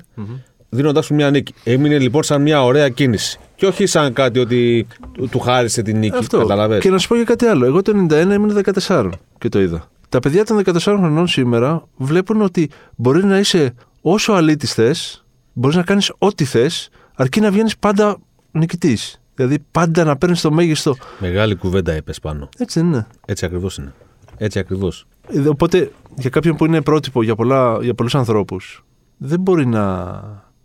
δίνοντάς 0.68 1.06
του 1.06 1.14
μια 1.14 1.30
νίκη. 1.30 1.54
Έμεινε 1.64 1.98
λοιπόν 1.98 2.22
σαν 2.22 2.42
μια 2.42 2.64
ωραία 2.64 2.88
κίνηση. 2.88 3.38
Και 3.54 3.66
όχι 3.66 3.86
σαν 3.86 4.12
κάτι 4.12 4.38
ότι 4.38 4.86
του, 5.12 5.28
του 5.28 5.38
χάρισε 5.38 5.82
την 5.82 5.98
νίκη. 5.98 6.16
Αυτό. 6.16 6.38
Καταλαβες. 6.38 6.80
Και 6.80 6.90
να 6.90 6.98
σου 6.98 7.08
πω 7.08 7.16
και 7.16 7.24
κάτι 7.24 7.46
άλλο. 7.46 7.66
Εγώ 7.66 7.82
το 7.82 8.06
91 8.10 8.32
ήμουν 8.34 8.62
14 8.86 9.10
και 9.38 9.48
το 9.48 9.60
είδα. 9.60 9.88
Τα 10.08 10.20
παιδιά 10.20 10.44
των 10.44 10.62
14 10.64 10.78
χρονών 10.78 11.26
σήμερα 11.26 11.82
βλέπουν 11.96 12.42
ότι 12.42 12.70
μπορεί 12.96 13.24
να 13.24 13.38
είσαι 13.38 13.74
όσο 14.00 14.32
αλήτης 14.32 14.74
θες, 14.74 15.24
μπορείς 15.52 15.76
να 15.76 15.82
κάνεις 15.82 16.12
ό,τι 16.18 16.44
θες, 16.44 16.88
αρκεί 17.14 17.40
να 17.40 17.50
βγαίνεις 17.50 17.78
πάντα 17.78 18.18
νικητής. 18.50 19.20
Δηλαδή 19.34 19.58
πάντα 19.70 20.04
να 20.04 20.16
παίρνεις 20.16 20.40
το 20.40 20.50
μέγιστο. 20.50 20.96
Μεγάλη 21.18 21.54
κουβέντα 21.54 21.92
έπες 21.92 22.20
πάνω. 22.20 22.48
Έτσι 22.58 22.80
δεν 22.80 22.88
είναι. 22.88 23.06
Έτσι 23.26 23.44
ακριβώς 23.44 23.76
είναι. 23.78 23.92
Έτσι 24.36 24.58
ακριβώς. 24.58 25.06
Ε, 25.28 25.48
Οπότε 25.48 25.90
για 26.16 26.30
κάποιον 26.30 26.56
που 26.56 26.64
είναι 26.64 26.82
πρότυπο 26.82 27.22
για, 27.22 27.34
πολλά, 27.34 27.78
για 27.82 27.94
πολλούς 27.94 28.14
ανθρώπους 28.14 28.84
δεν 29.16 29.40
μπορεί 29.40 29.66
να 29.66 30.22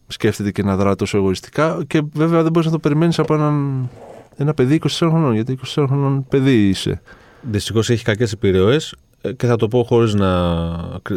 σκέφτεται 0.08 0.52
και 0.52 0.64
να 0.64 0.76
δρά 0.76 0.96
τόσο 0.96 1.18
εγωιστικά 1.18 1.84
και 1.88 2.02
βέβαια 2.14 2.44
δεν 2.44 2.52
μπορείς 2.52 2.68
να 2.68 2.74
το 2.74 2.80
περιμένεις 2.80 3.20
από 3.20 3.34
έναν, 3.34 3.90
ένα 4.36 4.54
παιδί 4.54 4.82
24 4.84 4.90
χρονών 4.90 5.34
γιατί 5.34 5.60
24 5.76 5.86
χρονών 5.88 6.26
παιδί 6.30 6.68
είσαι. 6.68 7.02
Δυστυχώς 7.42 7.90
έχει 7.90 8.04
κακές 8.04 8.32
επιρροές 8.32 8.96
και 9.36 9.48
θα 9.48 9.56
το 9.56 9.68
πω 9.68 9.84
χωρίς 9.84 10.14
να, 10.14 10.56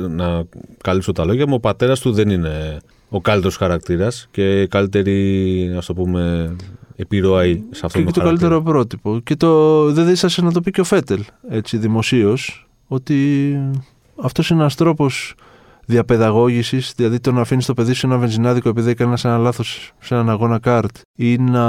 να 0.09 0.45
καλύψω 0.83 1.13
τα 1.13 1.25
λόγια 1.25 1.47
μου. 1.47 1.55
Ο 1.55 1.61
πατέρας 1.61 2.01
του 2.01 2.13
δεν 2.13 2.31
είναι 2.31 2.81
ο 3.09 3.21
καλύτερος 3.21 3.57
χαρακτήρας 3.57 4.29
και 4.31 4.61
η 4.61 4.69
καλύτερη, 4.69 5.75
ας 5.77 5.87
το 5.87 5.95
πούμε, 5.95 6.55
επιρροή 7.03 7.65
σε 7.71 7.87
αυτόν 7.87 8.01
και, 8.01 8.07
και 8.07 8.13
τον 8.13 8.13
το 8.13 8.21
χαρακτήρα. 8.21 8.49
καλύτερο 8.51 8.63
πρότυπο. 8.63 9.21
Και 9.25 9.37
το, 9.37 9.85
δεν 9.93 10.07
δίστασε 10.07 10.43
να 10.43 10.53
το 10.53 10.61
πει 10.61 10.71
και 10.71 10.81
ο 10.81 10.85
Φέτελ 10.85 11.25
έτσι 11.49 11.77
δημοσίως 11.77 12.69
ότι 12.87 13.59
αυτός 14.23 14.51
είναι 14.51 14.61
ένας 14.61 14.75
τρόπος 14.75 15.35
διαπαιδαγώγησης, 15.87 16.93
δηλαδή 16.97 17.21
το 17.21 17.33
να 17.33 17.41
αφήνεις 17.41 17.67
το 17.67 17.75
παιδί 17.75 17.93
σου 17.93 18.07
ένα 18.07 18.17
βενζινάδικο 18.19 18.69
επειδή 18.69 18.91
έκανε 18.91 19.17
ένα 19.25 19.39
λάθος 19.39 19.93
σε 19.99 20.15
έναν 20.15 20.31
αγώνα 20.31 20.59
καρτ 20.59 20.97
ή 21.17 21.37
να. 21.37 21.65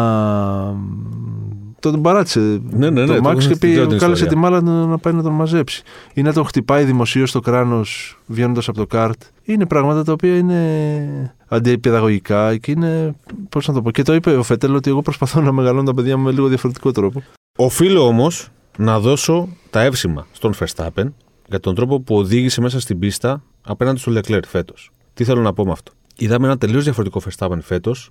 Το 1.84 1.92
τον 1.92 2.02
παράτησε 2.02 2.40
Ναι, 2.40 2.90
ναι, 2.90 2.90
ναι, 2.90 3.06
το 3.06 3.14
το 3.16 3.22
Μάξ 3.22 3.46
έχω 3.46 3.54
και 3.54 3.68
δει 3.68 3.76
πει, 3.76 3.88
την 3.88 3.98
κάλεσε 3.98 4.04
ιστορία. 4.06 4.28
τη 4.28 4.36
μάλα 4.36 4.62
να, 4.62 4.86
να 4.86 4.98
πάει 4.98 5.14
να 5.14 5.22
τον 5.24 5.34
μαζέψει. 5.34 5.84
Ή 6.14 6.22
να 6.22 6.34
τον 6.34 6.46
χτυπάει 6.46 6.84
δημοσίως 6.84 7.30
στο 7.30 7.40
κράνος 7.40 8.20
βγαίνοντας 8.26 8.68
από 8.68 8.78
το 8.78 8.86
καρτ. 8.86 9.22
Είναι 9.44 9.66
πράγματα 9.66 10.04
τα 10.04 10.12
οποία 10.12 10.38
είναι 10.38 11.36
αντιπαιδαγωγικά 11.48 12.58
και 12.58 12.72
είναι. 12.72 13.16
Πώς 13.50 13.68
να 13.68 13.74
το 13.74 13.82
πω. 13.82 13.92
Και 13.92 14.02
το 14.04 14.14
είπε 14.14 14.36
ο 14.36 14.44
Φετέλ 14.44 14.76
ότι 14.76 14.90
εγώ 14.90 15.02
προσπαθώ 15.02 15.42
να 15.42 15.52
μεγαλώνω 15.52 15.84
τα 15.84 15.94
παιδιά 15.94 16.18
μου 16.18 16.24
με 16.24 16.32
λίγο 16.32 16.48
διαφορετικό 16.48 16.92
τρόπο. 16.92 17.24
Οφείλω 17.58 18.08
όμως 18.08 18.48
να 18.78 19.00
δώσω 19.00 19.48
τα 19.70 19.82
εύσημα 19.82 20.28
στον 20.32 20.54
Verstappen 20.60 21.06
για 21.50 21.60
τον 21.60 21.76
τρόπο 21.76 22.00
που 22.02 22.16
οδήγησε 22.16 22.62
μέσα 22.62 22.80
στην 22.80 23.00
πίστα 23.00 23.44
απέναντι 23.62 24.00
στο 24.00 24.12
Leclerc 24.16 24.44
φέτος. 24.48 24.92
Τι 25.14 25.24
θέλω 25.24 25.42
να 25.42 25.54
πω 25.54 25.66
με 25.66 25.72
αυτό. 25.72 25.92
Είδαμε 26.16 26.46
ένα 26.46 26.58
τελείως 26.58 26.84
διαφορετικό 26.84 27.22
Verstappen 27.30 27.58
φέτος 27.62 28.10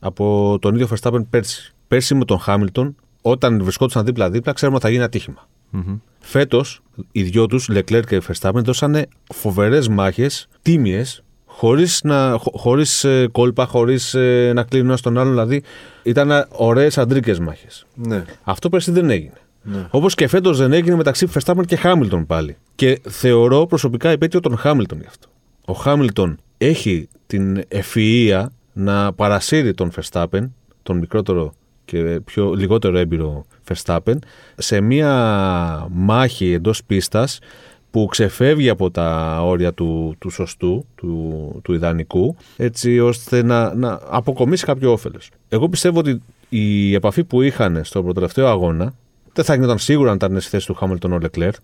από 0.00 0.56
τον 0.60 0.74
ίδιο 0.74 0.88
Verstappen 0.90 1.20
πέρσι. 1.30 1.74
Πέρσι 1.88 2.14
με 2.14 2.24
τον 2.24 2.38
Χάμιλτον, 2.38 2.96
όταν 3.26 3.62
βρισκόντουσαν 3.62 4.04
δίπλα-δίπλα, 4.04 4.52
ξέρουμε 4.52 4.76
ότι 4.76 4.86
θα 4.86 4.92
γίνει 4.92 5.04
ατύχημα. 5.04 5.48
Μμμ. 5.70 5.96
Φέτος, 6.18 6.82
οι 7.12 7.22
δυο 7.22 7.46
τους, 7.46 7.68
Leclerc 7.72 8.02
και 8.06 8.22
Verstappen, 8.28 8.60
δώσανε 8.64 9.06
φοβερές 9.32 9.88
μάχες, 9.88 10.48
τίμιες, 10.62 11.22
χωρίς 11.44 12.02
χωρίς, 12.52 13.04
ε, 13.04 13.28
κόλπα, 13.32 13.66
χωρίς 13.66 14.14
να 14.54 14.62
κλείνουν 14.62 14.88
ένα 14.88 14.98
τον 14.98 15.18
άλλον. 15.18 15.32
Δηλαδή, 15.32 15.62
ήταν 16.02 16.46
ωραίες 16.50 16.98
αντρίκες 16.98 17.38
μάχες. 17.38 17.86
Ναι. 17.94 18.24
Αυτό 18.42 18.68
πέρσι 18.68 18.90
δεν 18.90 19.10
έγινε. 19.10 19.38
ναι. 19.62 19.86
Όπως 19.90 20.14
και 20.14 20.26
φέτος 20.26 20.58
δεν 20.58 20.72
έγινε 20.72 20.96
μεταξύ 20.96 21.28
Verstappen 21.34 21.66
και 21.66 21.76
Χάμιλτον 21.76 22.26
πάλι. 22.26 22.56
Και 22.74 23.00
θεωρώ 23.08 23.66
προσωπικά 23.66 24.12
υπέτειο 24.12 24.40
τον 24.40 24.56
Χάμιλτον 24.56 25.00
γι' 25.00 25.06
αυτό. 25.06 25.28
Ο 25.64 25.72
Χάμιλτον 25.72 26.38
έχει 26.58 27.08
την 27.26 27.62
ευφυΐα 27.68 28.46
να 28.72 29.12
παρασύρει 29.12 29.74
τον 29.74 29.90
Verstappen, 29.96 30.50
τον 30.82 30.98
μικρότερο 30.98 31.54
και 31.84 32.20
πιο 32.24 32.52
λιγότερο 32.54 32.98
έμπειρο 32.98 33.46
Verstappen, 33.68 34.16
σε 34.56 34.80
μία 34.80 35.10
μάχη 35.90 36.52
εντός 36.52 36.84
πίστας 36.84 37.38
που 37.90 38.06
ξεφεύγει 38.06 38.68
από 38.68 38.90
τα 38.90 39.38
όρια 39.42 39.72
του, 39.72 40.14
του 40.18 40.30
σωστού, 40.30 40.86
του, 40.94 41.60
του 41.64 41.72
ιδανικού, 41.72 42.36
έτσι 42.56 43.00
ώστε 43.00 43.42
να, 43.42 43.74
να 43.74 44.00
αποκομίσει 44.08 44.64
κάποιο 44.64 44.92
όφελος. 44.92 45.30
Εγώ 45.48 45.68
πιστεύω 45.68 45.98
ότι 45.98 46.22
η 46.48 46.94
επαφή 46.94 47.24
που 47.24 47.42
είχαν 47.42 47.80
στο 47.84 48.02
προτελευταίο 48.02 48.48
αγώνα 48.48 48.94
δεν 49.32 49.44
θα 49.44 49.54
γινόταν 49.54 49.78
σίγουρα 49.78 50.10
αν 50.10 50.16
ήταν 50.16 50.40
στη 50.40 50.50
θέση 50.50 50.66
του 50.66 50.74
Χάμιλτον 50.74 51.12
ο 51.12 51.18
Λεκλέρ. 51.18 51.54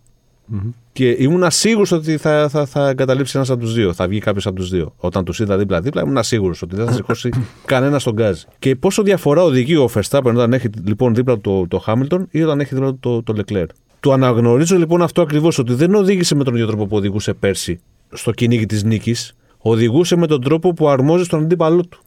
Μμμ. 0.52 0.70
Και 0.92 1.16
ήμουν 1.18 1.50
σίγουρος 1.50 1.92
ότι 1.92 2.16
θα, 2.16 2.48
θα, 2.48 2.66
θα 2.66 2.88
εγκαταλείψει 2.88 3.32
ένας 3.36 3.50
από 3.50 3.60
τους 3.60 3.74
δύο. 3.74 3.92
Θα 3.92 4.08
βγει 4.08 4.18
κάποιος 4.18 4.46
από 4.46 4.56
τους 4.56 4.70
δύο. 4.70 4.94
Όταν 4.96 5.24
τους 5.24 5.38
είδα 5.38 5.56
δίπλα-δίπλα, 5.56 6.02
ήμουν 6.02 6.22
σίγουρος 6.22 6.62
ότι 6.62 6.76
δεν 6.76 6.86
θα 6.86 6.92
σηκώσει 6.92 7.30
κανένας 7.64 8.00
στον 8.00 8.14
γκάζι. 8.14 8.44
Και 8.58 8.76
πόσο 8.76 9.02
διαφορά 9.02 9.42
οδηγεί 9.42 9.76
ο 9.76 9.90
Verstappen 9.94 10.32
όταν 10.34 10.52
έχει 10.52 10.68
λοιπόν 10.84 11.14
δίπλα 11.14 11.38
του 11.38 11.66
το, 11.68 11.78
το 11.78 11.84
Hamilton 11.86 12.22
ή 12.30 12.42
όταν 12.42 12.60
έχει 12.60 12.74
δίπλα 12.74 12.90
του 12.90 12.98
το, 13.00 13.22
το 13.22 13.42
Leclerc. 13.42 13.66
Του 14.00 14.12
αναγνωρίζω 14.12 14.76
λοιπόν 14.76 15.02
αυτό 15.02 15.22
ακριβώς, 15.22 15.58
ότι 15.58 15.74
δεν 15.74 15.94
οδήγησε 15.94 16.34
με 16.34 16.44
τον 16.44 16.54
ίδιο 16.54 16.66
τρόπο 16.66 16.86
που 16.86 16.96
οδηγούσε 16.96 17.32
πέρσι 17.32 17.80
στο 18.12 18.30
κυνήγι 18.30 18.66
της 18.66 18.84
νίκης. 18.84 19.34
Οδηγούσε 19.58 20.16
με 20.16 20.26
τον 20.26 20.40
τρόπο 20.40 20.72
που 20.72 20.88
αρμόζει 20.88 21.24
στον 21.24 21.42
αντίπαλό 21.42 21.82
του. 21.82 22.00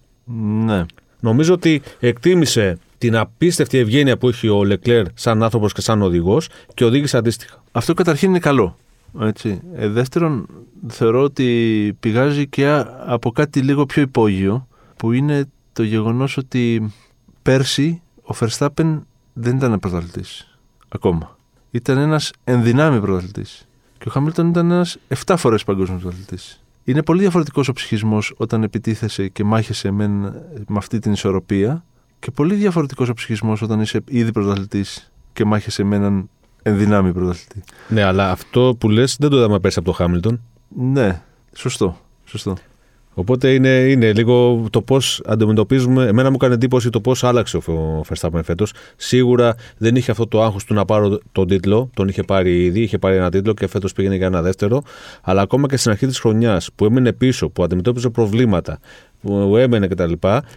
Ναι. 0.65 0.85
Νομίζω 1.19 1.53
ότι 1.53 1.81
εκτίμησε 1.99 2.77
την 3.03 3.15
απίστευτη 3.15 3.77
ευγένεια 3.77 4.17
που 4.17 4.27
έχει 4.27 4.47
ο 4.47 4.63
Λεκλέρ 4.63 5.05
σαν 5.13 5.43
άνθρωπος 5.43 5.73
και 5.73 5.81
σαν 5.81 6.01
οδηγός 6.01 6.49
και 6.73 6.85
οδήγησε 6.85 7.17
αντίστοιχα. 7.17 7.63
Αυτό 7.71 7.93
καταρχήν 7.93 8.29
είναι 8.29 8.39
καλό. 8.39 8.77
Έτσι. 9.19 9.61
Ε, 9.75 9.87
δεύτερον, 9.87 10.45
θεωρώ 10.87 11.21
ότι 11.23 11.97
πηγάζει 11.99 12.47
και 12.47 12.67
α- 12.67 13.03
από 13.05 13.31
κάτι 13.31 13.59
λίγο 13.61 13.85
πιο 13.85 14.01
υπόγειο, 14.01 14.67
που 14.97 15.11
είναι 15.11 15.45
το 15.73 15.83
γεγονός 15.83 16.37
ότι 16.37 16.91
πέρσι 17.41 18.01
ο 18.23 18.35
Verstappen 18.39 18.99
δεν 19.33 19.55
ήταν 19.55 19.79
πρωταθλητής. 19.79 20.57
Ακόμα. 20.89 21.37
Ήταν 21.71 21.97
ένας 21.97 22.31
ενδυνάμει 22.43 22.99
πρωταθλητής. 22.99 23.67
Και 23.97 24.07
ο 24.07 24.11
Χάμιλτον 24.11 24.47
ήταν 24.49 24.71
ένας 24.71 24.97
7 25.25 25.35
φορές 25.37 25.63
παγκόσμιος 25.63 26.01
πρωταθλητής. 26.01 26.61
Είναι 26.83 27.03
πολύ 27.03 27.19
διαφορετικός 27.19 27.67
ο 27.67 27.73
ψυχισμός 27.73 28.33
όταν 28.37 28.63
επιτίθεσαι 28.63 29.27
και 29.27 29.43
μάχεσαι 29.43 29.91
με, 29.91 30.03
ένα- 30.03 30.41
με 30.67 30.77
αυτή 30.77 30.99
την 30.99 31.11
ισορροπία 31.11 31.83
και 32.23 32.31
πολύ 32.31 32.55
διαφορετικός 32.55 33.09
ο 33.09 33.13
ψυχισμός 33.13 33.61
όταν 33.61 33.81
είσαι 33.81 34.01
ήδη 34.07 34.31
πρωταθλητής 34.31 35.11
και 35.33 35.45
μάχεσαι 35.45 35.83
με 35.83 35.95
έναν 35.95 36.29
ενδυνάμει 36.61 37.13
πρωταθλητή. 37.13 37.63
Ναι, 37.87 38.03
αλλά 38.03 38.31
αυτό 38.31 38.75
που 38.79 38.89
λες 38.89 39.15
δεν 39.19 39.29
το 39.29 39.37
είδαμε 39.37 39.59
πέρσι 39.59 39.79
από 39.79 39.87
το 39.87 39.95
Χάμιλτον. 39.95 40.41
Ναι, 40.75 41.21
σωστό. 41.53 41.97
σωστό. 42.25 42.55
Οπότε 43.13 43.53
είναι, 43.53 43.69
είναι 43.69 44.13
λίγο 44.13 44.65
το 44.69 44.81
πώς 44.81 45.21
αντιμετωπίζουμε. 45.25 46.05
Εμένα 46.05 46.29
μου 46.29 46.35
έκανε 46.35 46.53
εντύπωση 46.53 46.89
το 46.89 47.01
πώς 47.01 47.23
άλλαξε 47.23 47.57
ο 47.57 48.03
Verstappen 48.07 48.39
φέτος. 48.43 48.73
Σίγουρα 48.95 49.55
δεν 49.77 49.95
είχε 49.95 50.11
αυτό 50.11 50.27
το 50.27 50.43
άγχος 50.43 50.63
του 50.63 50.73
να 50.73 50.85
πάρω 50.85 51.19
τον 51.31 51.47
τίτλο. 51.47 51.89
Τον 51.93 52.07
είχε 52.07 52.23
πάρει 52.23 52.63
ήδη, 52.63 52.81
είχε 52.81 52.97
πάρει 52.97 53.15
ένα 53.15 53.29
τίτλο 53.29 53.53
και 53.53 53.67
φέτος 53.67 53.93
πήγαινε 53.93 54.15
για 54.15 54.25
ένα 54.25 54.41
δεύτερο. 54.41 54.81
Αλλά 55.21 55.41
ακόμα 55.41 55.67
και 55.67 55.77
στην 55.77 55.91
αρχή 55.91 56.07
της 56.07 56.19
χρονιάς 56.19 56.69
που 56.75 56.85
έμενε 56.85 57.13
πίσω, 57.13 57.49
που 57.49 57.63
αντιμετώπιζε 57.63 58.09
προβλήματα, 58.09 58.79
που 59.21 59.57
έμενε 59.57 59.87
κτλ., 59.87 60.13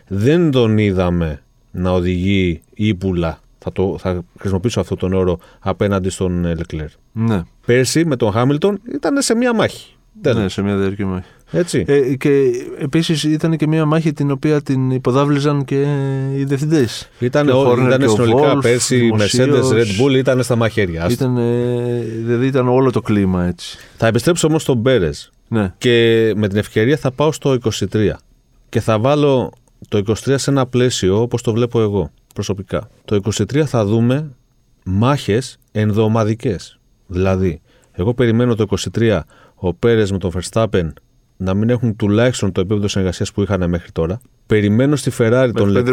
δεν 0.06 0.50
τον 0.50 0.78
είδαμε 0.78 1.40
να 1.76 1.90
οδηγεί 1.90 2.60
ύπουλα. 2.74 3.40
Θα, 3.58 3.72
το, 3.72 3.96
θα 3.98 4.24
χρησιμοποιήσω 4.38 4.80
αυτόν 4.80 4.98
τον 4.98 5.12
όρο 5.12 5.38
απέναντι 5.58 6.10
στον 6.10 6.44
Λεκλέρ. 6.44 6.88
Ναι. 7.12 7.42
Πέρσι 7.66 8.04
με 8.04 8.16
τον 8.16 8.32
Χάμιλτον 8.32 8.80
ήταν 8.94 9.22
σε 9.22 9.34
μία 9.34 9.54
μάχη. 9.54 9.96
Ναι, 10.22 10.48
σε 10.48 10.62
μια 10.62 10.76
διαρκή 10.76 11.04
μάχη. 11.04 11.28
Έτσι. 11.50 11.84
Ε, 11.86 12.14
και 12.14 12.50
επίσης 12.78 13.24
ήταν 13.24 13.56
και 13.56 13.66
μια 13.66 13.84
μάχη 13.84 14.12
την 14.12 14.30
οποία 14.30 14.62
την 14.62 14.90
υποδάβλιζαν 14.90 15.64
και 15.64 15.82
οι 16.36 16.44
διευθυντές. 16.44 17.08
Ήταν, 17.18 17.48
ήταν 17.86 18.10
συνολικά 18.10 18.58
πέρσι 18.58 19.06
η 19.06 19.14
Mercedes 19.18 19.72
Red 19.72 20.02
Bull 20.04 20.14
ήταν 20.14 20.42
στα 20.42 20.56
μαχαίρια. 20.56 21.06
Ήταν, 21.10 21.34
δηλαδή 22.24 22.46
ήταν 22.46 22.68
όλο 22.68 22.90
το 22.90 23.00
κλίμα 23.00 23.44
έτσι. 23.44 23.78
Θα 23.96 24.06
επιστρέψω 24.06 24.46
όμως 24.46 24.62
στον 24.62 24.76
Μπέρε. 24.76 25.10
Ναι. 25.48 25.74
Και 25.78 26.32
με 26.36 26.48
την 26.48 26.58
ευκαιρία 26.58 26.96
θα 26.96 27.10
πάω 27.10 27.32
στο 27.32 27.58
23. 27.92 28.10
Και 28.68 28.80
θα 28.80 28.98
βάλω 28.98 29.52
το 29.88 30.02
23 30.06 30.34
σε 30.36 30.50
ένα 30.50 30.66
πλαίσιο 30.66 31.20
όπως 31.20 31.42
το 31.42 31.52
βλέπω 31.52 31.80
εγώ 31.80 32.10
προσωπικά. 32.34 32.88
Το 33.04 33.20
23 33.36 33.64
θα 33.64 33.84
δούμε 33.84 34.30
μάχες 34.84 35.58
ενδομαδικές. 35.72 36.78
Δηλαδή, 37.06 37.60
εγώ 37.92 38.14
περιμένω 38.14 38.54
το 38.54 38.66
23 38.98 39.20
ο 39.54 39.74
Πέρες 39.74 40.10
με 40.10 40.18
τον 40.18 40.32
Verstappen 40.34 40.88
να 41.36 41.54
μην 41.54 41.70
έχουν 41.70 41.96
τουλάχιστον 41.96 42.52
το 42.52 42.60
επίπεδο 42.60 42.88
συνεργασίας 42.88 43.32
που 43.32 43.42
είχαν 43.42 43.68
μέχρι 43.68 43.92
τώρα. 43.92 44.20
Περιμένω 44.46 44.96
στη 44.96 45.10
Ferrari 45.18 45.50
τον 45.54 45.70
Leclerc. 45.76 45.84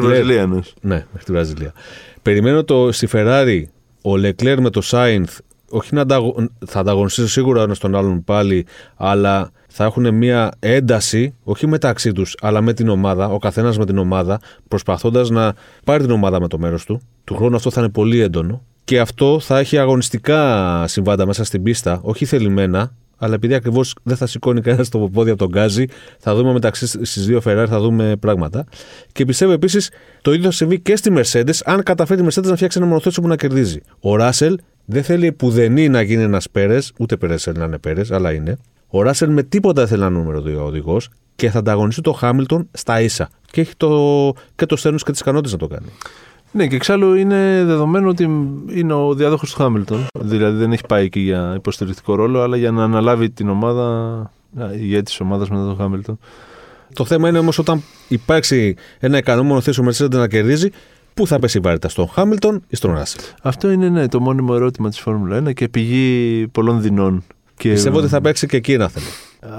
Ναι, 0.82 0.96
μέχρι 0.96 1.24
τη 1.24 1.32
Βραζιλία. 1.32 1.74
Περιμένω 2.22 2.64
το, 2.64 2.92
στη 2.92 3.08
Ferrari 3.12 3.64
ο 4.02 4.12
Leclerc 4.14 4.58
με 4.60 4.70
το 4.70 4.82
Sainz. 4.84 5.38
Όχι 5.70 5.96
να 5.96 6.02
ανταγω... 6.02 6.36
θα 6.66 6.80
ανταγωνιστεί 6.80 7.28
σίγουρα 7.28 7.62
ένας 7.62 7.80
τον 7.80 7.96
άλλον 7.96 8.24
πάλι, 8.24 8.66
αλλά 8.96 9.52
θα 9.76 9.84
έχουν 9.84 10.14
μια 10.14 10.52
ένταση, 10.60 11.36
όχι 11.44 11.68
μεταξύ 11.68 12.12
τους, 12.12 12.36
αλλά 12.42 12.62
με 12.62 12.74
την 12.74 12.90
ομάδα, 12.90 13.28
ο 13.28 13.38
καθένας 13.38 13.78
με 13.78 13.86
την 13.86 13.98
ομάδα, 13.98 14.40
προσπαθώντας 14.68 15.30
να 15.30 15.54
πάρει 15.84 16.04
την 16.04 16.12
ομάδα 16.12 16.42
με 16.42 16.48
το 16.48 16.60
μέρος 16.60 16.86
του. 16.86 17.02
Του 17.24 17.36
χρόνου 17.36 17.56
αυτό 17.56 17.72
θα 17.72 17.82
είναι 17.82 17.90
πολύ 17.90 18.20
έντονο. 18.20 18.64
Και 18.84 19.00
αυτό 19.00 19.40
θα 19.40 19.60
έχει 19.60 19.78
αγωνιστικά 19.78 20.84
συμβάντα 20.88 21.26
μέσα 21.26 21.44
στην 21.44 21.64
πίστα, 21.64 22.00
όχι 22.04 22.26
θελημένα, 22.26 22.94
αλλά 23.18 23.34
επειδή 23.34 23.54
ακριβώς 23.54 23.96
δεν 24.04 24.18
θα 24.18 24.28
σηκώνει 24.28 24.62
κανένας 24.62 24.90
το 24.90 25.00
πόδι 25.00 25.30
από 25.30 25.40
τον 25.40 25.48
Γκάζι, 25.48 25.86
θα 26.20 26.36
δούμε 26.36 26.54
μεταξύ 26.54 26.88
στις 26.88 27.26
δύο 27.26 27.42
Ferrari 27.46 27.66
θα 27.70 27.80
δούμε 27.80 28.16
πράγματα. 28.16 28.66
Και 29.12 29.26
πιστεύω 29.26 29.52
επίσης 29.52 29.90
το 30.22 30.34
ίδιο 30.34 30.46
θα 30.46 30.52
συμβεί 30.52 30.80
και 30.80 30.96
στη 30.96 31.14
Mercedes, 31.18 31.58
αν 31.66 31.84
καταφέρει 31.84 32.22
η 32.22 32.26
Mercedes 32.30 32.48
να 32.48 32.56
φτιάξει 32.56 32.78
ένα 32.78 32.88
μονοθέσιο 32.88 33.22
που 33.22 33.28
να 33.28 33.36
κερδίζει. 33.36 33.82
Ο 34.00 34.16
Ράσελ 34.16 34.58
δεν 34.86 35.04
θέλει 35.04 35.32
πουδενή 35.32 35.90
να 35.90 36.02
γίνει 36.02 36.24
ένας 36.24 36.50
Πέρες, 36.50 36.94
ούτε 37.00 37.18
Πέρες 37.18 37.44
θέλει 37.44 37.58
να 37.58 37.66
είναι 37.66 37.78
Πέρες, 37.78 38.12
αλλά 38.12 38.34
είναι. 38.34 38.58
Ο 38.96 39.02
Ράσελ 39.02 39.32
με 39.32 39.44
τίποτα 39.44 39.82
δεν 39.82 39.90
θέλει 39.90 40.02
να 40.02 40.08
είναι 40.08 40.18
νούμερο 40.18 40.64
2 40.64 40.66
οδηγός 40.66 41.10
και 41.36 41.50
θα 41.50 41.60
ανταγωνιστεί 41.60 42.02
το 42.02 42.12
Χάμιλτον 42.12 42.68
στα 42.72 43.02
ίσα. 43.02 43.30
Και 43.52 43.62
έχει 43.62 43.76
το, 43.78 44.34
και 44.56 44.66
το 44.66 44.76
στέρνο 44.76 44.98
και 44.98 45.12
τις 45.12 45.20
ικανότητε 45.20 45.52
να 45.52 45.58
το 45.58 45.68
κάνει. 45.68 45.88
Ναι, 46.52 46.68
και 46.68 46.76
εξάλλου 46.76 47.14
είναι 47.14 47.64
δεδομένο 47.66 48.10
ότι 48.10 48.24
είναι 48.74 48.94
ο 48.94 49.14
διάδοχος 49.14 49.52
του 49.52 49.58
Χάμιλτον. 49.58 50.06
Δηλαδή 50.20 50.58
δεν 50.58 50.72
έχει 50.72 50.82
πάει 50.88 51.06
εκεί 51.06 51.20
για 51.20 51.54
υποστηρικτικό 51.56 52.16
ρόλο, 52.16 52.42
αλλά 52.42 52.58
για 52.58 52.72
να 52.72 52.84
αναλάβει 52.84 53.30
την 53.30 53.50
ομάδα, 53.50 54.32
ηγέτη 54.80 55.04
της 55.04 55.20
ομάδας 55.20 55.50
μετά 55.50 55.66
τον 55.66 55.76
Χάμιλτον. 55.78 56.20
Το 56.94 57.06
θέμα 57.06 57.30
είναι 57.30 57.38
όμως 57.38 57.58
όταν 57.58 57.82
υπάρξει 58.08 58.76
ένα 59.00 59.18
ικανό 59.18 59.44
μονοθέσιο 59.44 59.86
Mercedes 59.88 60.12
να 60.12 60.28
κερδίζει, 60.28 60.70
πού 61.14 61.28
θα 61.28 61.40
πέσει 61.40 61.58
η 61.58 61.62
βάρυτα, 61.62 61.90
στον 61.90 62.08
Χάμιλτον 62.08 62.64
ή 62.68 62.76
στον 62.76 62.94
Ράσελ; 62.94 63.22
Αυτό 63.42 63.72
είναι 63.72 63.90
ναι, 63.90 64.08
το 64.08 64.20
μόνιμο 64.20 64.54
ερώτημα 64.56 64.90
της 64.90 65.00
Φόρμουλα 65.00 65.44
1 65.44 65.54
και 65.54 65.68
πηγή 65.68 66.48
πολλών 66.48 66.82
δεινών. 66.82 67.24
Και... 67.64 67.72
Πιστεύω 67.72 67.98
ότι 67.98 68.08
θα 68.08 68.22
παίξει 68.22 68.48
και 68.48 68.58
εκεί 68.58 68.74
ένα 68.74 68.90
θέμα. 68.90 69.06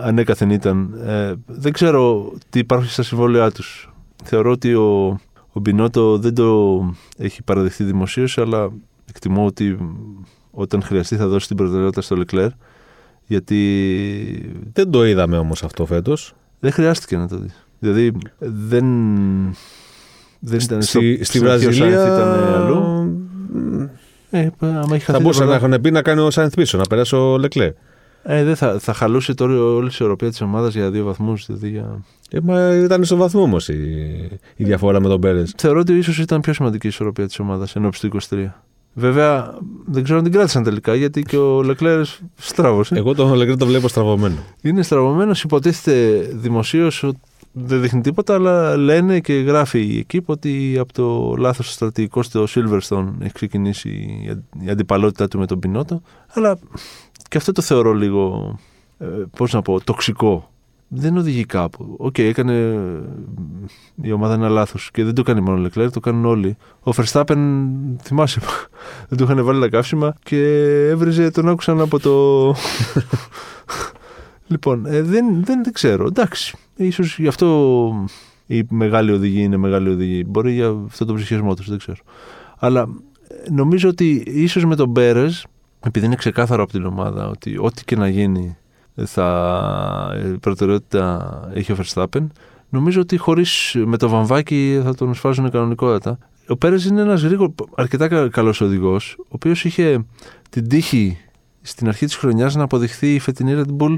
Ανέκαθεν 0.03 0.51
ήταν. 0.51 1.01
Ε, 1.07 1.33
δεν 1.47 1.73
ξέρω 1.73 2.33
τι 2.51 2.59
υπάρχει 2.59 2.91
στα 2.91 3.03
συμβόλαιά 3.03 3.51
τους. 3.51 3.93
Θεωρώ 4.25 4.51
ότι 4.51 4.75
ο, 4.75 5.21
ο 5.53 5.61
Μπινότο 5.61 6.19
δεν 6.19 6.35
το 6.35 6.81
έχει 7.17 7.43
παραδεχτεί 7.43 7.85
δημοσίως, 7.85 8.39
αλλά 8.39 8.73
εκτιμώ 9.09 9.47
ότι 9.47 9.79
όταν 10.51 10.83
χρειαστεί 10.83 11.17
θα 11.17 11.27
δώσει 11.27 11.47
την 11.47 11.57
προτεραιότητα 11.57 12.01
στο 12.01 12.17
Λεκλέρ. 12.17 12.49
Γιατί. 13.27 14.61
Δεν 14.73 14.91
το 14.91 15.05
είδαμε 15.05 15.39
όμως 15.39 15.63
αυτό 15.63 15.87
φέτος. 15.87 16.35
Δεν 16.61 16.73
χρειάστηκε 16.73 17.17
να 17.17 17.29
το 17.29 17.37
δεις. 17.37 17.67
Δηλαδή 17.79 18.13
δεν. 18.39 18.85
Δεν 20.39 20.59
ήταν 20.59 20.83
στη, 20.83 21.15
στο, 21.15 21.25
στη 21.25 21.39
Βραζιλία. 21.39 21.89
Ήταν 21.89 22.29
αλλού. 22.55 23.09
Ε, 24.31 24.49
θα 24.99 25.21
μπορούσε 25.21 25.45
να 25.45 25.55
έχουν 25.55 25.81
πει 25.81 25.91
να 25.91 26.03
κάνει 26.03 26.21
ο 26.21 26.31
Σάινθ 26.31 26.55
πίσω, 26.55 26.79
να 26.79 26.85
περάσει 26.85 27.17
ο 27.17 27.39
Λεκλέρ. 27.39 27.73
Ε, 28.27 28.45
δεν 28.45 28.57
θα, 28.57 28.79
θα 28.79 28.93
χαλούσε 28.93 29.35
τώρα 29.35 29.63
όλη 29.63 29.85
η 29.85 29.89
ισορροπία 29.91 30.29
της 30.29 30.41
ομάδας 30.41 30.75
για 30.75 30.91
δύο 30.91 31.05
βαθμούς. 31.05 31.47
Δηλαδή 31.47 31.69
για... 31.69 32.03
ε, 32.31 32.41
μα 32.43 32.75
ήταν 32.75 33.05
στο 33.05 33.17
βαθμό 33.17 33.43
όμως 33.43 33.69
η, 33.69 33.75
η 34.57 34.65
διαφορά 34.65 35.01
με 35.01 35.09
τον 35.09 35.21
Πέρες. 35.21 35.55
Θεωρώ 35.57 35.81
ότι 35.81 35.93
ίσως 35.93 36.19
ήταν 36.19 36.41
πιο 36.41 36.53
σημαντική 36.53 36.87
η 36.87 36.89
ισορροπία 36.89 37.27
της 37.27 37.39
ομάδας 37.39 37.77
εν 37.77 37.91
του 38.01 38.21
23. 38.29 38.47
Βέβαια, 38.97 39.59
δεν 39.87 40.03
ξέρω 40.03 40.19
αν 40.19 40.25
την 40.25 40.33
κράτησαν 40.33 40.63
τελικά 40.63 40.95
γιατί 40.95 41.23
και 41.23 41.37
ο 41.37 41.63
Λεκλέρ 41.63 42.01
στράβωσε. 42.35 42.95
Εγώ 42.95 43.15
τον 43.15 43.35
Λεκλέρ 43.35 43.57
το 43.57 43.67
βλέπω 43.67 43.89
στραβωμένο. 43.89 44.37
Είναι 44.63 44.83
στραβωμένος. 44.83 45.43
Υποτίθεται 45.43 46.29
δημοσίως 46.33 47.03
ότι 47.03 47.19
δεν 47.57 47.81
δείχνει 47.81 48.01
τίποτα, 48.01 48.35
αλλά 48.35 48.77
λένε 48.77 49.21
και 49.21 49.33
γράφει 49.33 49.81
η 49.81 49.99
Équipe 49.99 50.29
ότι 50.29 50.77
από 50.79 50.93
το 50.93 51.35
λάθος 51.39 51.73
στρατηγικής 51.73 52.27
στο 52.27 52.47
Silverstone 52.49 53.07
έχει 53.21 53.33
ξεκινήσει 53.33 53.89
η 54.65 54.71
αντιπαλότητά 54.71 55.29
του 55.29 55.39
με 55.39 55.47
τον 55.47 55.59
Μπινότο. 55.59 56.03
Αλλά 56.33 56.59
και 57.35 57.41
αυτό 57.41 57.53
το 57.53 57.63
θεωρώ 57.63 57.93
λίγο, 57.93 58.55
ε, 58.99 59.07
πώς 59.37 59.53
να 59.53 59.63
πω, 59.63 59.81
τοξικό. 59.85 60.51
Δεν 60.89 61.17
οδηγεί 61.17 61.45
κάπου. 61.45 61.95
OK, 61.99 62.15
okay, 62.15 62.23
έκανε 62.23 62.79
η 64.03 64.13
ομάδα 64.13 64.35
ένα 64.35 64.49
λάθος 64.49 64.91
και 64.93 65.05
δεν 65.05 65.15
το 65.15 65.23
κάνει 65.23 65.41
μόνο 65.41 65.57
ο 65.57 65.61
Λεκλέρ, 65.61 65.91
το 65.91 66.01
κάνουν 66.01 66.25
όλοι. 66.25 66.57
Ο 66.81 66.91
Verstappen, 66.97 67.39
θυμάσαι, 68.03 68.41
δεν 69.09 69.19
του 69.19 69.25
είχαν 69.25 69.45
βάλει 69.45 69.61
τα 69.61 69.69
καύσιμα 69.69 70.15
και 70.23 70.39
έβριζε, 70.89 71.31
τον 71.31 71.49
άκουσαν 71.49 71.81
από 71.81 71.99
το. 71.99 72.55
λοιπόν, 74.53 74.87
ε, 74.87 75.03
δεν, 75.03 75.45
δεν, 75.45 75.65
δεν 75.65 75.73
ξέρω. 75.73 76.07
Εντάξει, 76.07 76.57
ίσως 76.77 77.19
γι' 77.19 77.29
αυτό 77.29 78.07
η 78.47 78.63
μεγάλη 78.69 79.11
οδηγή 79.11 79.43
είναι 79.43 79.57
μεγάλη 79.57 79.89
οδηγή. 79.89 80.25
Μπορεί 80.27 80.53
για 80.53 80.77
αυτό 80.87 81.05
το 81.05 81.15
ψυχισμό 81.15 81.55
τους, 81.55 81.69
δεν 81.69 81.79
ξέρω. 81.79 81.99
Αλλά 82.59 82.89
ε, 83.29 83.51
νομίζω 83.51 83.89
ότι 83.89 84.23
ίσως 84.27 84.65
με 84.65 84.77
τον 84.77 84.89
Μπέρε 84.89 85.29
επειδή 85.87 86.07
είναι 86.07 86.15
ξεκάθαρο 86.15 86.63
από 86.63 86.73
την 86.73 86.85
ομάδα 86.85 87.29
ότι 87.29 87.59
ό,τι 87.59 87.85
και 87.85 87.97
να 87.97 88.09
γίνει 88.09 88.57
θα, 89.05 90.17
η 90.35 90.39
προτεραιότητα 90.39 91.41
έχει 91.55 91.73
ο 91.73 91.77
Verstappen, 91.79 92.27
νομίζω 92.69 93.01
ότι 93.01 93.17
χωρίς 93.17 93.77
με 93.85 93.97
το 93.97 94.09
βαμβάκι 94.09 94.81
θα 94.85 94.95
τον 94.95 95.15
σφάζουν 95.15 95.51
κανονικότατα. 95.51 96.19
Ο 96.49 96.57
Πέρες 96.57 96.85
είναι 96.85 97.01
ένας 97.01 97.23
γρήγορο, 97.23 97.55
αρκετά 97.75 98.29
καλός 98.29 98.61
οδηγός, 98.61 99.17
ο 99.19 99.27
οποίος 99.29 99.65
είχε 99.65 100.05
την 100.51 100.69
τύχη 100.69 101.19
στην 101.63 101.89
αρχή 101.89 102.07
της 102.07 102.17
χρονιάς 102.17 102.55
να 102.55 102.63
αποδειχθεί 102.63 103.15
η 103.15 103.19
φετινή 103.19 103.63
Red 103.63 103.83
Bull 103.83 103.95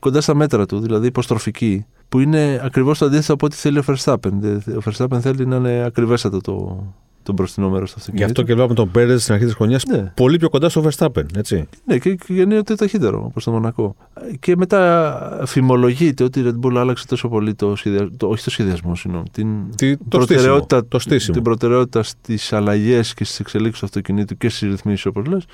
κοντά 0.00 0.20
στα 0.20 0.34
μέτρα 0.34 0.66
του, 0.66 0.80
δηλαδή 0.80 1.06
υποστροφική, 1.06 1.86
που 2.08 2.18
είναι 2.18 2.60
ακριβώς 2.64 2.98
το 2.98 3.04
αντίθετο 3.04 3.32
από 3.32 3.46
ό,τι 3.46 3.56
θέλει 3.56 3.78
ο 3.78 3.84
Verstappen. 3.86 4.58
Ο 4.66 4.80
Verstappen 4.84 5.18
θέλει 5.20 5.46
να 5.46 5.56
είναι 5.56 5.84
ακριβέστατο 5.84 6.40
το, 6.40 6.84
το 7.22 7.32
μπροστινό 7.32 7.70
μέρος 7.70 7.90
του 7.90 7.96
αυτοκίνητου. 7.98 8.24
Γι' 8.24 8.30
αυτό 8.30 8.42
και 8.42 8.54
βλέπουμε 8.54 8.74
τον 8.74 8.90
Πέρες 8.90 9.22
στην 9.22 9.34
αρχή 9.34 9.46
της 9.46 9.54
χρονιάς 9.54 9.84
ναι. 9.84 10.12
πολύ 10.16 10.36
πιο 10.36 10.48
κοντά 10.48 10.68
στο 10.68 10.84
Verstappen. 10.84 11.24
Έτσι. 11.36 11.68
Ναι, 11.84 11.98
και, 11.98 12.14
και 12.14 12.32
γεννιέται 12.32 12.74
ταχύτερο 12.74 13.24
όπω 13.24 13.42
το 13.42 13.50
Μονακό. 13.50 13.96
Και 14.40 14.56
μετά 14.56 15.42
φημολογείται 15.46 16.24
ότι 16.24 16.40
η 16.40 16.44
Red 16.46 16.66
Bull 16.66 16.76
άλλαξε 16.76 17.06
τόσο 17.06 17.28
πολύ 17.28 17.54
το, 17.54 17.76
σχεδια... 17.76 18.08
το 18.16 18.26
όχι 18.26 18.44
το 18.44 18.50
σχεδιασμό, 18.50 18.94
συγγνώμη. 18.94 19.24
Την, 19.32 19.76
Τι, 19.76 19.96
το 19.96 20.04
προτεραιότητα, 20.08 20.86
το 20.86 20.98
την 21.32 21.42
προτεραιότητα 21.42 22.02
στις 22.02 22.52
αλλαγές 22.52 23.14
και 23.14 23.24
στις 23.24 23.40
εξελίξεις 23.40 23.80
του 23.80 23.86
αυτοκινήτου 23.86 24.36
και 24.36 24.48
στις 24.48 24.68
ρυθμίσεις, 24.68 25.06
όπως 25.06 25.26
λες, 25.26 25.44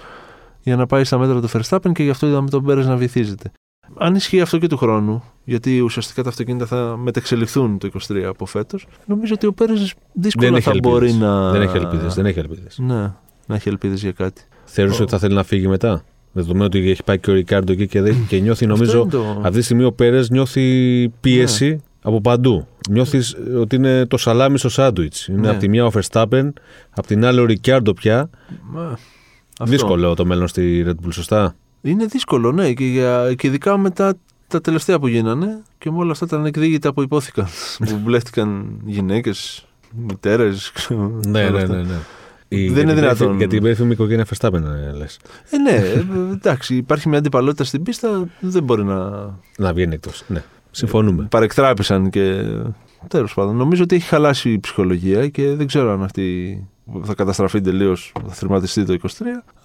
για 0.63 0.77
να 0.77 0.87
πάει 0.87 1.05
στα 1.05 1.19
μέτρα 1.19 1.41
του 1.41 1.49
Verstappen 1.49 1.93
και 1.93 2.03
γι' 2.03 2.11
αυτό 2.11 2.27
είδαμε 2.27 2.49
τον 2.49 2.65
Πέρες 2.65 2.87
να 2.87 2.97
βυθίζεται. 2.97 3.51
Αν 3.97 4.15
ισχύει 4.15 4.41
αυτό 4.41 4.59
και 4.59 4.67
του 4.67 4.77
χρόνου, 4.77 5.23
γιατί 5.45 5.81
ουσιαστικά 5.81 6.23
τα 6.23 6.29
αυτοκίνητα 6.29 6.67
θα 6.67 6.97
μετεξελιχθούν 6.97 7.79
το 7.79 7.89
23 8.09 8.23
από 8.23 8.47
φέτος, 8.47 8.87
νομίζω 9.07 9.35
ότι 9.35 9.47
ο 9.47 9.53
Πέρες 9.53 9.95
δύσκολα 10.13 10.61
θα 10.61 10.73
μπορεί 10.83 11.13
να. 11.13 11.51
Δεν 11.51 11.63
έχει 11.63 11.77
ελπίδες. 11.77 12.15
Δεν 12.15 12.27
έχει 12.27 12.39
ελπίδες. 12.39 12.79
Ναι, 12.79 13.13
να 13.47 13.55
έχει 13.55 13.69
ελπίδες 13.69 14.03
για 14.03 14.13
κάτι. 14.13 14.43
Θεωρούσε 14.65 15.03
ότι 15.03 15.11
θα 15.11 15.19
θέλει 15.19 15.35
να 15.35 15.43
φύγει 15.43 15.69
μετά; 15.69 16.05
Δεδομένου 16.33 16.65
ότι 16.65 16.91
έχει 16.91 17.05
πάει 17.05 17.19
και 17.19 17.31
ο 17.31 17.35
Ρικάρντο 17.35 17.73
εκεί 17.73 17.87
και, 17.87 18.15
και 18.29 18.39
νιώθει, 18.39 18.67
νομίζω, 18.67 19.07
το... 19.11 19.41
αυτή 19.43 19.59
τη 19.59 19.65
στιγμή 19.65 19.85
ο 19.85 19.93
Πέρες 19.93 20.31
νιώθει 20.31 21.09
πίεση 21.21 21.69
ναι. 21.69 21.77
από 22.03 22.21
παντού. 22.21 22.67
Νιώθεις 22.91 23.37
ότι 23.61 23.77
είναι 23.77 24.07
το 24.07 24.17
σαλάμι 24.17 24.59
στο 24.59 24.69
σάντουιτς. 24.69 25.27
Είναι 25.27 25.41
ναι. 25.41 25.49
από 25.49 25.59
τη 25.59 25.69
μια 25.69 25.87
ο 25.87 25.91
Verstappen, 25.95 26.51
από 26.91 27.07
την 27.07 27.25
άλλη 27.25 27.41
ο 27.41 27.45
Ρικάρντο 27.45 27.93
πια. 27.95 28.31
Μα... 28.63 28.99
Δύσκολο 29.63 30.15
το 30.15 30.25
μέλλον 30.25 30.49
στη 30.49 30.85
Red 30.87 31.07
Bull, 31.07 31.13
σωστά; 31.13 31.57
Είναι 31.91 32.07
δύσκολο, 32.07 32.53
ναι, 32.53 32.73
και, 32.73 32.85
για, 32.85 33.35
και 33.37 33.47
ειδικά 33.47 33.79
μετά 33.79 34.15
τα 34.49 34.61
τελευταία 34.61 34.99
που 34.99 35.07
γίνανε 35.07 35.63
και 35.79 35.91
με 35.91 35.99
όλα 35.99 36.13
αυτά 36.13 36.27
τα 36.27 36.37
ανεκδίκητα 36.37 36.93
που 36.93 37.03
υπόθηκαν. 37.03 37.47
που 37.89 38.01
μπλέχτηκαν 38.05 38.81
γυναίκες, 38.85 39.67
μητέρες. 40.07 40.73
Ναι, 41.27 41.51
ναι, 41.51 41.65
ναι. 41.65 41.83
ναι. 41.83 41.99
Η, 42.49 42.69
Δεν 42.69 42.83
είναι 42.83 42.95
δυνατόν. 42.95 43.37
Για 43.37 43.49
την 43.49 43.63
περίφημη 43.63 43.93
οικογένεια 43.93 44.25
Φεστάπεν, 44.25 44.65
λες. 44.97 45.19
Ε, 45.51 45.57
ναι, 45.59 45.71
ε, 45.71 46.05
εντάξει, 46.33 46.77
υπάρχει 46.77 47.09
μια 47.09 47.19
αντιπαλότητα 47.19 47.65
στην 47.65 47.83
πίστα, 47.83 48.29
δεν 48.41 48.63
μπορεί 48.63 48.85
να. 48.85 49.11
Να 49.59 49.73
βγαίνει 49.73 49.95
εκτός. 49.95 50.25
Ναι, 50.27 50.43
συμφωνούμε. 50.71 51.27
Παρεκτράπησαν 51.31 52.11
και. 52.11 52.45
Τέλος 53.09 53.35
πάντων, 53.35 53.57
νομίζω 53.57 53.83
ότι 53.83 53.95
έχει 53.95 54.09
χαλάσει 54.09 54.51
η 54.51 54.61
ψυχολογία 54.61 55.29
και 55.29 55.55
δεν 55.55 55.67
ξέρω 55.67 55.93
αν 55.93 56.03
αυτή 56.03 56.67
θα 57.03 57.15
καταστραφεί 57.15 57.61
τελείως, 57.61 58.13
θα 58.27 58.33
θρηματιστεί 58.33 58.85
το 58.85 58.97
23. 59.03 59.07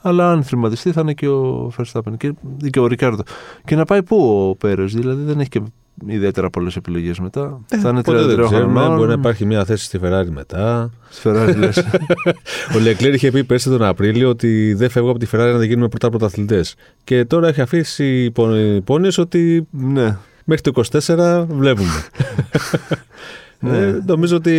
Αλλά 0.02 0.32
αν 0.32 0.44
θρηματιστεί 0.44 0.92
θα 0.92 1.02
είναι 1.02 1.14
και 1.14 1.28
ο 1.28 1.72
Verstappen 1.78 2.18
και, 2.18 2.34
και 2.70 2.80
ο 2.80 2.88
Ρικάρδο. 2.88 3.24
Και 3.66 3.76
να 3.76 3.86
πάει 3.86 4.04
πού 4.04 4.48
ο 4.50 4.56
Πέρες, 4.56 4.94
δηλαδή 4.94 5.24
δεν 5.24 5.40
έχει 5.40 5.50
και 5.50 5.62
ιδιαίτερα 6.06 6.50
πολλές 6.50 6.76
επιλογές 6.76 7.20
μετά. 7.20 7.60
θα 7.68 7.90
είναι 7.90 8.02
Ποτέ 8.04 8.24
δεν 8.24 8.40
33 8.40 8.46
ξέρουμε. 8.46 8.80
χρονών. 8.80 8.96
Μπορεί 8.98 9.08
να 9.08 9.14
υπάρχει 9.14 9.46
μια 9.46 9.66
θέση 9.66 9.86
στη 9.86 10.00
Ferrari 10.04 10.30
μετά. 10.30 10.90
Στη 11.10 11.30
Ferrari, 11.30 11.56
λες. 11.58 11.78
Ο 12.76 12.80
Λεκλέρ 12.80 13.14
είχε 13.14 13.32
πει 13.32 13.44
πέρσι 13.44 13.70
τον 13.70 13.84
Απρίλιο 13.84 14.30
ότι 14.30 14.74
δεν 14.74 14.90
φεύγω 14.90 15.10
από 15.10 15.20
τη 15.20 15.28
Ferrari 15.32 15.54
να 15.58 15.66
γίνουμε 15.66 15.88
πρώτα 15.88 16.10
πρωταθλητές. 16.10 16.76
Και 17.04 17.26
τώρα 17.26 17.48
έχει 17.48 17.62
αφήσει 17.62 18.24
υπόνοιε 18.76 19.12
ότι 19.18 19.68
ναι. 19.72 20.18
μέχρι 20.44 20.72
το 20.72 20.84
24 20.92 21.46
βλέπουμε. 21.50 21.90
Ναι. 23.64 23.78
Ε, 23.78 24.02
νομίζω 24.06 24.36
ότι 24.36 24.52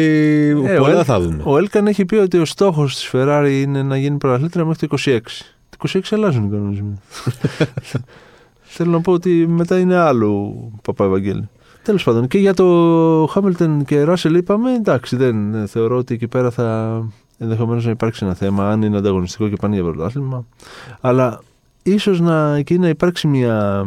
Ε, 0.66 0.74
ο 0.76 0.78
πολλά 0.82 0.94
Ελ- 0.96 1.04
θα 1.04 1.20
δούμε. 1.20 1.42
Ο 1.44 1.56
Έλκαν 1.58 1.86
έχει 1.86 2.04
πει 2.04 2.14
ότι 2.16 2.38
ο 2.38 2.44
στόχος 2.44 2.94
της 2.94 3.10
Ferrari 3.12 3.48
είναι 3.62 3.82
να 3.82 3.96
γίνει 3.96 4.16
πρωταθλήτρια 4.16 4.64
μέχρι 4.64 4.86
το 4.88 4.96
26. 5.04 5.18
Το 5.70 5.76
26 5.92 6.00
αλλάζουν 6.10 6.44
οι 6.44 6.48
κανονισμοί. 6.50 7.00
Θέλω 8.62 8.90
να 8.90 9.00
πω 9.00 9.12
ότι 9.12 9.46
μετά 9.48 9.78
είναι 9.78 9.96
άλλο 9.96 10.54
Παπά 10.82 11.04
Ευαγγέλη. 11.04 11.48
Τέλος 11.82 12.02
πάντων, 12.04 12.28
και 12.28 12.38
για 12.38 12.54
το 12.54 12.66
Χάμιλτον 13.30 13.84
και 13.84 14.02
Ράσελ 14.04 14.34
είπαμε, 14.34 14.72
εντάξει, 14.74 15.16
δεν 15.16 15.54
ε, 15.54 15.66
θεωρώ 15.66 15.96
ότι 15.96 16.14
εκεί 16.14 16.28
πέρα 16.28 16.50
θα 16.50 16.98
ενδεχομένως 17.38 17.84
να 17.84 17.90
υπάρξει 17.90 18.24
ένα 18.24 18.34
θέμα, 18.34 18.70
αν 18.70 18.82
είναι 18.82 18.96
ανταγωνιστικό 18.96 19.48
και 19.48 19.56
πάνε 19.60 19.74
για 19.74 19.84
πρωτάθλημα. 19.84 20.46
Αλλά 21.00 21.40
ίσως 21.82 22.20
να, 22.20 22.56
εκεί 22.56 22.78
να 22.78 22.88
υπάρξει 22.88 23.26
μια 23.26 23.84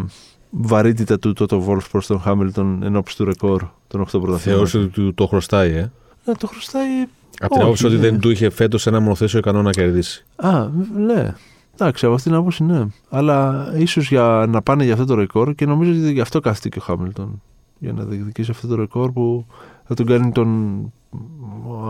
βαρύτητα 0.57 1.19
του 1.19 1.33
Τότο 1.33 1.59
Βόλφ 1.59 1.89
προς 1.89 2.07
τον 2.07 2.19
Χάμιλτον 2.19 2.83
ενώπιση 2.83 3.17
του 3.17 3.25
ρεκόρ 3.25 3.63
των 3.87 4.01
8 4.01 4.05
πρωταθλημάτων. 4.11 4.39
Θεώρησε 4.39 4.77
ότι 4.77 4.87
του 4.87 5.13
το 5.13 5.27
χρωστάει, 5.27 5.71
ε. 5.71 5.91
Ε, 6.25 6.31
το 6.39 6.47
χρωστάει 6.47 7.03
Από 7.39 7.53
την 7.53 7.57
Όχι, 7.57 7.61
άποψη 7.61 7.85
ότι 7.85 7.95
ναι. 7.95 8.01
δεν 8.01 8.19
του 8.19 8.29
είχε 8.29 8.49
φέτος 8.49 8.87
ένα 8.87 8.99
μονοθέσιο 8.99 9.39
ικανό 9.39 9.61
να 9.61 9.71
κερδίσει. 9.71 10.25
Α, 10.35 10.67
ναι. 10.95 11.33
Εντάξει, 11.73 12.05
από 12.05 12.15
αυτήν 12.15 12.31
την 12.31 12.39
άποψη 12.39 12.63
ναι. 12.63 12.85
Αλλά 13.09 13.67
ίσως 13.77 14.09
για 14.09 14.45
να 14.49 14.61
πάνε 14.61 14.83
για 14.83 14.93
αυτό 14.93 15.05
το 15.05 15.15
ρεκόρ 15.15 15.55
και 15.55 15.65
νομίζω 15.65 15.91
ότι 15.91 16.11
γι' 16.11 16.21
αυτό 16.21 16.39
κάθεται 16.39 16.69
και 16.69 16.79
ο 16.79 16.81
Χάμιλτον. 16.81 17.41
Για 17.79 17.93
να 17.93 18.03
διεκδικήσει 18.03 18.51
αυτό 18.51 18.67
το 18.67 18.75
ρεκόρ 18.75 19.11
που 19.11 19.45
θα 19.87 19.93
τον 19.93 20.05
κάνει 20.05 20.31
τον 20.31 20.79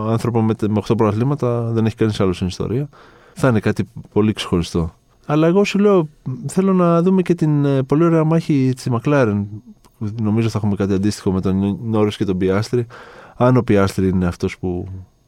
άνθρωπο 0.08 0.42
με, 0.42 0.54
με 0.68 0.82
8 0.88 0.96
προαθλήματα, 0.96 1.62
δεν 1.62 1.86
έχει 1.86 1.96
κανείς 1.96 2.20
άλλο 2.20 2.32
στην 2.32 2.46
ιστορία. 2.46 2.88
Θα 3.34 3.48
είναι 3.48 3.60
κάτι 3.60 3.88
πολύ 4.12 4.32
ξεχωριστό. 4.32 4.94
Αλλά 5.30 5.46
εγώ 5.46 5.64
σου 5.64 5.78
λέω, 5.78 6.08
θέλω 6.46 6.72
να 6.72 7.02
δούμε 7.02 7.22
και 7.22 7.34
την 7.34 7.64
ε, 7.64 7.82
πολύ 7.82 8.04
ωραία 8.04 8.24
μάχη 8.24 8.72
της 8.74 8.88
Μακλάρεν. 8.88 9.46
Νομίζω 10.22 10.48
θα 10.48 10.58
έχουμε 10.58 10.74
κάτι 10.76 10.92
αντίστοιχο 10.92 11.32
με 11.32 11.40
τον 11.40 11.78
Νόρι 11.82 12.10
και 12.10 12.24
τον 12.24 12.38
Πιάστρη. 12.38 12.86
Αν 13.36 13.56
ο 13.56 13.62
Πιάστρη 13.62 14.08
είναι 14.08 14.26
αυτός 14.26 14.58
που 14.58 14.86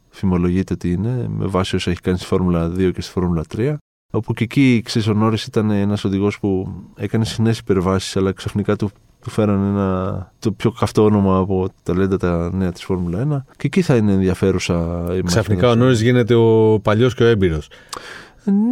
φημολογείται 0.09 0.73
ότι 0.73 0.91
είναι, 0.91 1.25
με 1.29 1.45
βάση 1.45 1.75
όσα 1.75 1.91
έχει 1.91 1.99
κάνει 2.01 2.17
στη 2.17 2.25
Φόρμουλα 2.25 2.67
2 2.67 2.91
και 2.93 3.01
στη 3.01 3.11
Φόρμουλα 3.11 3.43
3. 3.55 3.73
Όπου 4.13 4.33
και 4.33 4.43
εκεί, 4.43 4.81
ξέρεις, 4.85 5.07
ο 5.07 5.13
Νόρις 5.13 5.45
ήταν 5.45 5.71
ένας 5.71 6.03
οδηγός 6.03 6.39
που 6.39 6.73
έκανε 6.95 7.25
συχνέ 7.25 7.49
υπερβάσεις, 7.59 8.17
αλλά 8.17 8.31
ξαφνικά 8.31 8.75
του, 8.75 8.89
του 9.21 9.29
φέραν 9.29 9.63
ένα, 9.63 10.31
το 10.39 10.51
πιο 10.51 10.71
καυτό 10.71 11.03
όνομα 11.03 11.37
από 11.37 11.67
τα 11.83 11.95
λέντα 11.95 12.17
τα 12.17 12.49
νέα 12.53 12.71
της 12.71 12.83
Φόρμουλα 12.83 13.45
1. 13.49 13.53
Και 13.57 13.67
εκεί 13.67 13.81
θα 13.81 13.95
είναι 13.95 14.11
ενδιαφέρουσα 14.13 14.73
η 15.03 15.07
μάχη. 15.07 15.21
Ξαφνικά 15.23 15.67
ο 15.67 15.75
μεταξύ- 15.75 15.77
Νόρι 15.79 15.95
γίνεται 15.95 16.33
ο 16.35 16.79
παλιός 16.83 17.15
και 17.15 17.23
ο 17.23 17.27
έμπειρος. 17.27 17.69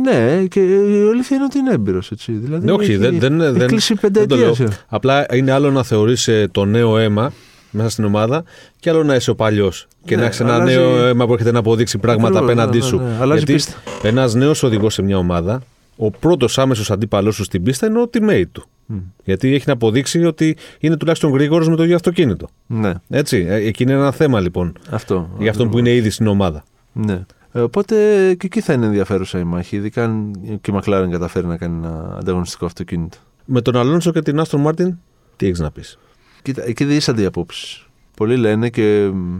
Ναι, 0.04 0.46
και 0.48 0.60
η 0.60 1.08
αλήθεια 1.12 1.36
είναι 1.36 1.46
ότι 1.46 1.58
είναι 1.58 1.72
έμπειρος. 1.74 2.12
Δηλαδή, 2.26 2.66
Ναι, 2.66 2.72
όχι, 2.72 2.92
έχει- 2.92 2.98
δεν- 3.00 3.20
δεν- 3.20 3.42
έχει 3.42 3.52
δεν- 3.58 3.68
κλείσει 3.68 3.94
δεν 3.94 4.14
το 4.14 4.20
πενταετία. 4.20 4.46
λέω. 4.46 4.54
σε- 4.54 4.68
Απλά 4.88 5.26
είναι 5.36 5.52
άλλο 5.52 5.72
να 5.72 5.84
θεωρείς 5.84 6.30
το 6.52 6.66
νέο 6.66 6.98
αίμα 6.98 7.32
μέσα 7.72 7.90
στην 7.90 8.04
ομάδα 8.06 8.44
και 8.80 8.90
άλλο 8.90 9.04
να 9.04 9.16
είσαι 9.16 9.30
ο 9.30 9.36
παλιός. 9.36 9.88
Και 10.06 10.16
Ναι, 10.16 10.22
να 10.22 10.28
έχεις 10.28 10.40
ένα 10.40 10.54
αλλάζει- 10.54 10.76
νέο 10.76 11.06
αίμα 11.06 11.26
που 11.26 11.32
έρχεται 11.34 11.52
να 11.52 11.60
αποδείξει 11.60 11.98
πράγματα 11.98 12.40
Ακριβώς, 12.40 12.52
απέναντί 12.54 12.78
ναι, 12.78 12.84
σου. 12.84 12.98
ναι, 12.98 13.04
ναι. 13.04 13.18
Αλλάζει 13.20 13.38
Γιατί 13.38 13.54
πίστα. 13.54 13.74
ένας 14.04 14.34
νέος 14.34 14.64
οδηγός 14.64 14.94
σε 14.94 15.02
μια 15.02 15.18
ομάδα, 15.18 15.62
ο 15.98 16.12
πρώτος 16.12 16.58
άμεσος 16.58 16.92
αντίπαλός 16.92 17.36
σου 17.36 17.44
στην 17.44 17.64
πίστα 17.64 17.88
είναι 17.88 18.00
ο 18.02 18.10
teammate 18.14 18.44
του. 18.52 18.64
Μμ. 18.86 18.98
Γιατί 19.24 19.54
έχει 19.54 19.64
να 19.68 19.74
αποδείξει 19.74 20.24
ότι 20.26 20.58
είναι 20.80 20.98
τουλάχιστον 20.98 21.32
γρήγορος 21.32 21.70
με 21.70 21.76
το 21.76 21.84
ίδιο 21.84 21.96
αυτοκίνητο. 21.96 22.48
Ναι, 22.68 22.94
Έτσι. 23.10 23.46
Ε, 23.50 23.56
Εκεί 23.56 23.84
είναι 23.84 23.94
ένα 23.94 24.12
θέμα 24.12 24.40
λοιπόν. 24.40 24.74
αυτό. 24.90 25.30
Για 25.40 25.50
αυτόν 25.52 25.70
που 25.70 25.78
είναι 25.80 25.94
ήδη 25.94 26.10
στην 26.10 26.28
ομάδα. 26.28 26.64
Ναι. 26.94 27.22
Ε, 27.52 27.60
Οπότε 27.60 27.96
και 28.34 28.46
εκεί 28.46 28.62
θα 28.62 28.74
είναι 28.74 28.86
ενδιαφέρουσα 28.86 29.40
η 29.40 29.44
μάχη, 29.44 29.76
ειδικά 29.76 30.04
αν 30.04 30.32
και 30.62 30.72
η 30.72 30.74
Μακλάρεν 30.74 31.12
καταφέρει 31.12 31.48
να 31.48 31.58
κάνει 31.58 31.78
ένα 31.78 32.18
ανταγωνιστικό 32.20 32.66
αυτοκίνητο. 32.66 33.18
Με 33.46 33.62
τον 33.62 33.76
Αλόνσο 33.76 34.12
και 34.12 34.22
την 34.22 34.40
Άστον 34.40 34.62
Μάρτιν, 34.62 34.98
τι 35.36 35.46
έχεις 35.46 35.60
να 35.60 35.72
πεις; 35.72 36.00
Κοίτα, 36.42 36.64
εκεί 36.66 36.86
δίσανται 36.86 37.22
οι 37.22 37.26
απόψεις. 37.26 37.88
Πολλοί 38.18 38.38
λένε 38.38 38.70
και 38.70 39.10
μ, 39.14 39.38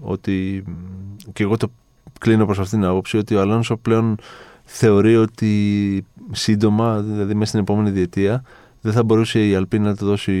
ότι. 0.00 0.64
μ, 0.66 0.72
και 1.32 1.42
εγώ 1.42 1.56
το 1.56 1.72
κλείνω 2.20 2.44
προς 2.46 2.58
αυτήν 2.58 2.78
την 2.78 2.88
άποψη 2.88 3.16
ότι 3.16 3.34
ο 3.34 3.40
Αλόνσο 3.40 3.76
πλέον 3.76 4.16
θεωρεί 4.64 5.16
ότι 5.16 6.04
σύντομα, 6.30 7.00
δηλαδή 7.00 7.34
μέσα 7.34 7.46
στην 7.46 7.60
επόμενη 7.60 7.90
διετία, 7.90 8.44
δεν 8.80 8.92
θα 8.92 9.02
μπορούσε 9.02 9.48
η 9.48 9.54
Αλπίνα 9.54 9.84
να 9.84 9.96
του 9.96 10.04
δώσει 10.04 10.32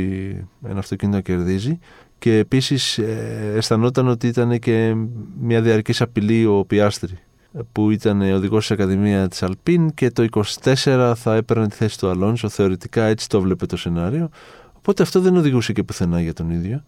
ένα 0.68 0.78
αυτοκίνητο 0.78 1.16
να 1.16 1.22
κερδίζει. 1.22 1.78
Και 2.22 2.36
επίσης 2.36 2.98
αισθανόταν 3.54 4.08
ότι 4.08 4.26
ήταν 4.26 4.58
και 4.58 4.94
μια 5.40 5.62
διαρκής 5.62 6.00
απειλή 6.00 6.46
ο 6.46 6.64
Πιάστρη, 6.64 7.18
που 7.72 7.90
ήταν 7.90 8.20
οδηγός 8.20 8.60
της 8.60 8.70
Ακαδημίας 8.70 9.28
της 9.28 9.42
Αλπίν 9.42 9.94
και 9.94 10.10
το 10.10 10.26
24 10.62 11.12
θα 11.16 11.34
έπαιρνε 11.34 11.68
τη 11.68 11.74
θέση 11.76 11.98
του 11.98 12.08
Αλόνσο. 12.08 12.48
Θεωρητικά 12.48 13.04
έτσι 13.04 13.28
το 13.28 13.40
βλέπε 13.40 13.66
το 13.66 13.76
σενάριο. 13.76 14.28
Οπότε 14.72 15.02
αυτό 15.02 15.20
δεν 15.20 15.36
οδηγούσε 15.36 15.72
και 15.72 15.82
πουθενά 15.82 16.20
για 16.20 16.32
τον 16.32 16.50
ίδιο. 16.50 16.82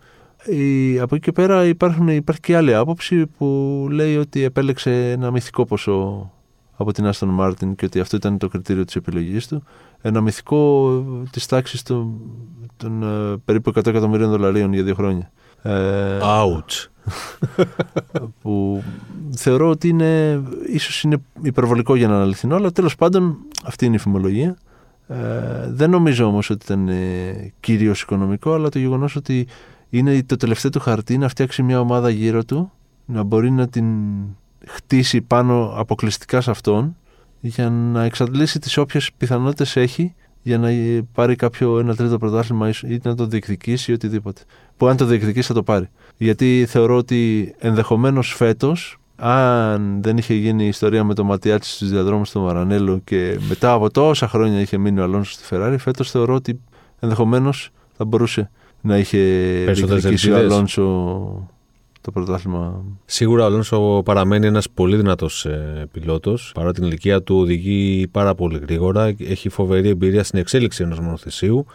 Η, 0.45 0.99
από 0.99 1.15
εκεί 1.15 1.25
και 1.25 1.33
πέρα 1.33 1.65
υπάρχουν, 1.65 2.09
υπάρχει 2.09 2.41
και 2.41 2.57
άλλη 2.57 2.75
άποψη 2.75 3.27
που 3.27 3.47
λέει 3.91 4.17
ότι 4.17 4.43
επέλεξε 4.43 5.11
ένα 5.11 5.31
μυθικό 5.31 5.65
ποσό 5.65 6.33
από 6.77 6.93
την 6.93 7.07
Άστον 7.07 7.29
Μάρτιν 7.29 7.75
και 7.75 7.85
ότι 7.85 8.01
αυτό 8.01 8.17
ήταν 8.17 8.39
το 8.39 8.49
κριτήριο 8.49 8.85
της 8.85 8.97
επιλογής 8.97 9.49
του. 9.49 9.63
Ένα 10.01 10.21
μυθικό 10.21 10.91
της 11.31 11.47
τάξης 11.47 11.83
των, 11.83 12.21
των 12.77 13.03
ε, 13.03 13.37
περίπου 13.45 13.71
100 13.71 13.87
εκατομμυρίων 13.87 14.31
δολαρίων 14.31 14.73
για 14.73 14.83
δύο 14.83 14.95
χρόνια. 14.95 15.31
Ε, 15.63 16.19
Ouch. 16.23 16.89
που 18.43 18.83
θεωρώ 19.37 19.69
ότι 19.69 19.89
είναι, 19.89 20.43
ίσως 20.73 21.03
είναι 21.03 21.17
υπερβολικό 21.43 21.95
για 21.95 22.09
να 22.09 22.15
είναι 22.15 22.23
αληθινό, 22.23 22.57
αλλά 22.57 22.71
τέλος 22.73 22.95
πάντων 22.95 23.37
αυτή 23.65 23.87
είναι 23.87 23.95
η 23.95 23.99
φημολογία. 23.99 24.57
Ε, 25.07 25.17
δεν 25.69 25.91
νομίζω 25.91 26.25
όμως 26.25 26.51
ότι 26.51 26.65
ήταν 26.65 26.89
ε, 26.89 27.53
κυρίως 27.61 28.03
οικονομικό, 28.03 28.53
αλλά 28.53 28.69
το 28.69 28.79
γεγονός 28.79 29.17
ότι 29.17 29.47
είναι 29.91 30.23
το 30.23 30.37
τελευταίο 30.37 30.71
του 30.71 30.81
χαρτί 30.81 31.19
να 31.19 31.29
φτιάξει 31.29 31.63
μια 31.63 31.81
ομάδα 31.81 32.11
γύρω 32.11 32.45
του, 32.45 32.73
να 33.05 33.23
μπορεί 33.23 33.51
να 33.51 33.69
την 33.69 33.87
χτίσει 34.67 35.21
πάνω 35.21 35.73
αποκλειστικά 35.77 36.41
σε 36.41 36.51
αυτόν, 36.51 36.97
για 37.41 37.71
να 37.71 38.05
εξαντλήσει 38.05 38.59
τις 38.59 38.77
όποιες 38.77 39.11
πιθανότητες 39.17 39.77
έχει 39.77 40.15
για 40.43 40.59
να 40.59 40.69
ε, 40.69 41.07
πάρει 41.13 41.37
κάποιο 41.37 41.79
ένα 41.79 41.95
τρίτο 41.95 42.19
πρωτάθλημα 42.19 42.69
ίσως- 42.69 42.91
ή 42.91 43.01
να 43.03 43.15
το 43.15 43.27
διεκδικήσει 43.27 43.91
ή 43.91 43.95
οτιδήποτε. 43.95 44.43
Που 44.77 44.87
αν 44.87 44.97
το 44.97 45.05
διεκδικήσει 45.05 45.47
θα 45.47 45.55
το 45.55 45.63
πάρει. 45.63 45.89
Γιατί 46.17 46.65
θεωρώ 46.69 46.97
ότι 46.97 47.55
ενδεχομένως 47.59 48.35
φέτος, 48.35 48.99
αν 49.17 50.03
δεν 50.03 50.17
είχε 50.17 50.35
γίνει 50.35 50.65
η 50.65 50.69
ιστορία 50.69 51.05
με 51.05 51.15
το 51.15 51.25
Ματιάτσι 51.25 51.71
στους 51.71 51.91
διαδρόμους 51.91 52.31
του 52.31 52.41
Μαρανέλο 52.41 53.01
και 53.05 53.39
μετά 53.49 53.73
από 53.73 53.91
τόσα 53.91 54.29
χρόνια 54.29 54.61
είχε 54.61 54.79
μείνει 54.79 55.01
ο 55.01 55.03
Αλόνσο 55.03 55.33
στη 55.33 55.45
Φεράρι, 55.45 55.79
φέτος 55.79 56.11
θεωρώ 56.11 56.35
ότι 56.35 56.61
ενδεχομένως 57.01 57.71
θα 57.97 58.05
μπορούσε 58.05 58.51
να 58.81 58.99
είχε 58.99 59.19
Περισσότερες 59.65 60.03
διεκδικήσει 60.03 60.31
ο 60.31 60.35
ελπίδες. 60.35 60.53
Αλόνσο 60.55 61.49
το 62.05 62.11
πρωτάθλημα. 62.11 62.85
Σίγουρα 63.05 63.43
ο 63.43 63.47
Αλόνσο 63.47 64.03
παραμένει 64.05 64.47
ένας 64.47 64.71
πολύ 64.71 64.97
δυνατός 64.97 65.45
ε, 65.45 65.87
πιλότος. 65.93 66.53
Παρά 66.55 66.73
την 66.73 66.85
ηλικία 66.85 67.23
του, 67.23 67.37
οδηγεί 67.37 68.09
πάρα 68.11 68.35
πολύ 68.35 68.59
γρήγορα. 68.59 69.15
Έχει 69.19 69.49
φοβερή 69.49 69.89
εμπειρία 69.89 70.25
στην 70.25 70.39
εξέλιξη 70.39 70.83
ενός 70.83 71.01
μονοθεσίου. 71.01 71.67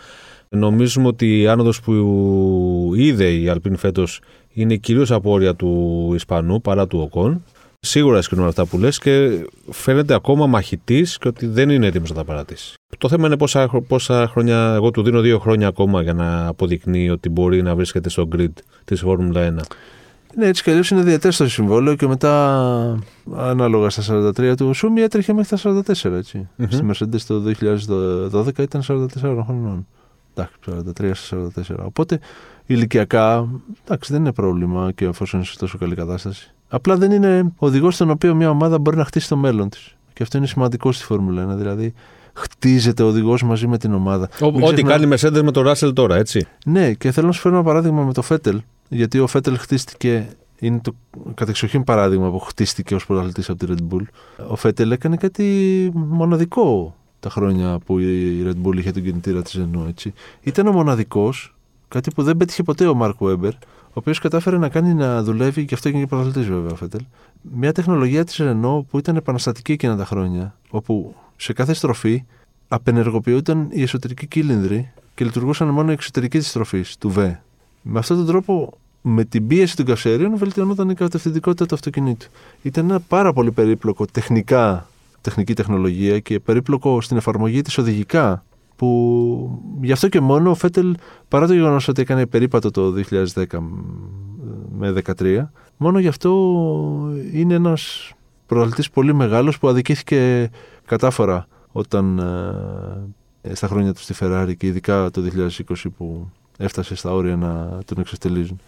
Νομίζουμε 0.49 1.07
ότι 1.07 1.39
η 1.41 1.47
άνοδος 1.47 1.81
που 1.81 2.93
είδε 2.95 3.31
η 3.31 3.49
Αλπίν 3.49 3.75
φέτος 3.77 4.21
είναι 4.53 4.75
κυρίως 4.75 5.11
απόρρια 5.11 5.55
του 5.55 6.11
Ισπανού 6.15 6.61
παρά 6.61 6.87
του 6.87 6.99
Οκόν. 6.99 7.43
Σίγουρα 7.79 8.17
ισχύουν 8.17 8.43
αυτά 8.47 8.65
που 8.65 8.77
λες 8.77 8.99
και 8.99 9.45
φαίνεται 9.69 10.13
ακόμα 10.13 10.47
μαχητής 10.47 11.17
και 11.17 11.27
ότι 11.27 11.45
δεν 11.47 11.69
είναι 11.69 11.87
έτοιμος 11.87 12.09
να 12.09 12.15
τα 12.15 12.23
παρατήσει. 12.23 12.73
Το 12.97 13.09
θέμα 13.09 13.27
είναι 13.27 13.37
πόσα, 13.37 13.67
χρο- 13.67 13.81
πόσα 13.87 14.27
χρόνια. 14.27 14.73
Εγώ 14.73 14.91
του 14.91 15.03
δίνω 15.03 15.21
δύο 15.21 15.39
χρόνια 15.39 15.67
ακόμα 15.67 16.01
για 16.01 16.13
να 16.13 16.47
αποδεικνύει 16.47 17.09
ότι 17.09 17.29
μπορεί 17.29 17.61
να 17.61 17.75
βρίσκεται 17.75 18.09
στο 18.09 18.27
grid 18.35 18.51
της 18.85 18.99
Φόρμουλα 18.99 19.55
1. 19.59 19.61
Ναι, 20.35 20.45
έτσι 20.45 20.63
κι 20.63 20.69
αλλιώς 20.69 20.89
είναι 20.89 21.01
διαιτέ 21.01 21.29
το 21.29 21.49
συμβόλαιο 21.49 21.95
και 21.95 22.07
μετά, 22.07 22.99
ανάλογα 23.35 23.89
στα 23.89 24.31
43 24.37 24.53
του, 24.57 24.67
ο 24.67 24.73
Σούμι 24.73 25.01
έτρεχε 25.01 25.33
μέχρι 25.33 25.57
τα 25.57 25.71
44. 25.71 26.11
ετσι 26.11 26.47
Μμμ. 26.55 26.67
Στη 26.69 26.85
Mercedes 26.91 27.21
το 27.27 27.43
2012 28.45 28.57
ήταν 28.57 28.81
44 28.87 29.05
χρονών. 29.21 29.87
εντάξει, 30.35 30.55
43-44. 31.69 31.75
Οπότε 31.85 32.19
ηλικιακά 32.65 33.47
εντάξει, 33.85 34.11
δεν 34.11 34.21
είναι 34.21 34.33
πρόβλημα 34.33 34.91
και 34.95 35.05
εφόσον 35.05 35.39
είσαι 35.39 35.51
σε 35.51 35.57
τόσο 35.57 35.77
καλή 35.77 35.95
κατάσταση. 35.95 36.53
Απλά 36.69 36.97
δεν 36.97 37.11
είναι 37.11 37.51
οδηγός 37.57 37.95
στον 37.95 38.09
οποίο 38.09 38.35
μια 38.35 38.49
ομάδα 38.49 38.79
μπορεί 38.79 38.97
να 38.97 39.05
χτίσει 39.05 39.27
το 39.29 39.37
μέλλον 39.37 39.69
της. 39.69 39.95
Και 40.13 40.23
αυτό 40.23 40.37
είναι 40.37 40.47
σημαντικό 40.47 40.91
στη 40.91 41.03
Φόρμουλα 41.03 41.53
1. 41.53 41.57
Δηλαδή, 41.57 41.93
χτίζεται 42.33 43.03
ο 43.03 43.07
οδηγός 43.07 43.43
μαζί 43.43 43.67
με 43.67 43.77
την 43.77 43.93
ομάδα. 43.93 44.29
Ό,τι 44.61 44.83
κάνει 44.83 45.05
η 45.05 45.09
Mercedes 45.11 45.41
με 45.43 45.51
τον 45.51 45.63
Ράσελ 45.63 45.93
τώρα, 45.93 46.15
έτσι. 46.15 46.47
Ναι, 46.65 46.93
και 46.93 47.11
θέλω 47.11 47.27
να 47.27 47.33
σου 47.33 47.41
φέρω 47.41 47.55
ένα 47.55 47.63
παράδειγμα 47.63 48.03
με 48.03 48.13
το 48.13 48.21
Φέτελ. 48.21 48.61
Γιατί 48.89 49.19
ο 49.19 49.27
Φέτελ 49.27 49.57
χτίστηκε 49.57 50.27
είναι 50.59 50.79
το 50.79 50.95
κατεξοχήν 51.33 51.83
παράδειγμα 51.83 52.31
που 52.31 52.39
χτίστηκε 52.39 52.95
ως 52.95 53.05
πρωταθλητής 53.05 53.49
από 53.49 53.65
τη 53.65 53.73
Red 53.73 53.93
Bull. 53.93 54.03
Ο 54.47 54.55
Φέτελ 54.55 54.91
έκανε 54.91 55.15
κάτι 55.15 55.91
μοναδικό 55.93 56.95
τα 57.19 57.29
χρόνια 57.29 57.79
που 57.85 57.99
η 57.99 58.43
Red 58.45 58.67
Bull 58.67 58.77
είχε 58.77 58.91
τον 58.91 59.03
κινητήρα 59.03 59.41
της 59.41 59.59
Renault. 59.59 59.87
Έτσι. 59.87 60.13
Ήταν 60.41 60.67
ο 60.67 60.71
μοναδικός, 60.71 61.55
κάτι 61.87 62.11
που 62.11 62.23
δεν 62.23 62.37
πέτυχε 62.37 62.63
ποτέ 62.63 62.87
ο 62.87 62.93
Μάρκ 62.93 63.15
Βέμπερ, 63.19 63.53
ο 63.53 63.93
οποίος 63.93 64.19
κατάφερε 64.19 64.57
να 64.57 64.69
κάνει 64.69 64.93
να 64.93 65.23
δουλεύει, 65.23 65.65
και 65.65 65.73
αυτό 65.73 65.87
έγινε 65.87 66.03
και 66.03 66.09
πρωταθλητής 66.09 66.49
βέβαια 66.49 66.71
ο 66.71 66.75
Φέτελ, 66.75 67.01
μια 67.41 67.71
τεχνολογία 67.71 68.23
της 68.23 68.39
Renault 68.41 68.81
που 68.89 68.97
ήταν 68.97 69.15
επαναστατική 69.15 69.71
εκείνα 69.71 69.95
τα 69.97 70.05
χρόνια, 70.05 70.55
όπου 70.69 71.15
σε 71.35 71.53
κάθε 71.53 71.73
στροφή 71.73 72.23
απενεργοποιούνταν 72.67 73.67
οι 73.71 73.81
εσωτερικοί 73.81 74.27
κύλινδροι 74.27 74.91
και 75.15 75.25
λειτουργούσαν 75.25 75.67
μόνο 75.67 75.89
η 75.89 75.93
εξωτερική 75.93 76.37
της 76.37 76.49
στροφής, 76.49 76.97
του 76.97 77.13
V. 77.15 77.35
Με 77.91 77.99
αυτόν 77.99 78.17
τον 78.17 78.25
τρόπο 78.25 78.77
με 79.01 79.23
την 79.23 79.47
πίεση 79.47 79.75
των 79.75 79.85
καυσαερίων 79.85 80.37
βελτιωνόταν 80.37 80.89
η 80.89 80.93
κατευθυντικότητα 80.93 81.65
του 81.65 81.75
αυτοκινήτου. 81.75 82.27
Ήταν 82.61 82.89
ένα 82.89 82.99
πάρα 82.99 83.33
πολύ 83.33 83.51
περίπλοκο 83.51 84.05
τεχνικά, 84.05 84.87
τεχνική 85.21 85.53
τεχνολογία 85.53 86.19
και 86.19 86.39
περίπλοκο 86.39 87.01
στην 87.01 87.17
εφαρμογή 87.17 87.61
της 87.61 87.77
οδηγικά 87.77 88.43
που 88.75 89.61
γι' 89.81 89.91
αυτό 89.91 90.07
και 90.07 90.19
μόνο 90.19 90.49
ο 90.49 90.53
Φέτελ 90.53 90.95
παρά 91.27 91.47
το 91.47 91.53
γεγονός 91.53 91.87
ότι 91.87 92.01
έκανε 92.01 92.25
περίπατο 92.25 92.71
το 92.71 92.93
2010 93.33 93.45
με 94.77 94.93
2013 95.19 95.47
μόνο 95.77 95.99
γι' 95.99 96.07
αυτό 96.07 96.31
είναι 97.33 97.53
ένας 97.53 98.13
πρωταθλητής 98.45 98.89
πολύ 98.89 99.13
μεγάλος 99.13 99.59
που 99.59 99.67
αδικήθηκε 99.67 100.49
κατάφορα 100.85 101.47
όταν 101.71 102.19
ε, 103.41 103.53
στα 103.55 103.67
χρόνια 103.67 103.93
του 103.93 104.01
στη 104.01 104.13
Φεράρι 104.13 104.55
και 104.55 104.67
ειδικά 104.67 105.11
το 105.11 105.21
2020 105.67 105.75
που 105.97 106.29
έφτασε 106.59 106.95
στα 106.95 107.11
όρια 107.13 107.35
να 107.35 107.79
τον 107.85 107.97
εξαστελίζουν. 107.99 108.59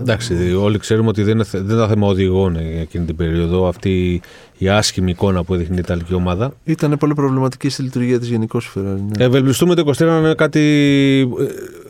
Εντάξει, 0.00 0.54
όλοι 0.54 0.78
ξέρουμε 0.78 1.08
ότι 1.08 1.22
δεν, 1.22 1.42
δεν 1.52 1.76
ήταν 1.76 1.88
θέμα 1.88 2.06
οδηγών 2.06 2.56
εκείνη 2.56 3.04
την 3.04 3.16
περίοδο. 3.16 3.68
Αυτή 3.68 4.20
η 4.58 4.68
άσχημη 4.68 5.10
εικόνα 5.10 5.44
που 5.44 5.54
έδειχνε 5.54 5.76
η 5.76 5.78
Ιταλική 5.78 6.14
ομάδα. 6.14 6.52
Ήταν 6.64 6.96
πολύ 6.98 7.14
προβληματική 7.14 7.68
στη 7.68 7.82
λειτουργία 7.82 8.18
της 8.18 8.28
γενικώ 8.28 8.60
Φεράρι. 8.60 9.04
Ναι. 9.16 9.24
Ευελπιστούμε 9.24 9.74
το 9.74 9.92
23 9.96 10.06
να 10.06 10.18
είναι 10.18 10.34
κάτι, 10.34 10.60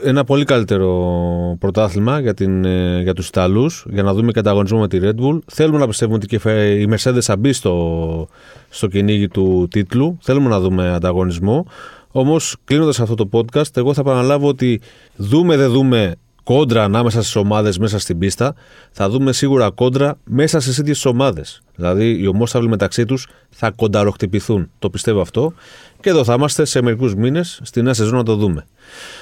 ε, 0.03 0.09
ένα 0.09 0.25
πολύ 0.25 0.45
καλύτερο 0.45 1.57
πρωτάθλημα 1.59 2.21
για, 2.21 2.35
την, 2.35 2.65
ε, 2.65 3.01
για 3.03 3.15
τους 3.15 3.29
Ιταλούς, 3.29 3.87
για 3.91 4.03
να 4.03 4.15
δούμε 4.15 4.33
και 4.33 4.39
ανταγωνισμό 4.39 4.81
με 4.81 4.89
τη 4.89 4.99
Red 5.03 5.25
Bull. 5.25 5.39
Θέλουμε 5.47 5.79
να 5.79 5.87
πιστεύουμε 5.87 6.17
ότι 6.17 6.27
και 6.27 6.51
η 6.81 6.89
Mercedes 6.91 7.21
θα 7.21 7.37
μπει 7.37 7.53
στο, 7.53 8.29
στο 8.69 8.87
κυνήγι 8.87 9.29
του 9.29 9.69
τίτλου. 9.71 10.19
Θέλουμε 10.21 10.49
να 10.49 10.61
δούμε 10.61 10.93
ανταγωνισμό. 10.95 11.67
Όμως, 12.13 12.57
κλείνοντας 12.65 13.01
αυτό 13.01 13.15
το 13.15 13.29
podcast, 13.33 13.77
εγώ 13.77 13.95
θα 13.95 14.01
επαναλάβω 14.01 14.49
ότι 14.49 14.81
δούμε 15.17 15.57
δεν 15.57 15.71
δούμε 15.71 16.15
κόντρα 16.45 16.85
ανάμεσα 16.85 17.23
στις 17.23 17.37
ομάδες 17.37 17.79
μέσα 17.79 17.99
στην 17.99 18.19
πίστα, 18.19 18.55
θα 18.91 19.09
δούμε 19.09 19.33
σίγουρα 19.33 19.71
κόντρα 19.71 20.19
μέσα 20.25 20.61
στις 20.61 20.79
ίδιες 20.79 21.05
ομάδες. 21.05 21.63
Δηλαδή, 21.77 22.23
οι 22.23 22.27
ομόσταυλοι 22.27 22.69
μεταξύ 22.69 23.05
τους 23.05 23.29
θα 23.51 23.71
κονταροχτυπηθούν. 23.71 24.71
Το 24.79 24.91
πιστεύω 24.91 25.21
αυτό. 25.21 25.53
Και 26.01 26.11
εδώ 26.11 26.25
θα 26.25 26.35
είμαστε 26.35 26.65
σε 26.65 26.83
μερικούς 26.83 27.15
μήνες 27.15 27.61
στη 27.63 27.83
νέα 27.83 27.95
σεζόν 27.95 28.17
να 28.17 28.23
το 28.23 28.37
δούμε. 28.37 28.67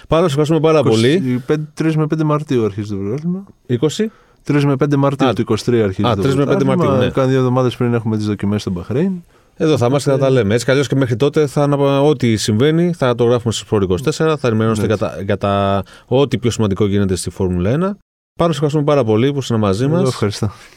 Πάρα 0.08 0.22
σας 0.22 0.30
ευχαριστούμε 0.30 0.60
πάρα 0.60 0.78
20, 0.78 0.84
πολύ. 0.84 1.42
3 1.74 1.94
με 1.94 2.06
5 2.06 2.22
Μαρτίου 2.24 2.64
αρχίζει 2.64 2.88
το 2.88 2.96
πρόγραμμα. 2.96 3.44
20. 3.66 4.10
3 4.46 4.62
με 4.64 4.76
5 4.76 4.96
Μαρτίου 4.96 5.32
του 5.32 5.40
23 5.40 5.82
αρχίζει 5.82 6.08
Α, 6.08 6.16
το 6.16 6.22
3 6.22 6.34
με 6.34 6.44
5 6.44 6.64
Μαρτίου. 6.64 6.90
Ναι. 6.90 7.10
Κάνα 7.10 7.26
δύο 7.28 7.38
εβδομάδες 7.38 7.76
πριν 7.76 7.94
έχουμε 7.94 8.16
τις 8.16 8.26
δοκιμές 8.26 8.60
στο 8.60 8.70
Μπαχρέιν. 8.70 9.12
Εδώ 9.62 9.76
θα 9.76 9.86
είμαστε 9.86 10.10
και 10.10 10.16
θα 10.16 10.22
τα 10.22 10.30
λέμε. 10.30 10.54
Έτσι 10.54 10.72
κι 10.72 10.86
και 10.86 10.94
μέχρι 10.94 11.16
τότε 11.16 11.46
θα 11.46 11.64
ό,τι 12.02 12.36
συμβαίνει 12.36 12.92
θα 12.92 13.14
το 13.14 13.24
γράφουμε 13.24 13.52
στο 13.52 13.66
Sport 13.70 13.82
24. 13.82 13.98
Θα 14.38 14.48
ενημερώνεστε 14.48 14.86
για, 14.86 14.96
τα, 14.96 15.22
για 15.24 15.36
τα, 15.36 15.82
ό,τι 16.06 16.38
πιο 16.38 16.50
σημαντικό 16.50 16.86
γίνεται 16.86 17.16
στη 17.16 17.30
Φόρμουλα 17.30 17.70
1. 17.70 17.74
Πάνω 17.74 17.96
σε 18.34 18.50
ευχαριστούμε 18.50 18.84
πάρα 18.84 19.04
πολύ 19.04 19.32
που 19.32 19.38
είστε 19.38 19.56
μαζί 19.56 19.86
μας 19.86 20.22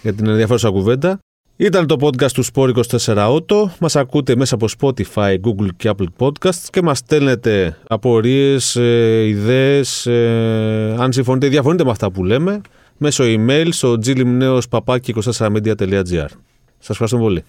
για 0.02 0.14
την 0.14 0.28
ενδιαφέρουσα 0.28 0.70
κουβέντα. 0.70 1.20
Ήταν 1.56 1.88
το 1.88 1.98
podcast 2.02 2.32
του 2.32 2.46
Sport 2.46 2.74
24 2.74 2.84
Auto. 3.06 3.66
Μας 3.80 3.96
ακούτε 3.96 4.36
μέσα 4.36 4.56
από 4.56 4.68
Spotify, 4.80 5.36
Google 5.42 5.68
και 5.78 5.92
Apple 5.98 6.08
Podcasts 6.18 6.68
και 6.70 6.82
μας 6.82 6.98
στέλνετε 6.98 7.78
απορίες, 7.88 8.76
ε, 8.76 9.24
ιδέες, 9.28 10.06
ε, 10.06 10.96
αν 11.00 11.14
συμφωνείτε 11.14 11.46
ή 11.46 11.50
διαφωνείτε 11.50 11.84
με 11.84 11.92
αυτά 11.92 12.12
που 12.12 12.24
λέμε, 12.24 12.62
μέσω 12.98 13.24
email 13.28 13.68
στο 13.72 13.98
glimneospapaki24media.gr. 14.06 16.28
Σας 16.78 16.90
ευχαριστούμε 16.90 17.24
πολύ. 17.24 17.44